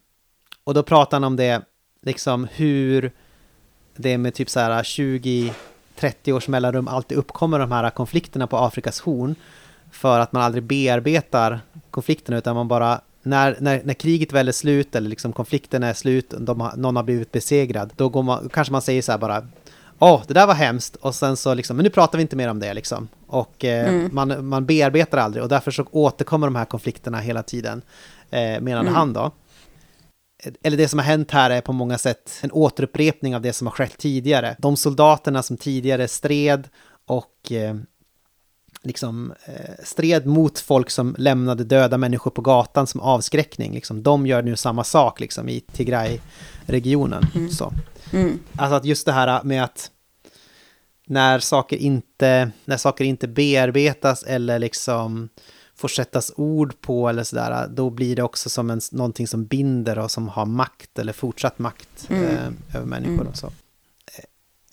[0.65, 1.63] och då pratar han om det,
[2.03, 3.13] liksom hur
[3.97, 4.83] det med typ så här
[6.01, 9.35] 20-30 års mellanrum alltid uppkommer de här konflikterna på Afrikas horn.
[9.91, 11.61] För att man aldrig bearbetar
[11.91, 15.93] konflikterna utan man bara när, när, när kriget väl är slut eller liksom konflikten är
[15.93, 19.47] slut, har, någon har blivit besegrad, då går man, kanske man säger så här bara
[20.01, 22.37] Åh, oh, det där var hemskt och sen så liksom, men nu pratar vi inte
[22.37, 23.09] mer om det liksom.
[23.27, 24.11] Och eh, mm.
[24.13, 27.83] man, man bearbetar aldrig och därför så återkommer de här konflikterna hela tiden,
[28.31, 28.95] eh, menade mm.
[28.95, 29.31] han då.
[30.63, 33.67] Eller det som har hänt här är på många sätt en återupprepning av det som
[33.67, 34.57] har skett tidigare.
[34.59, 36.69] De soldaterna som tidigare stred
[37.07, 37.77] och eh,
[38.83, 43.73] liksom eh, stred mot folk som lämnade döda människor på gatan som avskräckning.
[43.75, 44.03] Liksom.
[44.03, 47.27] De gör nu samma sak liksom, i Tigray-regionen.
[47.35, 47.51] Mm.
[47.51, 47.73] Så.
[48.13, 48.39] Mm.
[48.57, 49.91] Alltså att just det här med att
[51.07, 55.29] när saker inte, när saker inte bearbetas eller liksom
[55.79, 59.99] får sättas ord på eller sådär, då blir det också som en, någonting som binder
[59.99, 62.25] och som har makt eller fortsatt makt mm.
[62.25, 63.35] eh, över människor mm.
[63.35, 63.53] så.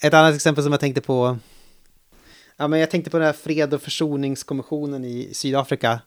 [0.01, 1.37] Ett annat exempel som jag tänkte på,
[2.57, 5.99] ja men jag tänkte på den här fred och försoningskommissionen i Sydafrika,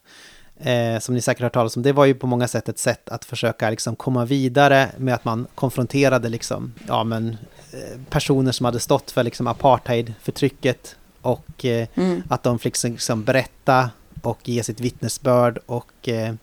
[0.56, 2.78] eh, som ni säkert har hört talas om, det var ju på många sätt ett
[2.78, 7.36] sätt att försöka liksom komma vidare med att man konfronterade liksom, ja men
[7.72, 12.22] eh, personer som hade stått för liksom apartheidförtrycket och eh, mm.
[12.28, 13.90] att de fick liksom berätta
[14.22, 16.34] och ge sitt vittnesbörd och eh,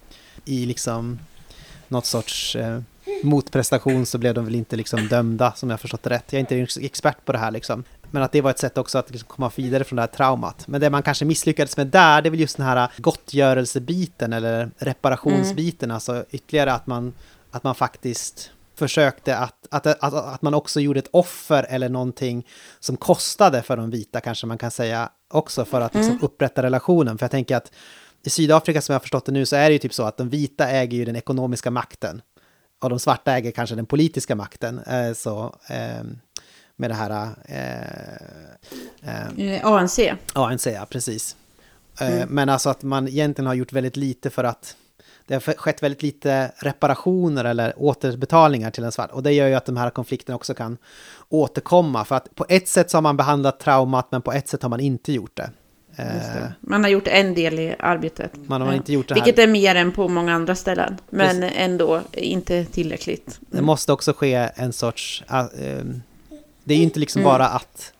[0.45, 1.19] i liksom
[1.87, 2.79] något sorts eh,
[3.23, 6.33] motprestation så blev de väl inte liksom dömda som jag förstått det rätt.
[6.33, 7.83] Jag är inte expert på det här liksom.
[8.11, 10.67] Men att det var ett sätt också att liksom komma vidare från det här traumat.
[10.67, 14.71] Men det man kanske misslyckades med där, det är väl just den här gottgörelsebiten eller
[14.77, 15.95] reparationsbiten, mm.
[15.95, 17.13] alltså ytterligare att man,
[17.51, 22.47] att man faktiskt försökte att, att, att, att man också gjorde ett offer eller någonting
[22.79, 26.23] som kostade för de vita, kanske man kan säga också, för att liksom mm.
[26.23, 27.17] upprätta relationen.
[27.17, 27.71] För jag tänker att
[28.23, 30.17] i Sydafrika, som jag har förstått det nu, så är det ju typ så att
[30.17, 32.21] de vita äger ju den ekonomiska makten.
[32.81, 34.79] Och de svarta äger kanske den politiska makten.
[34.79, 36.03] Eh, så, eh,
[36.75, 37.29] med det här...
[37.45, 37.79] Eh,
[39.41, 39.99] eh ANC.
[40.33, 41.35] ANC, ja, precis.
[41.99, 42.29] Eh, mm.
[42.29, 44.75] Men alltså att man egentligen har gjort väldigt lite för att
[45.27, 49.11] det har skett väldigt lite reparationer eller återbetalningar till en svart.
[49.11, 50.77] Och det gör ju att de här konflikterna också kan
[51.29, 52.05] återkomma.
[52.05, 54.69] För att på ett sätt så har man behandlat traumat, men på ett sätt har
[54.69, 55.49] man inte gjort det.
[55.95, 56.53] det.
[56.59, 58.31] Man har gjort en del i arbetet.
[58.47, 59.21] Man har inte gjort det här.
[59.21, 60.97] Vilket är mer än på många andra ställen.
[61.09, 61.57] Men Precis.
[61.57, 63.39] ändå inte tillräckligt.
[63.39, 65.23] Det måste också ske en sorts...
[65.31, 65.45] Uh,
[66.63, 67.31] det är ju inte liksom mm.
[67.31, 67.93] bara att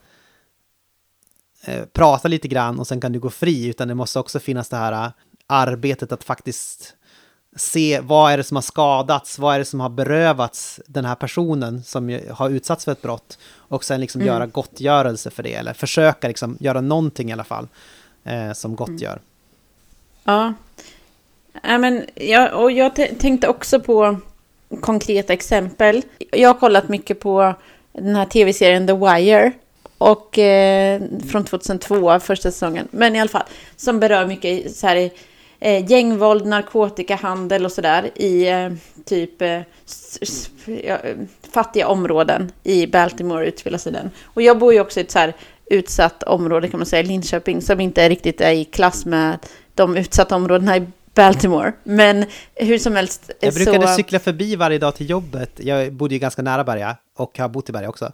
[1.68, 4.70] uh, prata lite grann och sen kan du gå fri, utan det måste också finnas
[4.70, 5.12] det här
[5.48, 6.96] arbetet att faktiskt
[7.56, 11.16] se vad är det som har skadats, vad är det som har berövats den här
[11.16, 14.34] personen som har utsatts för ett brott och sen liksom mm.
[14.34, 17.68] göra gottgörelse för det eller försöka liksom göra någonting i alla fall
[18.24, 19.12] eh, som gottgör.
[19.12, 19.24] Mm.
[20.24, 20.54] Ja,
[21.64, 24.18] ja men, ja, och jag tänkte också på
[24.82, 26.02] konkreta exempel.
[26.32, 27.54] Jag har kollat mycket på
[27.94, 29.52] den här tv-serien The Wire
[29.98, 31.02] och eh,
[31.32, 33.44] från 2002, första säsongen, men i alla fall
[33.76, 35.12] som berör mycket så här
[35.60, 38.72] eh, gängvåld, narkotikahandel och sådär i eh,
[39.06, 39.62] typ eh,
[40.84, 40.98] ja,
[41.52, 44.12] fattiga områden i Baltimore utspelar sig den.
[44.24, 45.34] Och jag bor ju också i ett så här
[45.66, 49.38] utsatt område kan man säga, Linköping, som inte riktigt är i klass med
[49.74, 51.74] de utsatta områdena i Baltimore.
[51.84, 52.26] Men
[52.56, 53.32] hur som helst.
[53.40, 53.94] Jag brukade så...
[53.94, 55.52] cykla förbi varje dag till jobbet.
[55.58, 58.12] Jag bodde ju ganska nära Berga och har bott i Berga också.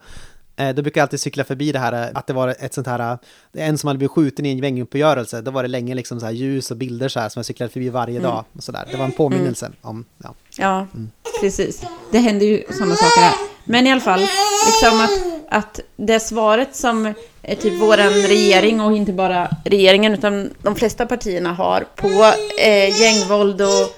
[0.56, 2.88] Eh, då brukar jag alltid cykla förbi det här, eh, att det var ett sånt
[2.88, 3.18] här,
[3.54, 6.26] eh, en som hade blivit skjuten i en gänguppgörelse, då var det länge liksom så
[6.26, 8.32] här ljus och bilder så här som jag cyklade förbi varje mm.
[8.32, 8.46] dag.
[8.58, 8.88] Och så där.
[8.92, 9.78] Det var en påminnelse mm.
[9.82, 10.34] om, ja.
[10.58, 11.12] Ja, mm.
[11.42, 11.84] precis.
[12.12, 13.34] Det händer ju sådana saker här.
[13.66, 14.20] Men i alla fall,
[14.66, 15.10] liksom att,
[15.50, 21.06] att det svaret som är typ våran regering och inte bara regeringen utan de flesta
[21.06, 23.96] partierna har på eh, gängvåld och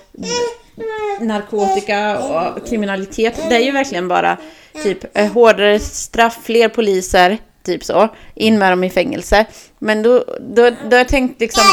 [1.20, 4.38] narkotika och kriminalitet, det är ju verkligen bara
[4.84, 9.46] typ eh, hårdare straff, fler poliser, typ så, in med dem i fängelse.
[9.80, 11.64] Men då, då, då har jag tänkt liksom,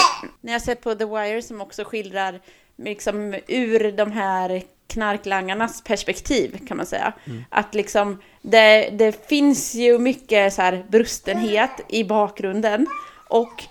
[0.41, 2.41] när jag sett på The Wire som också skildrar
[2.77, 7.13] liksom ur de här knarklangarnas perspektiv kan man säga.
[7.25, 7.45] Mm.
[7.49, 12.87] Att liksom det, det finns ju mycket så här brustenhet i bakgrunden
[13.29, 13.65] och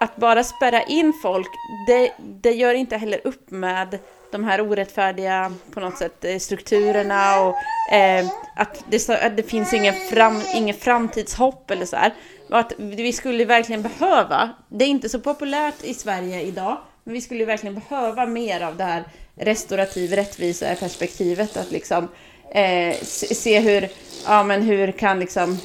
[0.00, 1.48] att bara spärra in folk,
[1.86, 3.98] det, det gör inte heller upp med
[4.32, 7.54] de här orättfärdiga på något sätt eh, strukturerna och
[7.94, 8.26] eh,
[8.56, 12.14] att, det, att det finns ingen, fram, ingen framtidshopp eller så här.
[12.50, 17.14] Och att vi skulle verkligen behöva, det är inte så populärt i Sverige idag, men
[17.14, 19.04] vi skulle verkligen behöva mer av det här
[19.34, 22.08] restaurativ rättvisa perspektivet att liksom
[22.54, 23.88] eh, se hur,
[24.26, 25.58] ja men hur kan liksom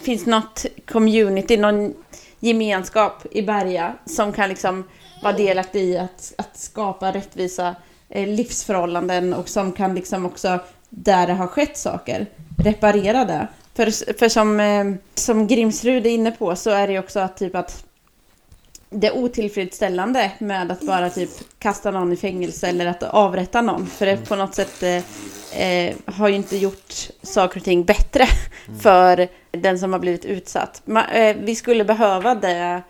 [0.00, 1.94] finns något community, någon
[2.40, 4.84] gemenskap i Berga som kan liksom
[5.26, 7.76] vara delaktig i att, att skapa rättvisa
[8.08, 10.58] eh, livsförhållanden och som kan liksom också,
[10.88, 12.26] där det har skett saker,
[12.58, 13.48] reparera det.
[13.74, 14.84] För, för som, eh,
[15.14, 17.84] som Grimsrud är inne på så är det också att typ att
[18.90, 23.86] det är otillfredsställande med att bara typ kasta någon i fängelse eller att avrätta någon.
[23.86, 24.96] För det på något sätt eh,
[25.62, 28.26] eh har ju inte gjort saker och ting bättre
[28.68, 28.80] mm.
[28.80, 30.82] för den som har blivit utsatt.
[30.84, 32.82] Ma, eh, vi skulle behöva det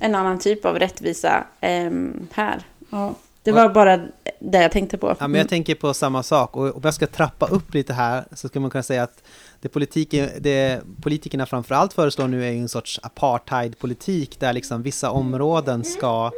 [0.00, 1.90] en annan typ av rättvisa eh,
[2.32, 2.62] här.
[2.90, 3.96] Ja, det var bara
[4.38, 5.06] det jag tänkte på.
[5.06, 5.48] Ja, men jag mm.
[5.48, 6.56] tänker på samma sak.
[6.56, 9.22] Och om jag ska trappa upp lite här så ska man kunna säga att
[9.60, 15.84] det, politiken, det politikerna framförallt föreslår nu är en sorts apartheidpolitik där liksom vissa områden
[15.84, 16.30] ska,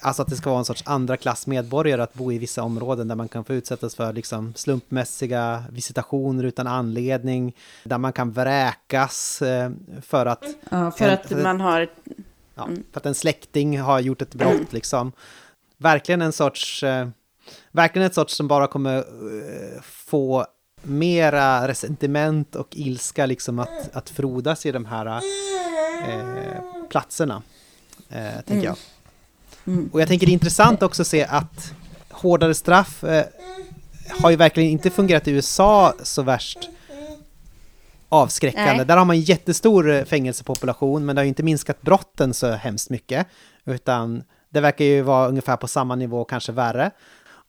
[0.00, 3.08] alltså att det ska vara en sorts andra klass medborgare att bo i vissa områden
[3.08, 9.42] där man kan få utsättas för liksom slumpmässiga visitationer utan anledning, där man kan vräkas
[9.42, 9.70] eh,
[10.02, 10.44] för att...
[10.70, 11.88] Ja, för att man har
[12.56, 12.84] ja, mm.
[12.92, 14.66] för att en släkting har gjort ett brott mm.
[14.70, 15.12] liksom.
[15.78, 17.08] Verkligen en sorts, eh,
[17.72, 20.46] verkligen ett sorts som bara kommer eh, få
[20.82, 25.06] mera resentiment och ilska liksom att, att frodas i de här
[26.06, 27.42] eh, platserna,
[28.08, 28.64] eh, tänker mm.
[28.64, 28.76] jag.
[29.66, 29.90] Mm.
[29.92, 31.72] Och jag tänker det är intressant också att se att
[32.10, 33.26] hårdare straff eh,
[34.10, 36.58] har ju verkligen inte fungerat i USA så värst
[38.08, 38.76] avskräckande.
[38.76, 38.86] Nej.
[38.86, 42.50] Där har man en jättestor eh, fängelsepopulation, men det har ju inte minskat brotten så
[42.50, 43.26] hemskt mycket,
[43.64, 46.90] utan det verkar ju vara ungefär på samma nivå, kanske värre.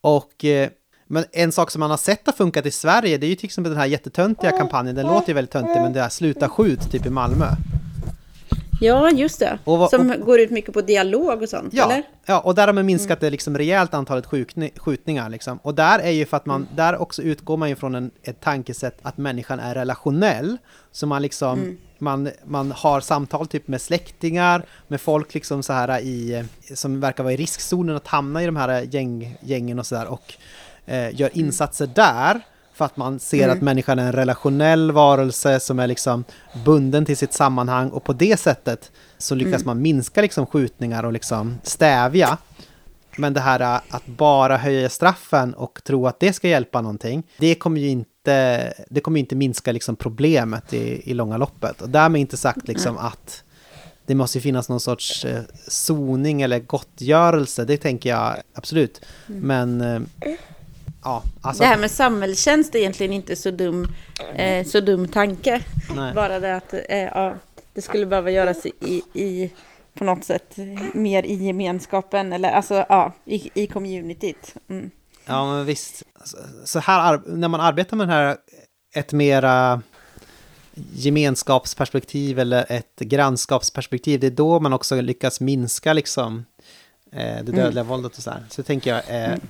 [0.02, 0.70] Och eh,
[1.10, 3.46] men en sak som man har sett har funkat i Sverige, det är ju till
[3.46, 6.92] exempel den här jättetöntiga kampanjen, den låter ju väldigt töntig, men det är Sluta skjut,
[6.92, 7.48] typ i Malmö.
[8.80, 9.60] Ja, just det.
[9.64, 12.04] Och, som och, går ut mycket på dialog och sånt, ja, eller?
[12.26, 13.20] Ja, och där har man minskat mm.
[13.20, 14.26] det liksom rejält antalet
[14.78, 15.30] skjutningar.
[15.30, 15.60] Liksom.
[15.64, 16.76] Och där är ju för att man, mm.
[16.76, 20.58] där också utgår man ju från en, ett tankesätt att människan är relationell.
[20.92, 21.78] Så man liksom, mm.
[21.98, 26.46] man, man har samtal typ med släktingar, med folk liksom så här i,
[26.76, 30.08] som verkar vara i riskzonen att hamna i de här gäng, gängen och sådär.
[30.08, 30.34] Och
[30.86, 31.46] eh, gör mm.
[31.46, 32.42] insatser där.
[32.78, 33.58] För att man ser mm.
[33.58, 36.24] att människan är en relationell varelse som är liksom
[36.66, 39.66] bunden till sitt sammanhang och på det sättet så lyckas mm.
[39.66, 42.38] man minska liksom skjutningar och liksom stävja.
[43.18, 47.24] Men det här äh, att bara höja straffen och tro att det ska hjälpa någonting,
[47.38, 51.82] det kommer ju inte, det kommer inte minska liksom problemet i, i långa loppet.
[51.82, 53.44] Och därmed inte sagt liksom att
[54.06, 59.02] det måste finnas någon sorts eh, soning eller gottgörelse, det tänker jag absolut.
[59.30, 59.42] Mm.
[59.42, 60.32] Men eh,
[61.08, 61.64] ja, alltså...
[61.64, 63.88] Det här med samhällstjänst är egentligen inte så dum,
[64.36, 65.62] eh, så dum tanke.
[65.96, 66.14] Nej.
[66.14, 67.36] Bara det att eh, ja,
[67.74, 69.52] det skulle behöva göras i, i,
[69.94, 70.56] på något sätt
[70.94, 74.56] mer i gemenskapen eller alltså ja, i, i communityt.
[74.70, 74.92] Mm.
[75.26, 76.04] Ja, men visst.
[76.66, 78.38] Så här, när man arbetar med det här,
[78.96, 79.82] ett mera
[80.94, 86.46] gemenskapsperspektiv eller ett grannskapsperspektiv, det är då man också lyckas minska liksom
[87.24, 87.56] det mm.
[87.56, 87.88] dödliga mm.
[87.88, 88.44] våldet och så här.
[88.50, 89.42] Så det tänker jag är mm.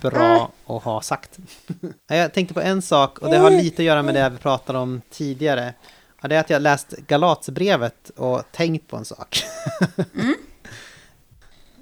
[0.00, 1.38] bra att ha sagt.
[2.08, 4.78] jag tänkte på en sak och det har lite att göra med det vi pratade
[4.78, 5.74] om tidigare.
[6.22, 9.42] Och det är att jag läst Galatsbrevet och tänkt på en sak.
[10.14, 10.34] mm.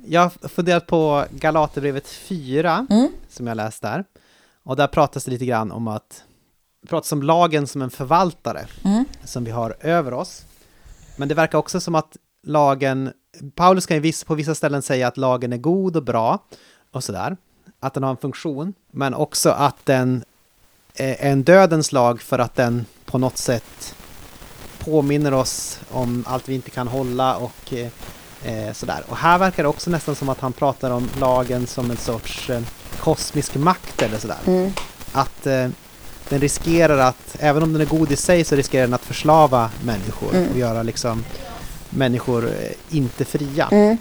[0.05, 3.09] Jag har funderat på Galaterbrevet 4, mm.
[3.29, 4.05] som jag läst där.
[4.63, 6.25] Och där pratas det lite grann om att
[6.83, 9.05] det pratas om lagen som en förvaltare mm.
[9.25, 10.45] som vi har över oss.
[11.17, 13.13] Men det verkar också som att lagen
[13.55, 16.39] Paulus kan ju på vissa ställen säga att lagen är god och bra
[16.91, 17.37] och sådär.
[17.81, 20.25] Att den har en funktion, men också att den
[20.95, 23.95] är en dödens lag för att den på något sätt
[24.79, 27.75] påminner oss om allt vi inte kan hålla och
[28.43, 29.05] eh, sådär.
[29.09, 32.51] Och här verkar det också nästan som att han pratar om lagen som en sorts
[32.51, 32.63] eh,
[32.99, 34.39] kosmisk makt eller sådär.
[34.47, 34.73] Mm.
[35.13, 35.69] Att eh,
[36.29, 39.71] den riskerar att, även om den är god i sig, så riskerar den att förslava
[39.85, 40.51] människor mm.
[40.51, 41.25] och göra liksom
[41.91, 43.69] människor eh, inte fria.
[43.73, 43.99] Mm.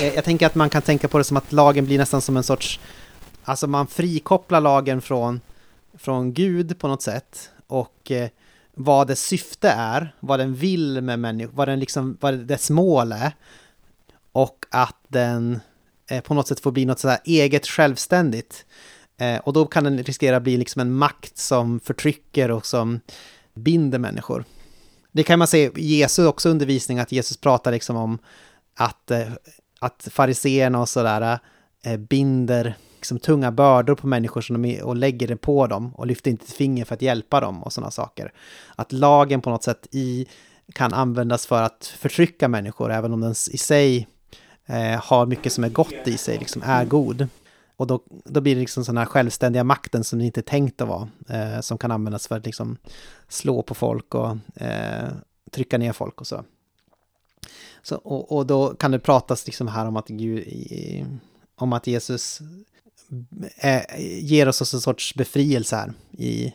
[0.00, 2.36] Eh, jag tänker att man kan tänka på det som att lagen blir nästan som
[2.36, 2.80] en sorts...
[3.44, 5.40] Alltså man frikopplar lagen från,
[5.94, 8.28] från Gud på något sätt och eh,
[8.74, 13.12] vad dess syfte är, vad den vill med människor, vad, den liksom, vad dess mål
[13.12, 13.32] är.
[14.32, 15.60] Och att den
[16.24, 18.64] på något sätt får bli något sådär eget självständigt.
[19.42, 23.00] Och då kan den riskera att bli liksom en makt som förtrycker och som
[23.54, 24.44] binder människor.
[25.16, 28.18] Det kan man se i Jesu också undervisning, att Jesus pratar liksom om
[28.74, 29.28] att, eh,
[29.80, 31.38] att fariseerna och sådär
[31.84, 36.06] eh, binder liksom tunga bördor på människor som de, och lägger det på dem och
[36.06, 38.32] lyfter inte ett finger för att hjälpa dem och sådana saker.
[38.76, 40.26] Att lagen på något sätt i,
[40.72, 44.08] kan användas för att förtrycka människor, även om den i sig
[44.66, 47.28] eh, har mycket som är gott i sig, liksom är god.
[47.76, 50.80] Och då, då blir det liksom sådana här självständiga makten som det inte är tänkt
[50.80, 52.76] att vara, eh, som kan användas för att liksom
[53.28, 55.08] slå på folk och eh,
[55.50, 56.44] trycka ner folk och så.
[57.82, 60.44] så och, och, då kan det pratas liksom här om att, Gud,
[61.56, 62.40] om att Jesus
[63.56, 63.82] eh,
[64.18, 66.46] ger oss en sorts befrielse här i,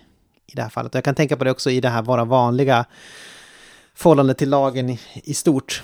[0.45, 0.95] i det här fallet.
[0.95, 2.85] Och jag kan tänka på det också i det här våra vanliga
[3.93, 5.84] förhållande till lagen i, i stort.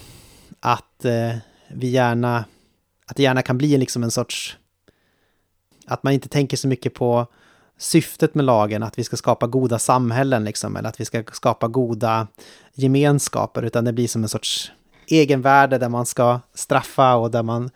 [0.60, 1.36] Att eh,
[1.68, 2.46] vi gärna,
[3.06, 4.58] att det gärna kan bli liksom en sorts
[5.88, 7.28] att man inte tänker så mycket på
[7.78, 11.68] syftet med lagen, att vi ska skapa goda samhällen liksom, eller att vi ska skapa
[11.68, 12.28] goda
[12.74, 14.72] gemenskaper, utan det blir som en sorts
[15.08, 17.70] egenvärde där man ska straffa och där man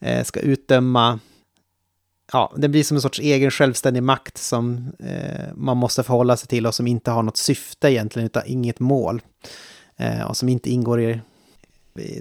[0.00, 1.18] eh, ska utdöma.
[2.32, 6.48] Ja, det blir som en sorts egen självständig makt som eh, man måste förhålla sig
[6.48, 9.22] till och som inte har något syfte egentligen, utan inget mål.
[9.96, 11.20] Eh, och som inte ingår i,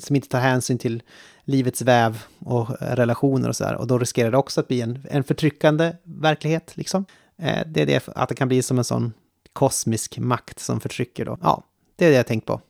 [0.02, 1.04] som inte tar hänsyn till
[1.52, 3.76] livets väv och relationer och sådär.
[3.76, 7.06] Och då riskerar det också att bli en, en förtryckande verklighet, liksom.
[7.42, 9.14] Eh, det är det, att det kan bli som en sån
[9.54, 11.38] kosmisk makt som förtrycker då.
[11.42, 11.64] Ja,
[11.96, 12.62] det är det jag tänkt på.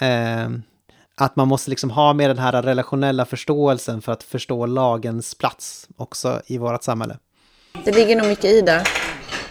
[0.00, 0.48] Eh,
[1.16, 5.88] att man måste liksom ha med den här relationella förståelsen för att förstå lagens plats
[5.96, 7.18] också i vårt samhälle.
[7.84, 8.84] Det ligger nog mycket i det.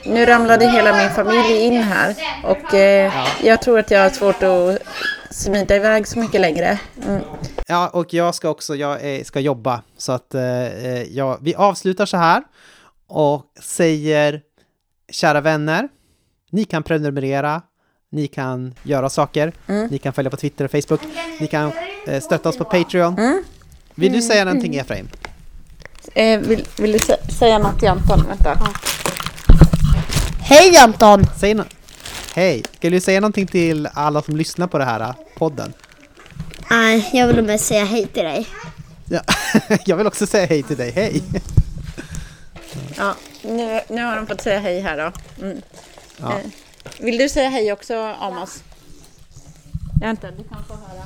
[0.06, 3.28] Nu ramlade hela min familj in här och eh, ja.
[3.44, 4.80] jag tror att jag har svårt att
[5.34, 6.80] smita iväg så mycket längre.
[7.06, 7.22] Mm.
[7.68, 12.06] Ja, och jag ska också, jag ska jobba så att eh, eh, ja, vi avslutar
[12.06, 12.44] så här
[13.08, 14.42] och säger
[15.12, 15.90] kära vänner,
[16.52, 17.62] ni kan prenumerera,
[18.12, 19.88] ni kan göra saker, mm.
[19.88, 21.02] ni kan följa på Twitter och Facebook,
[21.40, 21.72] ni kan
[22.08, 23.18] eh, stötta oss på Patreon.
[23.18, 23.44] Mm.
[23.96, 25.08] Vill du säga någonting Efraim?
[26.16, 28.26] Eh, vill, vill, du sä säga något till Anton?
[28.28, 28.58] Vänta.
[28.60, 28.68] Ja.
[30.40, 31.26] Hej Anton!
[31.40, 31.64] Säg no
[32.36, 32.64] Hej!
[32.78, 35.74] Ska du säga någonting till alla som lyssnar på den här eh, podden?
[36.70, 38.48] Nej, jag vill mest säga hej till dig.
[39.10, 39.22] Ja,
[39.86, 40.92] jag vill också säga hej till dig.
[40.92, 41.24] Hej!
[42.98, 45.12] Ja, nu, nu har de fått säga hej här då.
[45.46, 45.62] Mm.
[46.18, 46.32] Ja.
[46.32, 46.46] Eh,
[47.00, 48.64] vill du säga hej också, Amos?
[50.02, 51.04] Vänta, du kan få höra.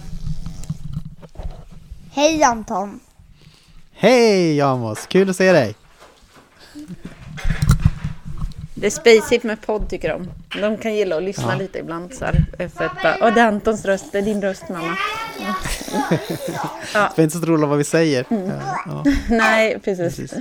[2.11, 2.99] Hej Anton!
[3.91, 5.07] Hej Amos!
[5.07, 5.75] Kul att se dig!
[8.79, 10.31] Det är spacigt med podd tycker de.
[10.61, 11.59] De kan gilla att lyssna ja.
[11.59, 14.41] lite ibland så här, för att bara, Åh, det är Antons röst, det är din
[14.41, 14.97] röst mamma.
[15.39, 15.55] Ja.
[16.93, 17.13] ja.
[17.15, 18.25] Det är inte så roligt vad vi säger.
[18.29, 18.51] Mm.
[18.85, 19.03] Ja.
[19.29, 20.17] Nej, precis.
[20.17, 20.33] precis.